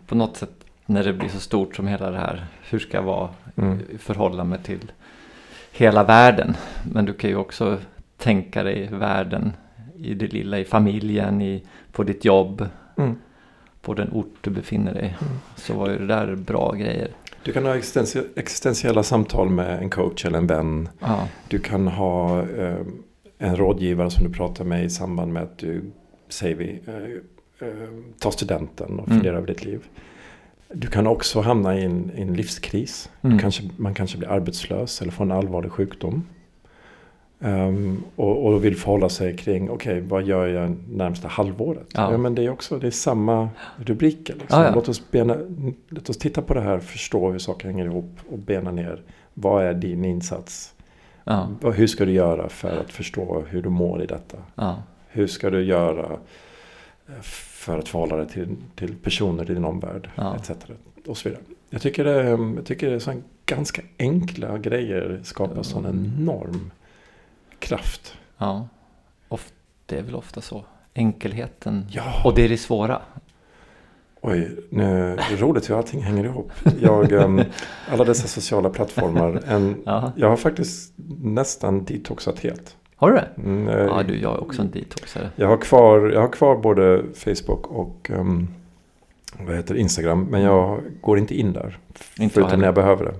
på 0.07 0.15
något 0.15 0.37
sätt 0.37 0.58
när 0.91 1.05
det 1.05 1.13
blir 1.13 1.29
så 1.29 1.41
stort 1.41 1.77
som 1.77 1.87
hela 1.87 2.11
det 2.11 2.19
här. 2.19 2.47
Hur 2.71 2.79
ska 2.79 2.97
jag 2.97 3.03
vara, 3.05 3.29
Mm. 3.57 3.79
förhålla 3.99 4.45
mig 4.45 4.59
till 4.63 4.93
hela 5.73 6.05
världen. 6.05 6.57
Men 6.93 7.05
du 7.05 7.13
kan 7.13 7.31
ju 7.31 7.37
också 7.37 7.79
tänka 8.17 8.63
dig 8.63 8.89
världen 8.93 9.53
i 9.97 10.15
det 10.15 10.33
lilla, 10.33 10.59
i 10.59 10.65
familjen, 10.65 11.43
i, 11.43 11.63
på 11.93 12.03
ditt 12.03 12.25
jobb, 12.25 12.67
Mm. 12.97 13.15
på 13.83 13.95
den 13.95 14.11
ort 14.13 14.35
du 14.41 14.51
befinner 14.51 14.95
dig. 14.95 15.17
Så 15.57 15.75
var 15.75 15.91
ju 15.91 15.99
det 15.99 16.07
där 16.07 16.35
bra 16.37 16.73
grejer. 16.73 17.09
Du 17.43 17.53
kan 17.53 17.65
ha 17.65 17.75
existentie- 17.77 18.27
existentiella 18.37 19.03
samtal 19.03 19.51
med 19.51 19.83
en 19.83 19.91
coach 19.91 20.25
eller 20.25 20.39
en 20.39 20.47
vän. 20.47 20.89
Ja, 21.01 21.29
Du 21.49 21.59
kan 21.59 21.89
ha 21.89 22.41
eh, 22.43 22.77
en 23.39 23.57
rådgivare 23.57 24.11
som 24.11 24.25
du 24.27 24.33
pratar 24.33 24.65
med 24.65 24.85
i 24.85 24.91
samband 24.91 25.33
med 25.33 25.43
att 25.43 25.59
du, 25.59 25.83
säger 26.29 26.55
vi, 26.57 26.81
eh, 26.87 27.69
eh, 27.69 27.75
tar 28.19 28.31
studenten 28.31 28.99
och 28.99 29.09
Mm. 29.09 29.19
funderar 29.19 29.37
över 29.37 29.47
ditt 29.47 29.65
liv. 29.65 29.81
Du 30.73 30.89
kan 30.89 31.07
också 31.07 31.41
hamna 31.41 31.79
i 31.79 31.85
en, 31.85 32.11
i 32.15 32.23
en 32.23 32.35
livskris. 32.35 33.11
Mm. 33.23 33.39
Kanske, 33.39 33.63
man 33.77 33.95
kanske 33.95 34.19
blir 34.19 34.29
arbetslös 34.29 35.03
eller 35.03 35.13
får 35.13 35.25
en 35.25 35.33
allvarlig 35.33 35.73
sjukdom. 35.73 36.25
Ehm, 37.41 38.03
och, 38.17 38.47
och 38.47 38.65
vill 38.65 38.77
förhålla 38.77 39.09
sig 39.09 39.37
kring, 39.37 39.71
okej 39.71 40.01
vad 40.01 40.23
gör 40.23 40.47
jag 40.47 40.77
närmsta 40.89 41.29
halvåret? 41.29 41.87
Ja. 41.95 42.13
Ja. 42.13 42.19
men 42.19 42.35
det 42.35 42.45
är 42.45 42.51
också, 42.51 42.79
det 42.79 42.87
är 42.87 42.91
samma 42.91 43.49
rubriker. 43.77 44.35
Liksom. 44.35 44.61
Ja, 44.61 44.67
ja. 44.67 44.75
Låt, 44.75 44.89
oss 44.89 45.11
bena, 45.11 45.37
låt 45.89 46.11
oss 46.11 46.19
titta 46.19 46.43
på 46.43 46.55
det 46.55 46.61
här, 46.61 46.79
förstå 46.79 47.31
hur 47.31 47.39
saker 47.39 47.69
hänger 47.69 47.85
ihop 47.85 48.11
och 48.31 48.39
bena 48.39 48.71
ner. 48.71 49.03
Vad 49.35 49.65
är 49.65 49.75
din 49.75 50.05
insats? 50.05 50.75
Hur 51.75 51.87
ska 51.87 52.05
du 52.05 52.13
göra 52.13 52.49
för 52.49 52.81
att 52.81 52.93
förstå 52.93 53.45
hur 53.49 53.63
du 53.63 53.69
mår 53.69 54.03
i 54.03 54.07
detta? 54.07 54.37
Hur 55.09 55.27
ska 55.27 55.51
du 55.51 55.65
göra 55.65 56.19
för 57.23 57.79
att 57.79 57.89
förhålla 57.89 58.17
dig 58.17 58.29
till, 58.29 58.57
till 58.75 58.97
personer 58.97 59.51
i 59.51 59.55
din 59.55 59.65
omvärld? 59.65 60.11
Ja. 60.15 60.37
Etc. 60.37 60.51
Och 61.07 61.17
så 61.17 61.29
vidare. 61.29 61.43
Jag 61.71 61.83
tycker 61.83 62.05
det, 62.05 62.25
jag 62.57 62.67
tycker 62.67 62.89
det 62.91 62.95
är 62.95 62.99
sån 62.99 63.25
ganska 63.47 63.83
enkla 63.99 64.59
grejer 64.59 65.21
skapar 65.23 65.63
sån 65.63 65.87
enorm 65.87 66.71
kraft. 67.59 68.15
ja. 68.39 68.69
Oft, 69.29 69.55
det 69.87 69.99
är 69.99 70.03
väl 70.03 70.15
ofta 70.15 70.41
så. 70.41 70.65
Enkelheten. 70.95 71.87
Ja. 71.91 72.23
Och 72.25 72.35
det 72.35 72.43
är 72.45 72.49
det 72.49 72.57
svåra. 72.59 73.03
Oj, 74.21 74.57
nu, 74.71 75.13
är 75.13 75.37
roligt 75.37 75.71
hur 75.71 75.77
allting 75.79 76.03
hänger 76.03 76.25
ihop. 76.25 76.53
Jag, 76.81 77.13
ehm, 77.13 77.43
alla 77.91 78.05
dessa 78.05 78.29
sociala 78.29 78.71
plattformar. 78.71 79.43
En, 79.47 79.83
Ja. 79.87 80.13
jag 80.17 80.29
har 80.29 80.37
faktiskt 80.37 80.93
nästan 81.23 81.85
detoxat 81.85 82.39
helt. 82.41 82.77
Har 83.01 83.11
du 83.11 83.17
det? 83.17 83.29
Mm, 83.37 83.69
eh, 83.69 83.75
Ja, 83.77 84.03
du, 84.09 84.21
jag 84.21 84.35
är 84.35 84.41
också 84.41 84.63
en 84.63 84.71
detoxare. 84.71 85.31
Jag 85.37 85.49
har 85.49 85.57
kvar, 85.57 86.11
jag 86.15 86.21
har 86.21 86.29
kvar 86.29 86.57
både 86.57 87.03
Facebook 87.15 87.67
och 87.67 88.11
um, 88.15 88.49
vad 89.47 89.57
heter 89.57 89.75
Instagram. 89.75 90.27
Men 90.31 90.43
jag 90.43 90.81
går 91.01 91.19
inte 91.19 91.35
in 91.35 91.53
där. 91.53 91.79
Inte 91.99 92.23
jag 92.23 92.33
förutom 92.33 92.61
när 92.61 92.67
jag 92.67 92.75
behöver 92.75 93.05
det. 93.05 93.15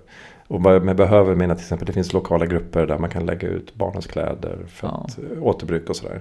Och 0.49 0.61
med 0.61 0.97
behöver 0.97 1.35
menar 1.35 1.55
till 1.55 1.63
exempel 1.65 1.87
det 1.87 1.93
finns 1.93 2.13
lokala 2.13 2.47
grupper 2.47 2.87
där 2.87 2.99
man 2.99 3.11
kan 3.11 3.27
lägga 3.27 3.49
ut 3.49 3.75
barnens 3.75 4.07
kläder 4.07 4.59
för 4.69 4.87
Ja. 4.87 5.07
att 5.09 5.19
eh, 5.19 5.43
återbruk 5.43 5.89
och 5.91 5.97
sådär. 5.97 6.21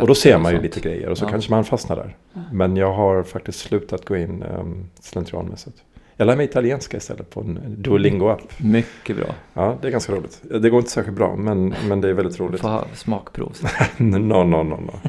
Och 0.00 0.06
då 0.06 0.14
ser 0.14 0.38
man 0.38 0.52
ju 0.52 0.60
lite 0.60 0.80
grejer 0.80 1.08
och 1.08 1.18
så 1.18 1.24
Ja. 1.24 1.28
kanske 1.28 1.50
man 1.50 1.64
fastnar 1.64 1.96
där. 1.96 2.16
Men 2.52 2.76
jag 2.76 2.92
har 2.92 3.22
faktiskt 3.22 3.58
slutat 3.58 4.04
gå 4.04 4.16
in 4.16 4.44
um, 4.60 4.84
slentrianmässigt. 5.00 5.82
Jag 6.16 6.26
lär 6.26 6.36
mig 6.36 6.44
italienska 6.46 6.96
istället 6.96 7.30
på 7.30 7.40
en 7.40 7.58
Duolingo-app. 7.78 8.60
Mycket 8.64 9.16
bra. 9.16 9.34
Ja, 9.54 9.78
det 9.82 9.88
är 9.88 9.92
ganska 9.92 10.12
roligt. 10.12 10.42
Det 10.60 10.70
går 10.70 10.78
inte 10.78 10.90
särskilt 10.90 11.16
bra, 11.16 11.36
men, 11.36 11.74
men 11.88 12.00
det 12.00 12.08
är 12.08 12.12
väldigt 12.12 12.36
Du 12.38 12.44
roligt. 12.44 12.60
får 12.60 12.68
ha 12.68 12.84
smakprov. 12.94 13.56
no, 13.96 14.16
no, 14.18 14.44
no, 14.44 14.62
no. 14.64 15.00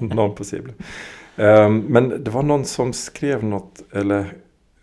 non 0.14 0.34
possible. 0.34 0.72
Ehm, 1.36 1.78
men 1.78 2.24
det 2.24 2.30
var 2.30 2.42
någon 2.42 2.64
som 2.64 2.92
skrev 2.92 3.44
något, 3.44 3.82
eller... 3.92 4.32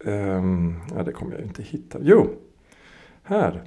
ehm, 0.05 0.75
ja, 0.97 1.03
det 1.03 1.11
kommer 1.11 1.33
jag 1.35 1.41
inte 1.41 1.63
hitta. 1.63 1.97
Jo, 2.01 2.29
här. 3.23 3.61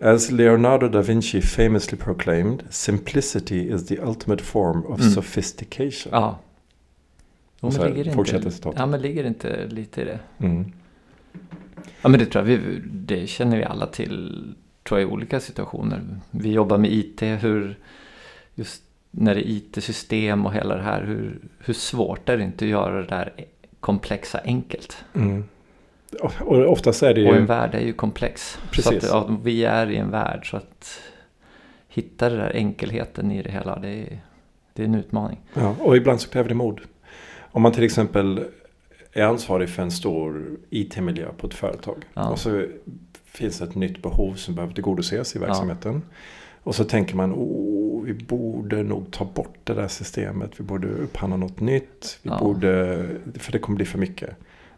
As 0.00 0.30
Leonardo 0.30 0.88
da 0.88 1.02
Vinci 1.02 1.40
famously 1.42 1.98
proclaimed, 1.98 2.62
simplicity 2.70 3.72
is 3.74 3.86
the 3.86 3.98
ultimate 4.00 4.42
form 4.44 4.86
of 4.86 5.00
Mm. 5.00 5.10
sophistication. 5.12 6.12
Ja. 6.12 6.38
Och 7.60 7.72
så 7.72 7.80
men 7.80 7.88
här, 7.88 7.96
ligger 7.96 8.12
fortsätter 8.12 8.38
inte, 8.38 8.50
citatet. 8.56 8.78
ja, 8.80 8.86
men 8.86 9.02
ligger 9.02 9.24
inte 9.26 9.66
lite 9.66 10.00
i 10.02 10.04
det? 10.04 10.18
Mm. 10.38 10.72
Ja, 12.04 12.08
men 12.08 12.20
det 12.20 12.26
tror 12.26 12.48
jag 12.48 12.58
vi, 12.58 12.80
det 12.84 13.26
känner 13.26 13.56
vi 13.56 13.64
alla 13.64 13.86
till, 13.86 14.44
tror 14.82 15.00
jag, 15.00 15.08
i 15.08 15.12
olika 15.12 15.40
situationer. 15.40 16.00
Vi 16.30 16.52
jobbar 16.52 16.78
med 16.78 16.92
IT, 16.92 17.22
hur, 17.22 17.78
just 18.54 18.82
när 19.10 19.34
det 19.34 19.40
är 19.40 19.50
IT-system 19.50 20.46
och 20.46 20.52
hela 20.52 20.76
det 20.76 20.82
här, 20.82 21.02
hur, 21.02 21.38
hur 21.58 21.74
svårt 21.74 22.28
är 22.28 22.36
det 22.36 22.44
inte 22.44 22.64
att 22.64 22.70
göra 22.70 23.00
det 23.00 23.06
där 23.06 23.32
komplexa 23.80 24.40
enkelt? 24.44 25.04
Mm. 25.14 25.44
Och 26.40 26.70
oftast 26.70 27.02
är 27.02 27.14
det 27.14 27.28
Och 27.28 27.34
en 27.34 27.40
ju... 27.40 27.46
värld 27.46 27.74
är 27.74 27.80
ju 27.80 27.92
komplex. 27.92 28.58
Precis. 28.70 29.08
Så 29.08 29.16
att, 29.16 29.28
ja, 29.28 29.36
vi 29.42 29.64
är 29.64 29.90
i 29.90 29.96
en 29.96 30.10
värld, 30.10 30.50
så 30.50 30.56
att 30.56 31.00
hitta 31.88 32.28
den 32.28 32.38
där 32.38 32.52
enkelheten 32.54 33.32
i 33.32 33.42
det 33.42 33.50
hela, 33.50 33.78
det 33.78 33.88
är, 33.88 34.18
det 34.72 34.82
är 34.82 34.86
en 34.86 34.94
utmaning. 34.94 35.40
Ja, 35.54 35.76
och 35.80 35.96
ibland 35.96 36.20
så 36.20 36.30
kräver 36.30 36.48
det 36.48 36.54
mod. 36.54 36.80
Om 37.40 37.62
man 37.62 37.72
till 37.72 37.84
exempel 37.84 38.44
är 39.22 39.24
ansvarig 39.24 39.68
för 39.68 39.82
en 39.82 39.90
stor 39.90 40.46
IT-miljö 40.70 41.26
på 41.38 41.46
ett 41.46 41.54
företag. 41.54 41.96
Ja. 42.14 42.28
Och 42.30 42.38
så 42.38 42.66
finns 43.24 43.60
ett 43.60 43.74
nytt 43.74 44.02
behov 44.02 44.34
som 44.34 44.54
behöver 44.54 44.74
tillgodoses 44.74 45.36
i 45.36 45.38
verksamheten. 45.38 46.02
Och 46.62 46.74
så 46.74 46.84
tänker 46.84 47.16
man, 47.16 47.32
oh, 47.32 48.02
vi 48.04 48.14
borde 48.14 48.82
nog 48.82 49.10
ta 49.12 49.24
bort 49.24 49.54
det 49.64 49.74
där 49.74 49.88
systemet. 49.88 50.50
Vi 50.60 50.64
borde 50.64 50.88
upphandla 50.88 51.36
något 51.36 51.60
nytt. 51.60 52.18
Vi 52.22 52.30
Ja. 52.30 52.38
borde, 52.38 53.06
för 53.38 53.52
det 53.52 53.58
kommer 53.58 53.76
bli 53.76 53.84
för 53.84 53.98
mycket. 53.98 54.30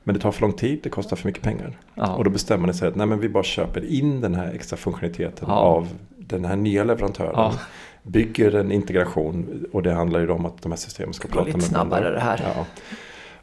Men 0.02 0.14
det 0.14 0.20
tar 0.20 0.32
för 0.32 0.40
lång 0.42 0.52
tid, 0.52 0.80
det 0.82 0.88
kostar 0.88 1.16
för 1.16 1.28
mycket 1.28 1.42
pengar. 1.42 1.78
Ja. 1.94 2.14
Och 2.14 2.24
då 2.24 2.30
bestämmer 2.30 2.66
man 2.66 2.74
sig 2.74 2.88
att 2.88 2.94
nej, 2.96 3.06
men 3.06 3.20
vi 3.20 3.28
bara 3.28 3.42
köper 3.44 3.84
in 3.84 4.20
den 4.20 4.34
här 4.34 4.52
extra 4.54 4.76
funktionaliteten 4.76 5.48
Ja. 5.48 5.54
av 5.54 5.88
den 6.18 6.44
här 6.44 6.56
nya 6.56 6.84
leverantören. 6.84 7.32
Ja. 7.34 7.54
Bygger 8.02 8.54
en 8.54 8.72
integration 8.72 9.64
och 9.72 9.82
det 9.82 9.92
handlar 9.92 10.20
ju 10.20 10.30
om 10.30 10.46
att 10.46 10.62
de 10.62 10.72
här 10.72 10.76
systemen 10.76 11.14
ska 11.14 11.28
Det 11.28 11.34
går 11.34 11.40
prata 11.44 11.56
lite 11.58 11.58
med 11.58 11.70
varandra. 11.72 11.96
snabbare 11.96 12.14
det 12.14 12.20
här. 12.20 12.52
Ja. 12.56 12.66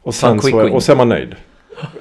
Och, 0.04 0.14
sen 0.14 0.40
så, 0.40 0.74
och 0.74 0.82
sen 0.82 0.92
är 0.92 0.96
man 0.96 1.08
nöjd. 1.08 1.34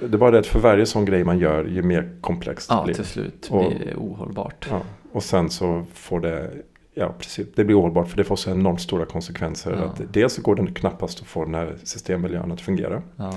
Det 0.02 0.14
är 0.14 0.18
bara 0.18 0.32
det 0.32 0.40
att 0.40 0.48
för 0.48 0.60
varje 0.60 0.86
sån 0.86 1.06
grej 1.06 1.24
man 1.24 1.40
gör 1.40 1.66
ju 1.66 1.82
mer 1.82 2.10
komplext 2.22 2.68
Ja, 2.70 2.84
blir 2.84 2.96
till 2.96 3.06
slut 3.06 3.48
Och- 3.52 3.70
blir 3.70 3.80
det 3.86 3.96
ohållbart. 3.96 4.68
Ja, 4.72 4.82
och 5.12 5.24
sen 5.24 5.50
så 5.50 5.86
får 5.94 6.20
det, 6.20 6.50
ja 6.94 7.14
precis, 7.20 7.48
det 7.56 7.64
blir 7.64 7.80
ohållbart 7.80 8.08
för 8.10 8.18
det 8.18 8.24
får 8.24 8.36
så 8.36 8.52
enormt 8.52 8.82
stora 8.82 9.06
konsekvenser. 9.06 9.72
Ja. 9.80 9.84
Att 9.86 10.14
dels 10.14 10.34
så 10.34 10.42
går 10.42 10.56
det 10.56 10.74
knappast 10.74 11.20
att 11.22 11.28
få 11.28 11.46
den 11.46 11.56
här 11.56 11.76
systemmiljön 11.84 12.52
att 12.52 12.62
fungera. 12.62 13.02
Ja. 13.16 13.34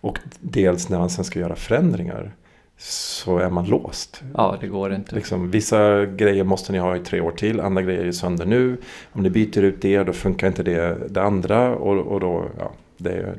Och 0.00 0.18
dels 0.40 0.88
när 0.88 0.98
man 0.98 1.10
sen 1.10 1.24
ska 1.24 1.40
göra 1.40 1.54
förändringar 1.56 2.32
så 2.78 3.38
är 3.38 3.50
man 3.50 3.64
låst. 3.64 4.22
ja, 4.36 4.56
det 4.60 4.66
går 4.66 4.94
inte. 4.94 5.14
Liksom, 5.14 5.50
vissa 5.50 6.06
grejer 6.06 6.44
måste 6.44 6.72
ni 6.72 6.78
ha 6.78 6.96
i 6.96 7.00
tre 7.00 7.20
år 7.20 7.30
till, 7.30 7.60
andra 7.60 7.82
grejer 7.82 8.04
är 8.04 8.12
sönder 8.12 8.46
nu. 8.46 8.76
Om 9.12 9.22
ni 9.22 9.30
byter 9.30 9.58
ut 9.62 9.82
det 9.82 10.02
då 10.02 10.12
funkar 10.12 10.46
inte 10.46 10.62
det, 10.62 10.98
det 11.10 11.22
andra. 11.22 11.74
Och, 11.76 12.06
och 12.12 12.20
då, 12.20 12.44
ja, 12.58 12.64
det 12.64 12.89
är, 13.06 13.38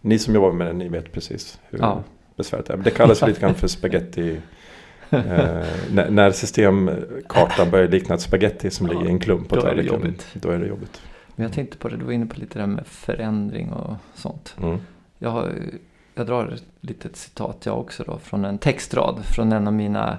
ni 0.00 0.18
som 0.18 0.34
jobbar 0.34 0.52
med 0.52 0.66
det, 0.66 0.72
ni 0.72 0.88
vet 0.88 1.12
precis 1.12 1.58
hur 1.70 1.78
Ja. 1.78 2.02
besvärligt 2.36 2.66
det 2.68 2.72
är. 2.74 2.76
Det 2.78 2.90
kallas 2.90 3.22
lite 3.26 3.40
grann 3.40 3.54
för 3.54 3.68
spaghetti. 3.68 4.36
Eh, 5.10 5.66
när, 5.92 6.10
när 6.10 6.30
systemkartan 6.30 7.70
börjar 7.70 7.88
likna 7.88 8.14
ett 8.14 8.20
spaghetti 8.20 8.70
som 8.70 8.86
Ja, 8.86 8.92
ligger 8.92 9.06
i 9.06 9.10
en 9.10 9.18
klump 9.18 9.48
på 9.48 9.54
då 9.54 9.60
är 9.60 9.64
det 9.64 9.70
tallriken, 9.70 9.94
jobbigt. 10.00 10.26
Då 10.32 10.50
är 10.50 10.58
det 10.58 10.66
jobbigt. 10.66 11.02
Men 11.36 11.42
jag 11.44 11.52
tänkte 11.52 11.76
på 11.78 11.88
det, 11.88 11.96
du 11.96 12.04
var 12.04 12.12
inne 12.12 12.26
på 12.26 12.40
lite 12.40 12.58
det 12.58 12.62
där 12.62 12.66
med 12.66 12.86
förändring 12.86 13.72
och 13.72 13.96
sånt. 14.14 14.56
Mm. 14.62 14.78
Jag, 15.18 15.30
har, 15.30 15.52
jag 16.14 16.26
drar 16.26 16.46
ett 16.54 16.64
litet 16.80 17.16
citat 17.16 17.56
jag 17.66 17.78
också 17.80 18.04
då 18.06 18.18
från 18.18 18.44
en 18.44 18.58
textrad 18.58 19.24
från 19.24 19.52
en 19.52 19.66
av 19.66 19.72
mina 19.72 20.18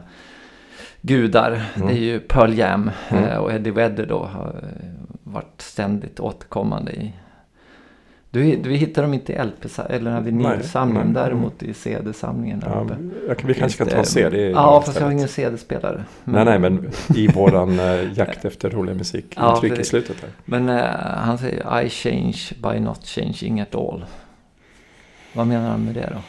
gudar. 1.01 1.63
Mm. 1.75 1.88
Det 1.88 1.93
är 1.93 1.99
ju 2.03 2.19
Pearl 2.19 2.53
Jam 2.53 2.91
Mm. 3.09 3.23
eh, 3.23 3.38
och 3.38 3.53
Eddie 3.53 3.71
Vedder 3.71 4.05
då 4.05 4.23
har 4.23 4.63
varit 5.23 5.61
ständigt 5.61 6.19
återkommande 6.19 6.91
i 6.91 7.13
du, 8.34 8.55
du 8.55 8.71
hittar 8.71 9.01
dem 9.01 9.13
inte 9.13 9.34
i 9.34 9.36
LP 9.43 9.65
eller 9.89 9.99
den 10.05 10.13
här 10.13 10.21
vinylsamlingen, 10.21 11.13
däremot 11.13 11.63
i 11.63 11.73
CD-samlingen 11.73 12.59
där 12.59 12.67
Ja, 12.69 12.81
uppe. 12.84 12.95
jag 13.27 13.47
vi 13.47 13.53
kanske 13.53 13.77
kan 13.77 13.88
ta 13.88 13.97
det- 13.97 14.05
CD 14.05 14.49
Ja, 14.49 14.81
fast 14.86 14.99
jag 14.99 15.05
har 15.05 15.11
ingen 15.11 15.27
CD-spelare. 15.27 16.03
Nej, 16.23 16.45
nej, 16.45 16.59
men 16.59 16.89
i 17.15 17.27
våran 17.27 17.79
eh, 17.79 18.17
jakt 18.17 18.45
efter 18.45 18.69
rolig 18.69 18.95
musik. 18.95 19.25
Ja, 19.36 19.59
Tryck 19.59 19.79
i 19.79 19.84
slutet 19.84 20.15
här. 20.21 20.29
Men 20.45 20.69
eh, 20.69 20.84
han 20.99 21.38
säger 21.38 21.81
I 21.81 21.89
change 21.89 22.38
by 22.63 22.79
not 22.79 23.05
changing 23.05 23.61
at 23.61 23.75
all. 23.75 24.05
Vad 25.34 25.47
menar 25.47 25.69
han 25.69 25.86
med 25.86 25.93
det 25.95 26.09
då? 26.13 26.19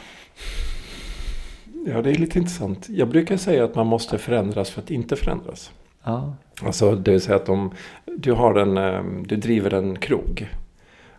Ja, 1.91 2.01
det 2.01 2.09
är 2.11 2.15
lite 2.15 2.39
intressant. 2.39 2.89
Jag 2.89 3.07
brukar 3.09 3.37
säga 3.37 3.63
att 3.65 3.75
man 3.75 3.87
måste 3.87 4.17
förändras 4.17 4.69
för 4.69 4.81
att 4.81 4.91
inte 4.91 5.15
förändras. 5.15 5.71
Ja, 6.03 6.35
Alltså 6.65 6.95
det 6.95 7.11
vill 7.11 7.21
säga 7.21 7.35
att 7.35 7.49
om 7.49 7.71
du, 8.05 8.31
har 8.31 8.55
en, 8.55 8.77
eh, 8.77 9.03
du 9.25 9.35
driver 9.35 9.73
en 9.73 9.95
krog 9.99 10.47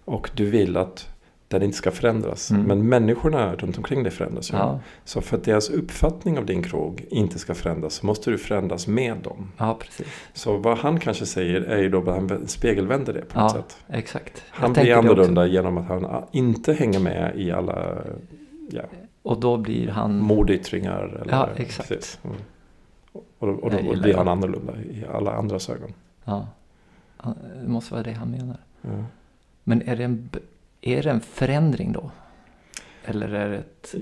och 0.06 0.30
du 0.34 0.50
vill 0.50 0.76
att 0.76 1.08
den 1.48 1.62
inte 1.62 1.76
ska 1.76 1.90
förändras. 1.90 2.50
Mm. 2.50 2.62
Men 2.62 2.88
människorna 2.88 3.54
runt 3.54 3.76
omkring 3.78 4.02
dig 4.02 4.12
förändras 4.12 4.52
ju. 4.52 4.56
ja, 4.56 4.80
Så 5.04 5.20
för 5.20 5.36
att 5.36 5.44
deras 5.44 5.70
uppfattning 5.70 6.38
av 6.38 6.46
din 6.46 6.62
krog 6.62 7.04
inte 7.10 7.38
ska 7.38 7.54
förändras 7.54 7.94
så 7.94 8.06
måste 8.06 8.30
du 8.30 8.38
förändras 8.38 8.86
med 8.86 9.16
dem. 9.16 9.52
ja 9.56 9.76
precis. 9.80 10.06
Så 10.34 10.56
vad 10.56 10.78
han 10.78 11.00
kanske 11.00 11.26
säger 11.26 11.60
är 11.60 11.78
ju 11.82 11.88
då 11.88 11.98
att 11.98 12.06
han 12.06 12.48
spegelvänder 12.48 13.12
det 13.12 13.20
på 13.20 13.40
något 13.40 13.52
Ja, 13.54 13.62
sätt. 13.62 13.76
exakt. 13.88 14.42
Jag 14.54 14.60
Han 14.60 14.74
tänker 14.74 15.00
blir 15.02 15.10
annorlunda 15.10 15.46
genom 15.46 15.78
att 15.78 15.86
han 15.88 16.22
inte 16.32 16.72
hänger 16.72 17.00
med 17.00 17.32
i 17.36 17.50
alla 17.52 17.96
ja, 18.70 18.82
Och 19.22 19.40
då 19.40 19.56
blir 19.56 19.88
han... 19.88 20.18
mordyttringar. 20.18 21.18
Eller, 21.22 21.32
Ja, 21.34 21.48
exakt. 21.56 21.88
precis. 21.88 22.18
Mm. 22.24 22.36
Och, 23.38 23.46
då- 23.46 23.52
och 23.54 23.72
Jag 23.74 23.84
då 23.84 24.02
blir 24.02 24.14
han 24.14 24.28
annorlunda 24.28 24.72
i 24.76 25.04
alla 25.14 25.32
andras 25.32 25.70
ögon. 25.70 25.92
Ja. 26.24 26.46
Det 27.62 27.68
måste 27.68 27.92
vara 27.94 28.02
det 28.02 28.12
han 28.12 28.30
menar. 28.30 28.56
Ja. 28.82 28.88
Men 29.68 29.82
är 29.88 29.96
det 29.96 30.04
en, 30.04 30.28
är 30.80 31.02
det 31.02 31.10
en 31.10 31.20
förändring 31.20 31.92
då? 31.92 32.10
Eller 33.04 33.28
är 33.34 33.48
det 33.50 33.56
ett 33.56 33.94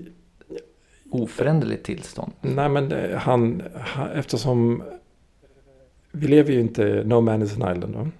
oföränderligt 1.11 1.87
tillstånd? 1.87 2.33
Nej 2.41 2.69
men 2.69 2.89
det, 2.89 3.19
han, 3.23 3.63
han, 3.81 4.11
eftersom 4.11 4.83
vi 6.13 6.27
lever 6.29 6.53
ju 6.53 6.61
inte, 6.61 7.03
no 7.07 7.21
man 7.21 7.43
is 7.43 7.61
an 7.61 7.77
island. 7.77 7.95
Va? 7.95 8.11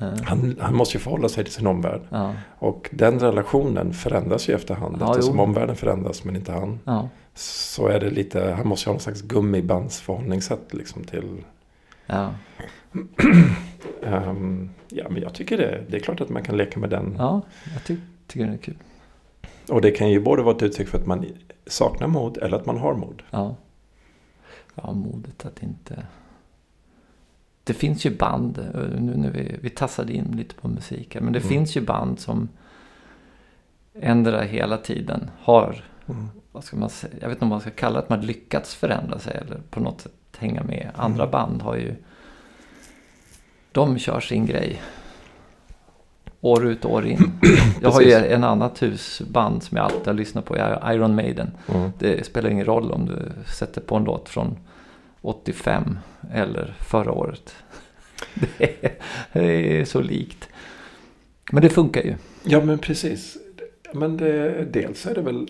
Eh, 0.00 0.22
Han, 0.24 0.56
han 0.60 0.74
måste 0.74 0.96
ju 0.96 1.00
förhålla 1.00 1.28
sig 1.28 1.44
till 1.44 1.52
sin 1.52 1.66
omvärld. 1.66 2.00
Ja, 2.10 2.34
Och 2.58 2.90
den 2.92 3.18
relationen 3.18 3.92
förändras 3.92 4.48
ju 4.48 4.54
efterhand. 4.54 4.96
Ja, 5.00 5.10
eftersom 5.10 5.36
jo. 5.36 5.42
omvärlden 5.42 5.76
förändras 5.76 6.24
men 6.24 6.36
inte 6.36 6.52
han. 6.52 6.78
ja, 6.84 7.08
Så 7.34 7.86
är 7.88 8.00
det 8.00 8.10
lite, 8.10 8.50
han 8.50 8.68
måste 8.68 8.84
ju 8.84 8.90
ha 8.90 8.94
någon 8.94 9.00
slags 9.00 9.22
gummibandsförhållningssätt 9.22 10.74
liksom 10.74 11.04
till 11.04 11.44
ja. 12.06 12.34
ehm, 14.02 14.70
Ja 14.88 15.08
men 15.10 15.22
jag 15.22 15.34
tycker 15.34 15.58
det, 15.58 15.84
det 15.88 15.96
är 15.96 16.00
klart 16.00 16.20
att 16.20 16.28
man 16.28 16.42
kan 16.42 16.56
leka 16.56 16.80
med 16.80 16.90
den. 16.90 17.14
ja 17.18 17.42
jag 17.74 17.84
ty 17.84 17.96
tycker 18.26 18.46
det 18.46 18.52
är 18.52 18.56
kul. 18.56 18.76
Och 19.68 19.80
det 19.80 19.90
kan 19.90 20.10
ju 20.10 20.20
både 20.20 20.42
vara 20.42 20.56
ett 20.56 20.62
uttryck 20.62 20.88
för 20.88 20.98
att 20.98 21.06
man 21.06 21.26
saknar 21.66 22.06
mod 22.08 22.38
eller 22.38 22.56
att 22.56 22.66
man 22.66 22.78
har 22.78 22.94
mod. 22.94 23.22
Ja. 23.30 23.56
Ja, 24.74 24.92
modet 24.92 25.46
att 25.46 25.62
inte... 25.62 26.06
Det 27.64 27.74
finns 27.74 28.06
ju 28.06 28.10
band, 28.16 28.58
eh, 28.58 29.00
nu 29.00 29.16
när 29.16 29.30
vi, 29.30 29.56
vi 29.62 29.70
tassade 29.70 30.12
in 30.12 30.34
lite 30.36 30.54
på 30.54 30.68
musik 30.68 31.14
här, 31.14 31.20
men 31.22 31.32
det 31.32 31.38
Mm. 31.38 31.48
finns 31.48 31.76
ju 31.76 31.80
band 31.80 32.20
som 32.20 32.48
ändrar 33.94 34.42
hela 34.44 34.78
tiden, 34.78 35.30
har, 35.40 35.84
Mm. 36.08 36.28
vad 36.52 36.64
ska 36.64 36.76
man 36.76 36.90
säga, 36.90 37.12
jag 37.20 37.28
vet 37.28 37.36
inte 37.36 37.44
om 37.44 37.48
man 37.48 37.60
ska 37.60 37.70
kalla 37.70 37.94
det 37.94 38.02
att 38.02 38.08
man 38.08 38.20
lyckats 38.20 38.74
förändra 38.74 39.18
sig 39.18 39.36
eller 39.36 39.60
på 39.70 39.80
något 39.80 40.00
sätt 40.00 40.12
hänga 40.42 40.62
med. 40.62 40.90
Andra 40.94 41.22
Mm. 41.22 41.30
band 41.30 41.62
har 41.62 41.76
ju, 41.76 41.94
de 43.72 43.98
kör 43.98 44.20
sin 44.20 44.46
grej. 44.46 44.82
År 46.40 46.66
ut 46.66 46.84
år 46.84 47.06
in. 47.06 47.32
Jag 47.82 47.90
har 47.90 48.00
ju 48.00 48.12
en 48.12 48.44
annat 48.44 48.82
husband 48.82 49.62
som 49.62 49.76
jag 49.76 49.84
alltid 49.84 50.06
har 50.06 50.14
lyssnat 50.14 50.44
på, 50.44 50.56
Iron 50.86 51.14
Maiden. 51.14 51.50
Mm. 51.74 51.90
Det 51.98 52.26
spelar 52.26 52.50
ingen 52.50 52.64
roll 52.66 52.92
om 52.92 53.06
du 53.06 53.32
sätter 53.52 53.80
på 53.80 53.96
en 53.96 54.04
låt 54.04 54.28
från 54.28 54.58
85 55.20 55.98
eller 56.32 56.74
förra 56.80 57.12
året. 57.12 57.54
Det 58.58 58.84
är, 58.84 58.92
det 59.32 59.80
är 59.80 59.84
så 59.84 60.00
likt. 60.00 60.48
Men 61.52 61.62
det 61.62 61.68
funkar 61.68 62.02
ju. 62.02 62.14
Ja 62.44 62.60
men 62.60 62.78
precis. 62.78 63.36
Men 63.92 64.16
det, 64.16 64.64
dels 64.72 65.06
är 65.06 65.14
det 65.14 65.20
väl 65.20 65.48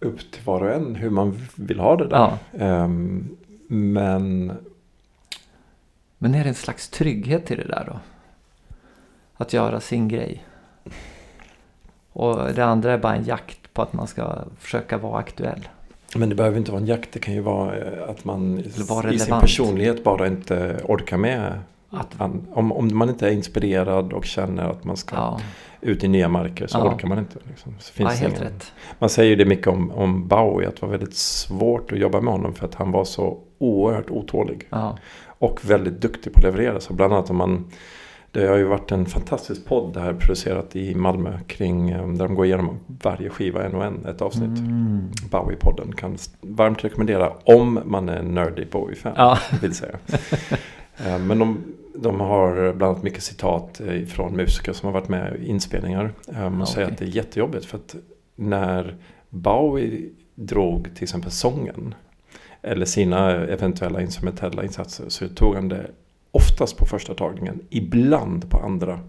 upp 0.00 0.18
till 0.32 0.42
var 0.44 0.60
och 0.60 0.70
en 0.74 0.94
hur 0.94 1.10
man 1.10 1.40
vill 1.54 1.78
ha 1.80 1.96
det 1.96 2.06
där. 2.08 2.16
Ja. 2.16 2.38
Ehm, 2.64 3.36
men 3.68 4.52
Men 6.18 6.34
är 6.34 6.44
det 6.44 6.48
en 6.48 6.54
slags 6.54 6.88
trygghet 6.88 7.50
i 7.50 7.54
det 7.54 7.64
där 7.64 7.84
då? 7.86 7.98
Att 9.34 9.52
göra 9.52 9.80
sin 9.80 10.08
grej. 10.08 10.44
Och 12.12 12.54
det 12.54 12.64
andra 12.64 12.92
är 12.92 12.98
bara 12.98 13.14
en 13.14 13.24
jakt 13.24 13.74
på 13.74 13.82
att 13.82 13.92
man 13.92 14.06
ska 14.06 14.44
försöka 14.58 14.98
vara 14.98 15.18
aktuell. 15.18 15.68
Men 16.16 16.28
det 16.28 16.34
behöver 16.34 16.58
inte 16.58 16.72
vara 16.72 16.80
en 16.80 16.86
jakt. 16.86 17.12
Det 17.12 17.18
kan 17.18 17.34
ju 17.34 17.40
vara 17.40 17.76
eh, 17.76 18.10
att 18.10 18.24
man 18.24 18.62
vara 18.88 19.12
i 19.12 19.18
sin 19.18 19.40
personlighet 19.40 20.04
bara 20.04 20.26
inte 20.26 20.80
orkar 20.84 21.16
med. 21.16 21.58
Att, 21.90 22.20
an- 22.20 22.46
Om, 22.52 22.72
om 22.72 22.90
man 22.98 23.08
inte 23.08 23.26
är 23.28 23.32
inspirerad 23.32 24.12
och 24.12 24.24
känner 24.24 24.64
att 24.70 24.84
man 24.84 24.96
ska 24.96 25.16
ja, 25.16 25.40
ut 25.80 26.04
i 26.04 26.08
nya 26.08 26.28
marker 26.28 26.66
så 26.66 26.78
Ja. 26.78 26.94
orkar 26.94 27.08
man 27.08 27.18
inte. 27.18 27.38
Liksom. 27.48 27.74
Så 27.78 28.02
ja, 28.02 28.08
helt 28.08 28.22
ingen- 28.38 28.42
rätt. 28.52 28.72
Man 28.98 29.10
säger 29.10 29.30
ju 29.30 29.36
det 29.36 29.44
mycket 29.44 29.66
om, 29.66 29.90
om 29.90 30.28
Bowie. 30.28 30.68
Att 30.68 30.76
det 30.76 30.82
var 30.82 30.88
väldigt 30.92 31.14
svårt 31.16 31.92
att 31.92 31.98
jobba 31.98 32.20
med 32.20 32.32
honom. 32.32 32.54
För 32.54 32.66
att 32.66 32.74
han 32.74 32.90
var 32.92 33.04
så 33.04 33.38
oerhört 33.58 34.10
otålig. 34.10 34.68
Och 35.40 35.60
väldigt 35.70 36.00
duktig 36.00 36.32
på 36.32 36.38
att 36.38 36.44
leverera. 36.44 36.80
Så 36.80 36.92
bland 36.94 37.12
annat 37.12 37.30
om 37.30 37.36
man 37.36 37.64
det 38.32 38.46
har 38.46 38.56
ju 38.56 38.64
varit 38.64 38.92
en 38.92 39.06
fantastisk 39.06 39.64
podd 39.66 39.94
det 39.94 40.00
här 40.00 40.14
producerat 40.14 40.76
i 40.76 40.94
Malmö 40.94 41.38
kring 41.46 41.90
eh, 41.90 42.08
där 42.08 42.26
de 42.26 42.34
går 42.34 42.46
igenom 42.46 42.78
varje 43.02 43.30
skiva 43.30 43.64
en 43.64 43.74
och 43.74 43.84
en, 43.84 44.06
ett 44.06 44.22
avsnitt. 44.22 44.58
Mm. 44.58 45.08
Bowie-podden 45.30 45.92
kan 45.94 46.16
varmt 46.40 46.84
rekommendera 46.84 47.32
om 47.44 47.80
man 47.84 48.08
är 48.08 48.16
en 48.16 48.34
nördig 48.34 48.68
Bowie-fan. 48.70 49.12
ja. 49.16 49.38
Vill 49.62 49.74
säga. 49.74 49.98
Eh, 51.06 51.18
Men 51.18 51.38
de, 51.38 51.58
de 52.02 52.20
har 52.20 52.72
bland 52.72 52.92
annat 52.92 53.02
mycket 53.02 53.22
citat 53.22 53.80
eh, 53.80 54.04
från 54.04 54.36
musiker 54.36 54.72
som 54.72 54.86
har 54.86 54.92
varit 54.92 55.08
med 55.08 55.36
i 55.42 55.46
inspelningar. 55.46 56.12
Man 56.32 56.58
Ja, 56.60 56.66
säger 56.66 56.88
att 56.90 56.98
det 56.98 57.04
är 57.04 57.08
jättejobbigt 57.08 57.64
för 57.64 57.78
att 57.78 57.96
när 58.36 58.96
Bowie 59.30 60.08
drog 60.34 60.94
till 60.94 61.02
exempel 61.02 61.30
sången 61.30 61.94
eller 62.62 62.86
sina 62.86 63.30
eventuella 63.30 64.02
instrumentella 64.02 64.62
insatser 64.64 65.04
så 65.08 65.28
tog 65.28 65.54
han 65.54 65.68
det 65.68 65.90
oftast 66.30 66.76
på 66.76 66.86
första 66.86 67.14
tagningen, 67.14 67.60
ibland 67.70 68.50
på 68.50 68.58
andra. 68.58 69.00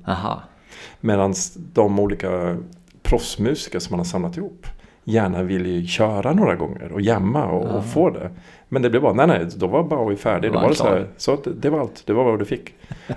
Medan 0.99 1.33
de 1.55 1.99
olika 1.99 2.57
proffsmusiker 3.03 3.79
som 3.79 3.93
han 3.93 3.99
har 3.99 4.05
samlat 4.05 4.37
ihop 4.37 4.67
gärna 5.09 5.43
ville 5.43 5.69
ju 5.69 5.87
köra 5.87 6.33
några 6.33 6.55
gånger 6.55 6.91
och 6.91 7.01
jamma 7.01 7.45
och, 7.45 7.67
Ja. 7.67 7.73
och 7.73 7.85
få 7.85 8.09
det. 8.09 8.29
Men 8.71 8.81
det 8.81 8.89
blev 8.89 9.01
bara, 9.01 9.13
nej 9.13 9.27
nej, 9.27 9.47
då 9.55 9.67
var 9.67 9.83
Bowie 9.83 10.17
färdig. 10.17 10.49
Då 10.51 10.53
Då 10.53 10.59
var 10.59 10.61
var 10.63 10.69
det 10.69 10.75
så, 10.75 10.87
här, 10.87 11.07
så 11.17 11.33
att 11.33 11.47
det 11.61 11.69
var 11.69 11.79
allt, 11.79 12.03
det 12.05 12.13
var 12.13 12.23
vad 12.23 12.39
du 12.39 12.45
fick. 12.45 12.73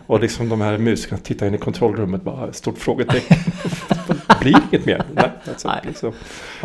Och 0.06 0.20
liksom 0.20 0.48
de 0.48 0.60
här 0.60 0.78
musikerna 0.78 1.18
tittade 1.20 1.48
in 1.48 1.54
i 1.54 1.58
kontrollrummet, 1.58 2.22
bara 2.22 2.52
stort 2.52 2.78
frågetecken. 2.78 3.36
det 4.28 4.36
blir 4.40 4.56
inget 4.72 4.86
mer. 4.86 5.02
Nej, 5.14 5.30
alltså, 5.48 5.68
Nej. 5.68 5.80
liksom. 5.86 6.12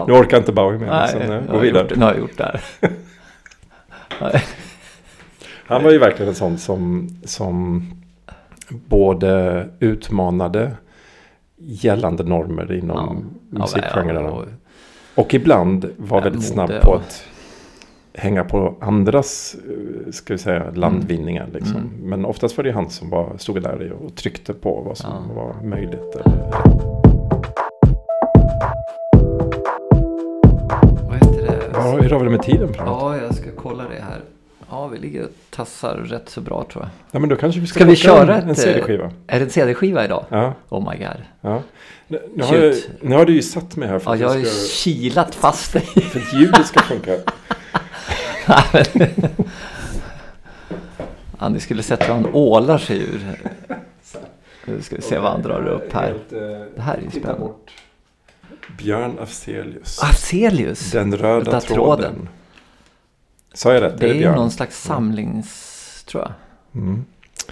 Nu 0.07 0.13
orkar 0.13 0.38
inte 0.38 0.51
Bowie 0.53 0.80
mer, 0.80 0.88
Nej, 0.88 1.07
så 1.09 1.19
nu 1.19 1.25
går 1.28 1.55
jag 1.55 1.59
vidare. 1.61 1.84
gjort- 1.84 1.95
Nu 1.97 2.05
har 2.05 2.11
jag 2.11 2.19
gjort 2.19 2.38
det 2.38 2.43
här. 2.43 2.61
Han 5.67 5.84
var 5.84 5.91
ju 5.91 5.97
verkligen 5.97 6.30
en 6.30 6.36
sån 6.36 6.57
som, 6.57 7.09
som 7.23 7.84
både 8.69 9.65
utmanade 9.80 10.71
gällande 11.57 12.23
normer 12.23 12.73
inom 12.73 13.25
Ja, 13.51 13.59
musikgenrerna. 13.59 14.32
och- 14.32 14.45
Och 15.18 15.34
ibland 15.34 15.89
var 15.97 16.22
väldigt 16.22 16.43
snabb 16.47 16.72
på 16.82 16.93
att 16.95 17.24
hänga 18.13 18.43
på 18.43 18.76
andras 18.80 19.55
eh, 19.70 20.11
ska 20.11 20.34
vi 20.34 20.38
säga, 20.38 20.63
landvinningar. 20.74 21.47
Liksom. 21.53 21.76
Mm. 21.78 21.89
Men 22.09 22.26
oftast 22.26 22.57
var 22.57 22.63
det 22.63 22.72
han 22.72 22.89
som 22.89 23.09
var, 23.09 23.34
stod 23.38 23.63
där 23.63 23.91
och 24.05 24.15
tryckte 24.15 24.53
på 24.53 24.82
vad 24.86 24.97
som 24.97 25.09
Ja. 25.30 25.36
var 25.36 25.68
möjligt. 25.70 26.15
Eller, 26.15 26.51
Vad 31.07 31.15
heter 31.15 31.41
det? 31.47 31.70
ja, 31.74 31.97
hur 32.01 32.09
har 32.09 32.20
vi 32.20 32.26
det 32.26 32.32
med 32.32 32.43
tiden? 32.43 32.70
Ja, 32.78 33.18
jag 33.18 33.36
ska. 33.36 33.47
Ja, 34.88 34.91
vi 34.91 34.99
ligger 34.99 35.23
och 35.23 35.29
tassar 35.49 35.95
rätt 35.97 36.29
så 36.29 36.41
bra 36.41 36.65
tror 36.71 36.83
jag. 36.83 36.89
Ja, 37.11 37.19
men 37.19 37.29
då 37.29 37.35
kanske 37.35 37.61
vi 37.61 37.67
ska, 37.67 37.79
Ska 37.79 37.85
vi 37.85 37.95
köra 37.95 38.35
en, 38.41 38.49
ett, 38.49 38.57
eh, 38.57 38.63
CD-skiva. 38.63 39.11
Är 39.27 39.39
det 39.39 39.45
en 39.45 39.49
CD-skiva 39.51 40.05
idag? 40.05 40.25
Ja, 40.29 40.53
Oh 40.69 40.91
my 40.91 40.97
god. 40.97 41.21
ja. 41.41 41.61
Nu, 42.07 42.21
nu, 42.35 42.43
har 42.43 42.55
jag, 42.55 42.75
nu 43.01 43.15
har 43.15 43.25
du 43.25 43.33
ju 43.33 43.41
satt 43.41 43.75
mig 43.75 43.89
här 43.89 43.99
för 43.99 44.09
Ja, 44.09 44.13
att, 44.15 44.19
jag 44.19 44.29
har 44.29 44.43
ska, 44.45 44.67
kilat 44.73 45.35
fast 45.35 45.73
dig. 45.73 45.81
för 45.85 46.19
att 46.19 46.33
ljudet 46.33 46.67
ska 46.67 46.79
funka. 46.79 47.11
ja, 51.39 51.49
ni 51.49 51.59
skulle 51.59 51.83
sett 51.83 52.09
hur 52.09 52.13
han 52.13 52.25
ålar 52.33 52.77
sig 52.77 52.97
ur. 52.97 53.21
Nu 54.65 54.81
ska 54.81 54.95
vi 54.95 55.01
se 55.01 55.19
vad 55.19 55.31
han 55.31 55.41
drar 55.41 55.67
upp 55.67 55.93
här. 55.93 56.15
Det 56.75 56.81
här 56.81 56.97
är 56.97 57.01
ju 57.01 57.09
spännande. 57.19 57.53
Björn 58.77 59.19
Afzelius. 59.21 60.03
Afzelius. 60.03 60.91
Den 60.91 61.17
röda 61.17 61.39
Röda 61.39 61.61
tråden. 61.61 61.75
tråden. 62.03 62.29
Sa 63.58 63.74
jag 63.74 63.84
rätt? 63.84 63.97
Det 63.97 64.10
är 64.10 64.14
ju 64.14 64.32
någon 64.32 64.51
slags 64.51 64.84
samlings... 64.84 66.03
tror 66.08 66.24
jag. 66.24 66.32
Mm. 66.82 67.05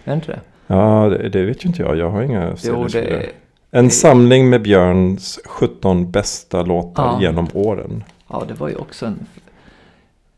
Är 0.04 0.12
det 0.12 0.14
inte 0.14 0.28
det? 0.28 0.40
Ja, 0.68 1.10
det, 1.10 1.30
det 1.30 1.46
vet 1.46 1.66
ju 1.66 1.70
inte 1.70 1.82
jag. 1.82 1.98
Jag 1.98 2.10
har 2.10 2.22
inga 2.22 2.56
Jo, 2.64 2.88
det 2.88 3.14
är... 3.14 3.32
En 3.72 3.92
samling 3.92 4.50
med 4.50 4.62
Björns 4.62 5.40
17 5.46 6.12
bästa 6.12 6.62
låtar 6.62 7.04
Ja. 7.04 7.22
genom 7.22 7.48
åren. 7.54 8.04
Ja, 8.28 8.44
det 8.48 8.54
var 8.54 8.70
ju 8.70 8.76
också 8.76 9.06
en... 9.06 9.26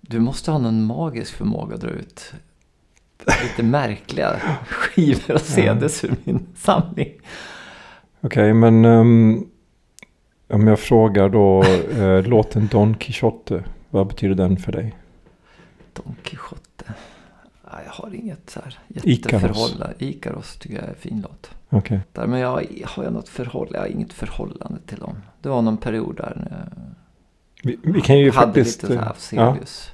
Du 0.01 0.19
måste 0.19 0.51
ha 0.51 0.57
någon 0.57 0.83
magisk 0.83 1.35
förmåga 1.35 1.75
att 1.75 1.81
dra 1.81 1.89
ut 1.89 2.33
lite 3.43 3.63
märkliga 3.63 4.39
skivor 4.67 5.33
och 5.33 5.41
CDs 5.41 6.03
ur 6.03 6.15
min 6.23 6.47
samling. 6.55 7.11
Okej, 8.21 8.53
men 8.53 8.85
ehm, 8.85 9.45
om 10.49 10.67
jag 10.67 10.79
frågar 10.79 11.29
då 11.29 11.63
eh, 12.03 12.23
låten 12.23 12.67
Don 12.71 12.93
Quixote. 12.93 13.63
Vad 13.89 14.07
betyder 14.07 14.35
den 14.35 14.57
för 14.57 14.71
dig? 14.71 14.95
Don 15.97 16.15
Quixote. 16.23 16.83
Nej, 17.73 17.81
jag 17.85 17.91
har 17.91 18.15
inget 18.15 18.49
så 18.49 18.59
här 18.63 18.79
Ikaros. 18.87 19.05
jätteförhållande. 19.05 19.93
Ikaros 19.99 20.55
tycker 20.57 20.75
jag 20.75 20.85
är 20.89 20.93
fin 20.93 21.23
låt. 21.23 21.49
Där, 22.13 22.27
men 22.27 22.39
jag 22.39 22.49
har 22.85 23.03
jag 23.03 23.13
något 23.13 23.29
förhållande? 23.29 23.77
Jag 23.77 23.83
har 23.83 23.89
inget 23.89 24.13
förhållande 24.13 24.79
till 24.85 24.97
dem. 24.99 25.15
Det 25.41 25.49
var 25.49 25.61
någon 25.61 25.77
period 25.77 26.15
där 26.17 26.67
Vi, 27.63 27.79
vi 27.83 28.01
kan 28.01 28.19
ju 28.19 28.31
hade 28.31 28.45
faktiskt... 28.47 28.83
lite 28.83 28.93
så 28.95 28.99
här 28.99 29.05
eh, 29.05 29.11
Afzelius. 29.11 29.91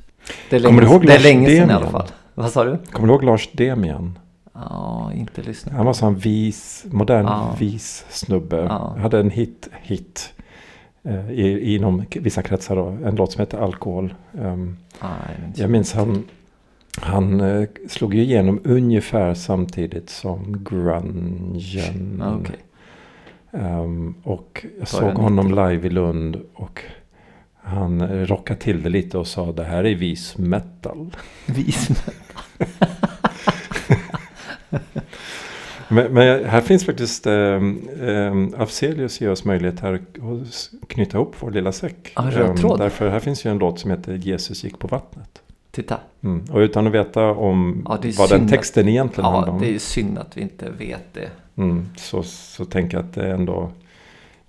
Det 0.49 0.55
är 0.55 0.59
Kommer 0.63 0.71
länge, 0.81 0.81
du 0.89 0.93
ihåg 0.93 1.05
det 1.07 1.15
är 1.15 1.19
länge 1.19 1.47
sedan 1.49 1.69
i 1.69 1.73
alla 1.73 1.89
fall. 1.89 2.07
Vad 2.33 2.51
sa 2.51 2.63
du? 2.63 2.77
Kommer 2.91 3.07
du 3.07 3.13
ihåg 3.13 3.23
Lars 3.23 3.49
Demian? 3.53 4.19
Ja, 4.53 5.11
inte 5.13 5.41
lyssnat. 5.41 5.75
Han 5.75 5.85
var 5.85 5.93
sån 5.93 6.15
vis, 6.15 6.85
modern 6.91 7.25
Ja. 7.25 7.55
vis 7.59 8.05
snubbe. 8.09 8.57
Ja. 8.57 8.95
Hade 8.99 9.19
en 9.19 9.29
hit, 9.29 9.69
hit 9.81 10.33
eh, 11.03 11.31
i, 11.31 11.75
inom 11.75 12.05
vissa 12.15 12.41
kretsar 12.41 12.75
då. 12.75 12.97
En 13.05 13.15
låt 13.15 13.31
som 13.31 13.39
heter 13.39 13.57
Alkohol. 13.57 14.13
Men 14.31 14.77
inte 15.47 15.61
jag 15.61 15.69
minns 15.69 15.93
han, 15.93 16.23
han 17.01 17.41
eh, 17.41 17.67
slog 17.89 18.13
ju 18.13 18.21
igenom 18.21 18.59
ungefär 18.63 19.33
samtidigt 19.33 20.09
som 20.09 20.63
grungen. 20.63 22.17
Ja, 22.19 22.35
Okej. 22.35 22.59
Ehm, 23.53 24.15
och 24.23 24.65
jag 24.79 24.87
såg 24.87 25.13
honom 25.13 25.47
90. 25.47 25.69
live 25.69 25.87
i 25.87 25.89
Lund. 25.89 26.41
Och 26.53 26.83
han 27.55 28.01
eh, 28.01 28.25
rockade 28.25 28.59
till 28.59 28.83
det 28.83 28.89
lite 28.89 29.17
och 29.17 29.27
sa 29.27 29.51
det 29.51 29.63
här 29.63 29.83
är 29.83 29.95
vis 29.95 30.37
metal. 30.37 31.15
Vis. 31.45 31.89
Men, 35.93 36.13
men 36.13 36.45
här 36.45 36.61
finns 36.61 36.85
faktiskt 36.85 37.27
um, 37.27 37.89
um, 38.01 38.55
Afzelius 38.57 39.21
ger 39.21 39.31
oss 39.31 39.45
möjlighet 39.45 39.79
här 39.79 39.93
att 39.93 40.69
knyta 40.87 41.17
ihop 41.17 41.35
vår 41.39 41.51
lilla 41.51 41.71
säck. 41.71 42.11
Ja, 42.15 42.31
Ehm, 42.31 42.55
tråd. 42.57 42.79
därför 42.79 43.09
här 43.09 43.19
finns 43.19 43.45
ju 43.45 43.51
en 43.51 43.57
låt 43.57 43.79
som 43.79 43.91
heter 43.91 44.13
Jesus 44.13 44.63
gick 44.63 44.79
på 44.79 44.87
vattnet. 44.87 45.41
Titta. 45.71 45.97
Mm. 46.23 46.45
Och 46.51 46.57
utan 46.59 46.87
att 46.87 46.93
veta 46.93 47.25
om 47.31 47.85
Ja, 47.89 47.97
vad 48.17 48.29
den 48.29 48.47
texten 48.47 48.87
egentligen 48.89 49.25
handlar 49.31 49.47
Ja, 49.47 49.53
om. 49.53 49.61
det 49.61 49.67
är 49.67 49.71
ju 49.71 49.79
synd 49.79 50.17
att 50.17 50.37
vi 50.37 50.41
inte 50.41 50.69
vet 50.69 51.13
det. 51.13 51.29
Mm, 51.55 51.89
så, 51.97 52.23
så 52.23 52.65
tänker 52.65 52.97
jag 52.97 53.05
att 53.05 53.13
det 53.13 53.31
ändå 53.31 53.71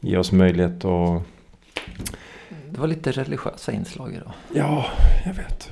ger 0.01 0.19
oss 0.19 0.33
möjlighet 0.33 0.85
att... 0.85 1.23
Det 2.71 2.81
var 2.81 2.87
lite 2.87 3.13
religiösa 3.13 3.73
inslag 3.73 4.13
idag. 4.15 4.33
Ja, 4.55 4.85
jag 5.25 5.35
vet. 5.35 5.71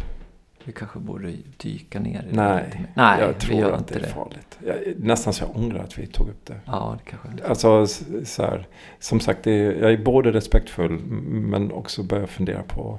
Vi 0.65 0.73
kanske 0.73 0.99
borde 0.99 1.33
dyka 1.57 2.01
ner 2.01 2.23
i 2.23 2.27
det 2.31 2.37
Nej. 2.37 2.87
Nej 2.95 3.21
jag 3.21 3.39
tror 3.39 3.73
att 3.73 3.81
inte 3.81 3.95
det 3.95 4.01
är 4.01 4.03
det. 4.03 4.09
farligt. 4.13 4.59
Jag, 4.67 4.77
nästan 4.97 5.33
så 5.33 5.45
jag 5.45 5.57
ångrar 5.57 5.79
att 5.85 5.99
vi 5.99 6.07
tog 6.07 6.29
upp 6.29 6.47
det. 6.47 6.61
Ja, 6.65 6.99
det 7.05 7.11
kanske 7.11 7.45
Alltså 7.49 7.83
s- 7.83 8.05
så 8.35 8.43
här, 8.43 8.67
som 8.99 9.21
sagt, 9.21 9.47
är, 9.47 9.73
jag 9.73 9.93
är 9.93 9.97
både 10.05 10.33
respektfull 10.33 10.99
men 11.31 11.73
också 11.73 12.03
börjar 12.03 12.27
fundera 12.27 12.63
på 12.63 12.99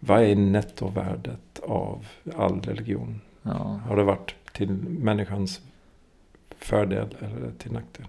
vad 0.00 0.22
är 0.22 0.36
nettovärdet 0.36 1.60
av 1.62 2.06
all 2.36 2.60
religion? 2.60 3.20
Ja, 3.42 3.80
Har 3.86 3.96
det 3.96 4.04
varit 4.04 4.34
till 4.52 4.70
människans 4.88 5.60
fördel 6.58 7.16
eller 7.20 7.50
till 7.58 7.72
nackdel? 7.72 8.06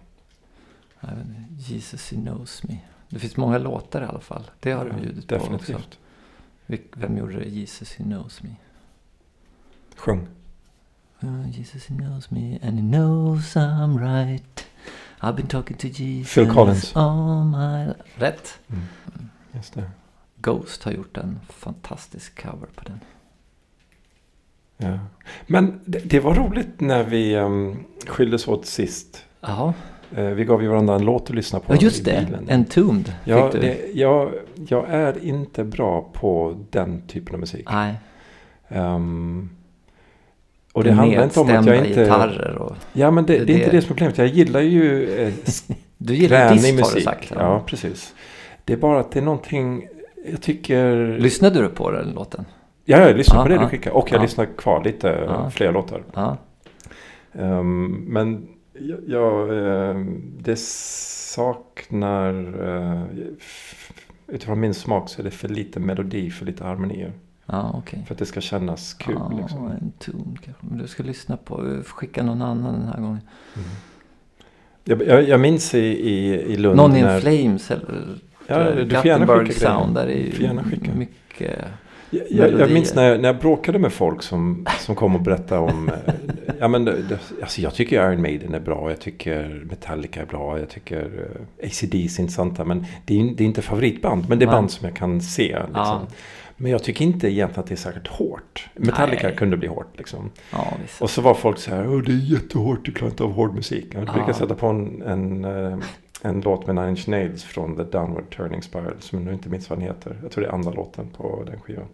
Jesus 1.57 2.11
he 2.11 2.17
knows 2.17 2.63
me. 2.63 2.77
Det 3.09 3.19
finns 3.19 3.37
många 3.37 3.57
låtar 3.57 4.01
i 4.01 4.05
alla 4.05 4.19
fall. 4.19 4.43
Det 4.59 4.71
har 4.71 4.85
du 4.85 4.91
bjudit 4.91 5.27
på 5.27 5.35
också. 5.35 5.73
Vem 6.97 7.17
gjorde 7.17 7.39
det? 7.39 7.49
Jesus 7.49 7.93
he 7.93 8.03
knows 8.03 8.43
me. 8.43 8.49
Sjung. 9.97 10.27
Jesus 11.57 11.85
he 11.85 11.95
knows 11.95 12.31
me 12.31 12.59
and 12.61 12.79
he 12.79 12.81
knows 12.81 13.55
I'm 13.55 13.97
right. 13.97 14.67
I've 15.21 15.35
been 15.35 15.47
talking 15.47 15.77
to 15.77 15.87
Jesus 15.87 16.33
Phil 16.33 16.53
Collins. 16.53 16.95
all 16.95 17.43
my... 17.43 17.93
Rätt. 18.17 18.59
Mm. 18.67 19.29
Just 19.55 19.73
det. 19.73 19.91
Ghost 20.41 20.83
har 20.83 20.91
gjort 20.91 21.17
en 21.17 21.39
fantastisk 21.49 22.41
cover 22.41 22.67
på 22.75 22.83
den. 22.83 22.99
Ja. 24.77 24.99
Men 25.47 25.81
det, 25.85 25.99
det 25.99 26.19
var 26.19 26.33
roligt 26.33 26.81
när 26.81 27.03
vi 27.03 27.35
um, 27.35 27.85
skildes 28.07 28.47
åt 28.47 28.65
sist. 28.65 29.25
Jaha. 29.41 29.73
Eh, 30.15 30.23
vi 30.25 30.45
gav 30.45 30.61
ju 30.61 30.67
varandra 30.67 30.95
en 30.95 31.05
låt 31.05 31.29
att 31.29 31.35
lyssna 31.35 31.59
på 31.59 31.73
Ja, 31.73 31.77
just 31.81 32.05
det. 32.05 32.27
Entombed 32.49 33.13
Ja, 33.25 33.51
fick 33.51 33.61
du. 33.61 33.67
det, 33.67 33.77
jag, 33.93 34.31
jag 34.67 34.85
är 34.89 35.25
inte 35.25 35.63
bra 35.63 36.09
på 36.13 36.55
den 36.69 37.01
typen 37.07 37.33
av 37.35 37.39
musik. 37.39 37.67
Nej. 37.71 37.93
Ehm, 38.67 39.49
och 40.73 40.83
det 40.83 40.91
handlar 40.91 41.23
inte 41.23 41.39
om 41.39 41.49
att 41.57 41.65
jag 41.65 41.77
inte... 41.77 41.89
gitarrer 42.01 42.55
och... 42.57 42.75
Ja, 42.93 43.11
men 43.11 43.25
det, 43.25 43.37
Det- 43.39 43.45
det 43.45 43.53
är 43.53 43.57
inte 43.57 43.71
det- 43.71 43.81
som 43.81 43.85
är 43.85 43.87
problemet. 43.87 44.17
Jag 44.17 44.27
gillar 44.27 44.61
ju 44.61 45.13
eh, 45.19 45.33
Du 45.97 46.15
gillar 46.15 46.53
disc 46.53 46.65
har 46.65 46.71
du 46.71 46.77
musik. 46.77 47.03
sagt. 47.03 47.31
Ja. 47.35 47.63
precis. 47.65 48.13
Det 48.65 48.73
är 48.73 48.77
bara 48.77 48.99
att 48.99 49.11
det 49.11 49.19
är 49.19 49.23
någonting... 49.23 49.87
Jag 50.31 50.41
tycker... 50.41 51.17
Lyssnade 51.17 51.61
du 51.61 51.67
på 51.69 51.91
den 51.91 52.11
låten? 52.11 52.45
Ja, 52.85 52.97
jag 53.07 53.17
lyssnar 53.17 53.37
Ja, 53.37 53.43
på 53.43 53.49
det 53.49 53.55
ja. 53.55 53.61
du 53.61 53.67
skickar. 53.67 53.91
Och 53.91 54.11
jag 54.11 54.17
Ja. 54.19 54.21
lyssnar 54.21 54.45
kvar 54.57 54.83
lite 54.83 55.23
Ja. 55.27 55.49
fler 55.49 55.71
låtar. 55.71 56.03
Ja. 56.13 56.37
Ehm, 57.33 57.85
men 58.07 58.47
jag, 59.07 59.49
ehm, 59.89 60.33
det 60.39 60.59
saknar... 60.59 62.33
eh, 62.67 63.03
utifrån 64.27 64.59
min 64.59 64.73
smak 64.73 65.09
så 65.09 65.21
är 65.21 65.23
det 65.23 65.31
för 65.31 65.47
lite 65.49 65.79
melodi, 65.79 66.31
för 66.31 66.45
lite 66.45 66.63
harmonier. 66.63 67.13
Ja, 67.45 67.71
okej. 67.77 68.03
För 68.07 68.13
att 68.13 68.19
det 68.19 68.25
ska 68.25 68.41
kännas 68.41 68.93
kul. 68.93 69.15
Ja, 69.19 69.39
liksom. 69.41 69.67
en 69.67 69.91
ton 69.99 70.37
kanske. 70.43 70.65
Men 70.65 70.77
du 70.77 70.87
ska 70.87 71.03
lyssna 71.03 71.37
på. 71.37 71.55
Får 71.55 71.83
Skicka 71.83 72.23
någon 72.23 72.41
annan 72.41 72.73
den 72.73 72.87
här 72.87 73.01
gången. 73.01 73.21
Jag, 74.83 75.07
jag, 75.07 75.23
jag 75.23 75.39
minns 75.39 75.75
i, 75.75 75.79
i, 75.79 76.41
i 76.41 76.57
Lund 76.57 76.77
Någon 76.77 76.95
in 76.95 77.05
när... 77.05 77.19
Flames 77.19 77.71
eller 77.71 78.19
Ja, 78.47 78.71
du 78.71 78.89
får 78.89 79.05
gärna 79.05 79.27
skicka 79.27 79.43
grejer. 79.43 79.59
Sound. 79.59 79.95
Där 79.95 80.07
är 80.07 80.63
skicka. 80.63 80.93
mycket 80.93 81.57
Jag, 82.09 82.23
jag, 82.29 82.59
jag 82.59 82.71
minns 82.71 82.95
när 82.95 83.03
jag, 83.09 83.21
när 83.21 83.29
jag 83.29 83.39
bråkade 83.39 83.79
med 83.79 83.93
folk 83.93 84.23
som, 84.23 84.65
som 84.79 84.95
kom 84.95 85.15
och 85.15 85.21
berättade 85.21 85.61
om... 85.61 85.89
eh, 85.89 86.13
ja, 86.59 86.67
men, 86.67 86.85
det, 86.85 87.19
alltså, 87.41 87.61
jag 87.61 87.73
tycker 87.73 88.11
Iron 88.11 88.21
Maiden 88.21 88.53
är 88.53 88.59
bra, 88.59 88.89
jag 88.89 89.01
tycker 89.01 89.65
Metallica 89.69 90.21
är 90.21 90.25
bra, 90.25 90.59
jag 90.59 90.69
tycker 90.69 91.03
uh, 91.05 91.65
ACDC 91.67 91.93
är 91.93 92.21
intressanta. 92.21 92.65
Men 92.65 92.85
det 93.05 93.21
är, 93.21 93.35
det 93.35 93.43
är 93.43 93.45
inte 93.45 93.61
favoritband, 93.61 94.29
men 94.29 94.39
det 94.39 94.45
är 94.45 94.51
band 94.51 94.71
som 94.71 94.87
jag 94.87 94.95
kan 94.97 95.21
se. 95.21 95.43
Liksom. 95.47 95.71
Ja. 95.75 96.07
Men 96.61 96.71
jag 96.71 96.83
tycker 96.83 97.05
inte 97.05 97.27
egentligen 97.31 97.59
att 97.59 97.67
det 97.67 97.73
är 97.73 97.77
särskilt 97.77 98.07
hårt. 98.07 98.69
Metallica 98.75 99.27
Nej. 99.27 99.35
kunde 99.35 99.57
bli 99.57 99.67
hårt 99.67 99.93
liksom. 99.97 100.31
Ja. 100.51 100.73
Och 100.99 101.09
så 101.09 101.21
var 101.21 101.33
folk 101.33 101.57
så 101.57 101.71
här, 101.75 101.89
Åh, 101.93 102.01
det 102.01 102.11
är 102.11 102.31
jättehårt, 102.33 102.85
du 102.85 102.91
klarar 102.91 103.11
inte 103.11 103.23
av 103.23 103.31
hård 103.31 103.55
musik. 103.55 103.85
Jag 103.91 104.03
brukar 104.03 104.23
Ja. 104.27 104.33
sätta 104.33 104.55
på 104.55 104.67
en, 104.67 105.01
en, 105.01 105.45
eh, 105.45 105.77
en 106.21 106.41
låt 106.41 106.67
med 106.67 106.75
Nine 106.75 106.89
Inch 106.89 107.07
Nails 107.07 107.43
från 107.43 107.75
The 107.75 107.83
Downward 107.83 108.35
Turning 108.37 108.61
Spiral, 108.61 108.95
som 108.99 109.19
jag 109.19 109.25
nu 109.25 109.33
inte 109.33 109.49
minns 109.49 109.69
vad 109.69 109.79
den 109.79 109.87
heter. 109.87 110.17
Jag 110.21 110.31
tror 110.31 110.43
det 110.43 110.49
är 110.49 110.53
andra 110.53 110.71
låten 110.71 111.09
på 111.17 111.43
den 111.45 111.59
skivan. 111.59 111.87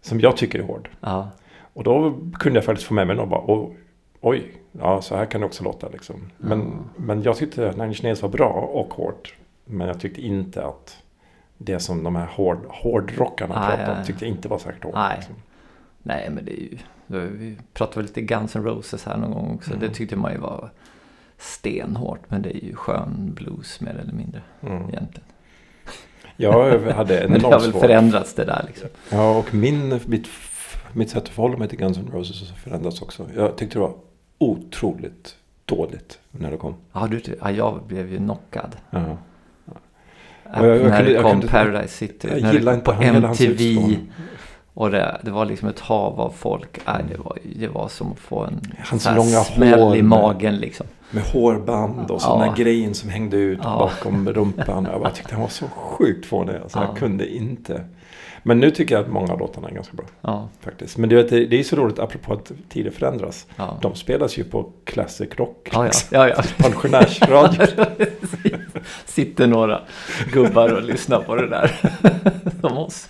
Som 0.00 0.20
jag 0.20 0.36
tycker 0.36 0.58
är 0.58 0.62
hård. 0.62 0.88
Ja, 1.00 1.30
Och 1.72 1.84
då 1.84 2.18
kunde 2.38 2.56
jag 2.56 2.64
faktiskt 2.64 2.88
få 2.88 2.94
med 2.94 3.06
mig 3.06 3.16
någon 3.16 3.22
och 3.22 3.28
bara, 3.28 3.44
"Oj, 3.46 3.76
oj, 4.20 4.52
ja 4.72 5.02
så 5.02 5.16
här 5.16 5.26
kan 5.26 5.40
det 5.40 5.46
också 5.46 5.64
låta 5.64 5.88
liksom. 5.88 6.30
Men, 6.38 6.72
men 6.96 7.22
jag 7.22 7.36
tyckte 7.36 7.72
Nine 7.72 7.88
Inch 7.88 8.02
Nails 8.02 8.22
var 8.22 8.28
bra 8.28 8.48
och 8.48 8.94
hårt. 8.94 9.34
Men 9.64 9.86
jag 9.88 10.00
tyckte 10.00 10.20
inte 10.22 10.64
att 10.66 11.02
det 11.58 11.80
som 11.80 12.02
de 12.04 12.16
här 12.16 12.26
hård, 12.26 12.58
hårdrockarna 12.68 13.60
Nej, 13.60 13.76
pratade 13.76 13.98
om 13.98 14.06
tyckte 14.06 14.24
jag 14.24 14.34
inte 14.34 14.48
var 14.48 14.58
särskilt 14.58 14.84
hårt. 14.84 14.94
Liksom. 15.16 15.34
nej 16.02 16.30
men 16.30 16.44
det 16.44 16.52
är 16.52 16.62
ju... 16.62 16.78
Vi 17.06 17.56
pratade 17.72 17.96
väl 17.98 18.04
lite 18.06 18.20
Guns 18.20 18.56
N' 18.56 18.64
Roses 18.64 19.04
här 19.04 19.16
någon 19.16 19.30
gång 19.30 19.54
också. 19.54 19.70
Mm. 19.70 19.80
Det 19.80 19.94
tyckte 19.94 20.16
man 20.16 20.32
ju 20.32 20.38
var 20.38 20.70
stenhårt. 21.38 22.20
Men 22.28 22.42
det 22.42 22.56
är 22.56 22.64
ju 22.64 22.74
skön 22.74 23.32
blues 23.34 23.80
mer 23.80 23.94
eller 24.02 24.12
mindre 24.12 24.40
Mm. 24.62 24.76
egentligen. 24.76 25.28
Jag 26.36 26.80
hade 26.92 27.26
Men 27.28 27.40
det 27.40 27.46
har 27.46 27.60
väl 27.60 27.72
förändrats 27.72 28.34
det 28.34 28.44
där 28.44 28.64
liksom. 28.66 28.88
Ja, 29.10 29.36
och 29.38 29.54
min, 29.54 30.00
mitt, 30.06 30.28
mitt 30.92 31.10
sätt 31.10 31.22
att 31.22 31.28
förhålla 31.28 31.56
mig 31.56 31.68
till 31.68 31.78
Guns 31.78 31.98
N' 31.98 32.10
Roses 32.12 32.50
har 32.50 32.56
förändrats 32.56 33.02
också. 33.02 33.26
Jag 33.36 33.56
tyckte 33.56 33.76
det 33.78 33.80
var 33.82 33.94
otroligt 34.38 35.36
dåligt 35.64 36.18
när 36.30 36.50
det 36.50 36.56
kom. 36.56 36.74
Ja, 36.92 37.06
du, 37.10 37.20
ja, 37.40 37.50
jag 37.50 37.80
blev 37.86 38.10
ju 38.12 38.16
knockad. 38.16 38.76
Ja. 38.90 38.98
Äh, 38.98 40.64
jag- 40.64 40.76
jag 40.76 40.84
när 40.90 41.02
det 41.04 41.22
kom 41.22 41.40
Paradise 41.40 41.88
City. 41.96 42.28
Jag 42.32 42.42
när 42.42 42.52
gillar 42.52 42.72
det 42.72 42.78
inte 42.78 42.92
på 42.92 43.02
MTV. 43.02 43.96
Och 44.74 44.90
det, 44.90 45.20
det 45.22 45.30
var 45.30 45.44
liksom 45.44 45.68
ett 45.68 45.80
hav 45.80 46.20
av 46.20 46.30
folk. 46.30 46.80
Nej, 46.86 47.04
det, 47.10 47.16
var, 47.18 47.38
det 47.56 47.68
var 47.68 47.88
som 47.88 48.12
att 48.12 48.18
få 48.18 48.44
en 48.44 48.60
Hans 48.78 49.04
långa 49.06 49.44
smäll 49.44 49.80
hår 49.80 49.96
i 49.96 50.02
magen 50.02 50.56
liksom. 50.56 50.86
Med 51.10 51.22
hårband 51.22 52.10
och 52.10 52.22
sådana 52.22 52.46
Ja. 52.46 52.54
grejen 52.56 52.94
som 52.94 53.10
hängde 53.10 53.36
ut 53.36 53.58
Ja. 53.62 53.78
bakom 53.78 54.28
rumpan. 54.28 54.88
Jag 54.92 55.00
bara 55.00 55.10
tyckte 55.10 55.34
han 55.34 55.42
var 55.42 55.48
så 55.48 55.66
sjukt 55.66 56.26
fånig. 56.26 56.54
Alltså, 56.62 56.78
Ja. 56.78 56.84
Jag 56.84 56.96
kunde 56.96 57.34
inte. 57.34 57.84
Men 58.42 58.60
nu 58.60 58.70
tycker 58.70 58.94
jag 58.94 59.04
att 59.04 59.10
många 59.10 59.32
av 59.32 59.38
låtarna 59.38 59.68
är 59.68 59.74
ganska 59.74 59.96
bra. 59.96 60.06
Ja, 60.20 60.48
faktiskt. 60.60 60.96
Men 60.98 61.08
du 61.08 61.16
vet, 61.16 61.28
det, 61.30 61.58
är 61.60 61.62
så 61.62 61.76
roligt 61.76 61.98
apropå 61.98 62.32
att 62.32 62.52
tider 62.68 62.90
förändras. 62.90 63.46
ja. 63.56 63.78
De 63.82 63.94
spelas 63.94 64.38
ju 64.38 64.44
på 64.44 64.72
classic 64.84 65.28
rock. 65.36 65.68
Ja, 65.72 65.84
liksom. 65.84 66.08
ja, 66.10 66.28
ja. 66.28 66.42
Pensionärsradio. 66.56 67.66
Sitter 69.04 69.46
några 69.46 69.80
gubbar 70.32 70.72
och 70.72 70.82
lyssnar 70.82 71.20
på 71.20 71.36
det 71.36 71.48
där. 71.48 71.76
Som 72.60 72.78
oss. 72.78 73.08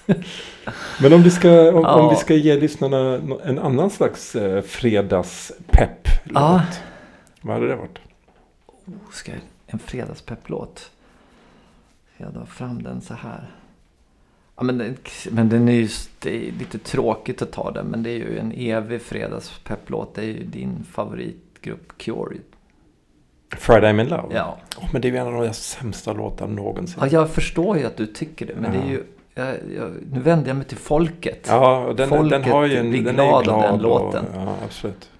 Men 1.01 1.13
om, 1.13 1.31
ska, 1.31 1.73
om, 1.73 1.85
om 1.85 2.11
vi 2.11 2.17
ska 2.17 2.35
ge 2.35 2.57
lyssnarna 2.57 3.21
en 3.45 3.59
annan 3.59 3.91
slags 3.91 4.35
eh, 4.37 4.63
fredagspepp. 4.63 6.09
Ja. 6.35 6.63
Vad 7.49 7.57
hade 7.57 7.69
det 7.69 7.77
varit? 7.77 7.99
Oh, 8.67 8.95
ska 9.13 9.33
jag, 9.33 9.41
en 9.67 9.79
fredagspepplåt. 9.79 10.91
Ska 12.15 12.25
jag 12.25 12.33
dra 12.33 12.47
fram 12.47 12.83
den 12.83 13.01
så 13.01 13.15
här? 13.15 13.51
Ja, 14.57 14.63
men, 14.63 14.79
den, 14.79 14.97
men 15.31 15.49
den 15.49 15.69
är 15.69 15.73
ju 15.73 15.89
det 16.19 16.49
är 16.49 16.53
lite 16.53 16.79
tråkigt 16.79 17.43
att 17.43 17.53
ta 17.53 17.71
den. 17.71 17.87
Men 17.87 18.03
det 18.03 18.11
är 18.11 18.15
ju 18.15 18.39
en 18.39 18.53
evig 18.53 19.03
fredagspepplåt. 19.03 20.15
Det 20.15 20.21
är 20.21 20.27
ju 20.27 20.45
din 20.45 20.85
favoritgrupp 20.85 21.99
Cure. 21.99 22.37
Friday 23.51 23.93
I'm 23.93 24.01
in 24.03 24.09
love? 24.09 24.35
Ja. 24.35 24.59
Åh, 24.79 24.89
men 24.93 25.03
det 25.03 25.09
är 25.09 25.13
ju 25.13 25.19
en 25.19 25.27
av 25.27 25.43
de 25.43 25.55
sämsta 25.55 26.13
låtarna 26.13 26.53
någonsin. 26.53 26.99
ja, 27.01 27.07
jag 27.07 27.31
förstår 27.31 27.79
ju 27.79 27.85
att 27.85 27.97
du 27.97 28.07
tycker 28.07 28.47
det. 28.47 28.55
Men 28.61 28.73
det 28.73 28.79
är 28.79 28.83
Ja. 28.83 28.91
ju... 28.91 29.05
Jag, 29.35 29.49
jag, 29.77 29.93
nu 30.13 30.21
vänder 30.21 30.49
jag 30.49 30.57
mig 30.57 30.67
till 30.67 30.77
folket. 30.79 31.47
Ja, 31.49 31.79
och 31.79 31.97
den, 31.97 32.11
den 32.11 32.19
Folket 32.19 32.53
har 32.53 32.65
ju 32.67 32.77
en... 32.77 32.91
blir 32.91 33.03
den 33.05 33.15
glad 33.15 33.27
är 33.27 33.31
ju 33.31 33.51
av 33.51 33.61
glad 33.61 33.73
den 33.73 33.83
låten. 33.83 34.25
Och, 34.27 34.41
ja, 34.41 34.55
absolut. 34.65 35.11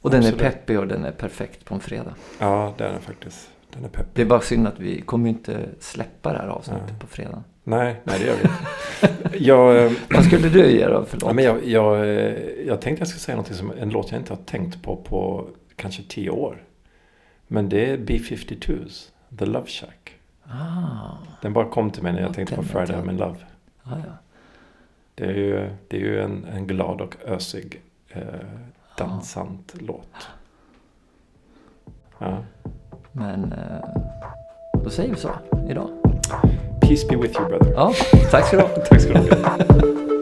Och 0.00 0.10
den 0.10 0.22
är 0.24 0.32
peppig 0.32 0.78
och 0.78 0.86
den 0.88 1.04
är 1.04 1.12
perfekt 1.12 1.64
på 1.64 1.74
en 1.74 1.80
fredag. 1.80 2.14
Ja, 2.38 2.74
det 2.78 2.84
är 2.84 2.92
den 2.92 3.00
faktiskt. 3.00 3.50
Den 3.72 3.84
är 3.84 3.88
peppig. 3.88 4.10
Det 4.14 4.22
är 4.22 4.26
bara 4.26 4.40
synd 4.40 4.66
att 4.68 4.78
vi 4.80 5.00
kommer 5.00 5.28
inte 5.28 5.60
släppa 5.80 6.32
det 6.32 6.38
här 6.38 6.48
avsnittet 6.48 6.84
Nej. 6.88 6.98
på 7.00 7.06
fredag. 7.06 7.42
Nej, 7.64 8.00
nej 8.04 8.18
det 8.18 8.26
gör 8.26 8.34
vi 8.36 8.42
inte. 8.42 9.38
jag, 9.44 9.84
eh, 9.84 9.92
Vad 10.10 10.24
skulle 10.24 10.48
du 10.48 10.70
göra 10.70 11.04
för 11.04 11.16
ja, 11.20 11.26
låt? 11.26 11.34
men 11.34 11.44
jag, 11.44 11.64
jag, 11.66 12.00
eh, 12.00 12.34
jag 12.66 12.80
tänkte 12.80 13.00
jag 13.00 13.08
skulle 13.08 13.20
säga 13.20 13.36
något 13.36 13.54
som 13.54 13.72
en 13.80 13.90
låt 13.90 14.10
jag 14.12 14.20
inte 14.20 14.32
har 14.32 14.42
tänkt 14.42 14.82
på 14.82 14.96
på 14.96 15.48
kanske 15.76 16.02
tio 16.08 16.30
år. 16.30 16.62
Men 17.46 17.68
det 17.68 17.90
är 17.90 17.96
B-52s, 17.98 19.08
The 19.38 19.46
Love 19.46 19.66
Shack. 19.66 20.14
Ah, 20.44 21.16
Den 21.42 21.52
bara 21.52 21.68
kom 21.68 21.90
till 21.90 22.02
mig 22.02 22.12
när 22.12 22.20
jag 22.20 22.30
Ja, 22.30 22.34
tänkte 22.34 22.56
på 22.56 22.62
Friday 22.62 22.96
jag. 22.96 23.04
I'm 23.06 23.10
in 23.10 23.16
love. 23.16 23.36
ja, 23.84 23.90
ja. 24.06 24.12
Det 25.14 25.24
är 25.24 25.34
ju, 25.34 25.70
det 25.88 25.96
är 25.96 26.00
ju 26.00 26.20
en, 26.20 26.44
en 26.44 26.66
glad 26.66 27.00
och 27.00 27.16
ösig 27.26 27.80
eh, 28.08 28.22
dansant 28.98 29.74
låt. 29.80 30.28
Ja. 32.18 32.38
Men 33.12 33.52
eh, 33.52 33.88
då 34.84 34.90
säger 34.90 35.10
vi 35.10 35.16
så 35.16 35.30
idag. 35.70 35.88
Peace 36.80 37.08
be 37.08 37.16
with 37.16 37.40
you 37.40 37.48
brother. 37.48 37.72
Ja, 37.74 37.92
tack 38.30 38.46
ska 38.46 38.56
du 38.56 38.62
ha. 38.62 38.68
Tack 38.88 39.00
ska 39.00 39.12
du 39.12 39.18
ha. 39.18 40.17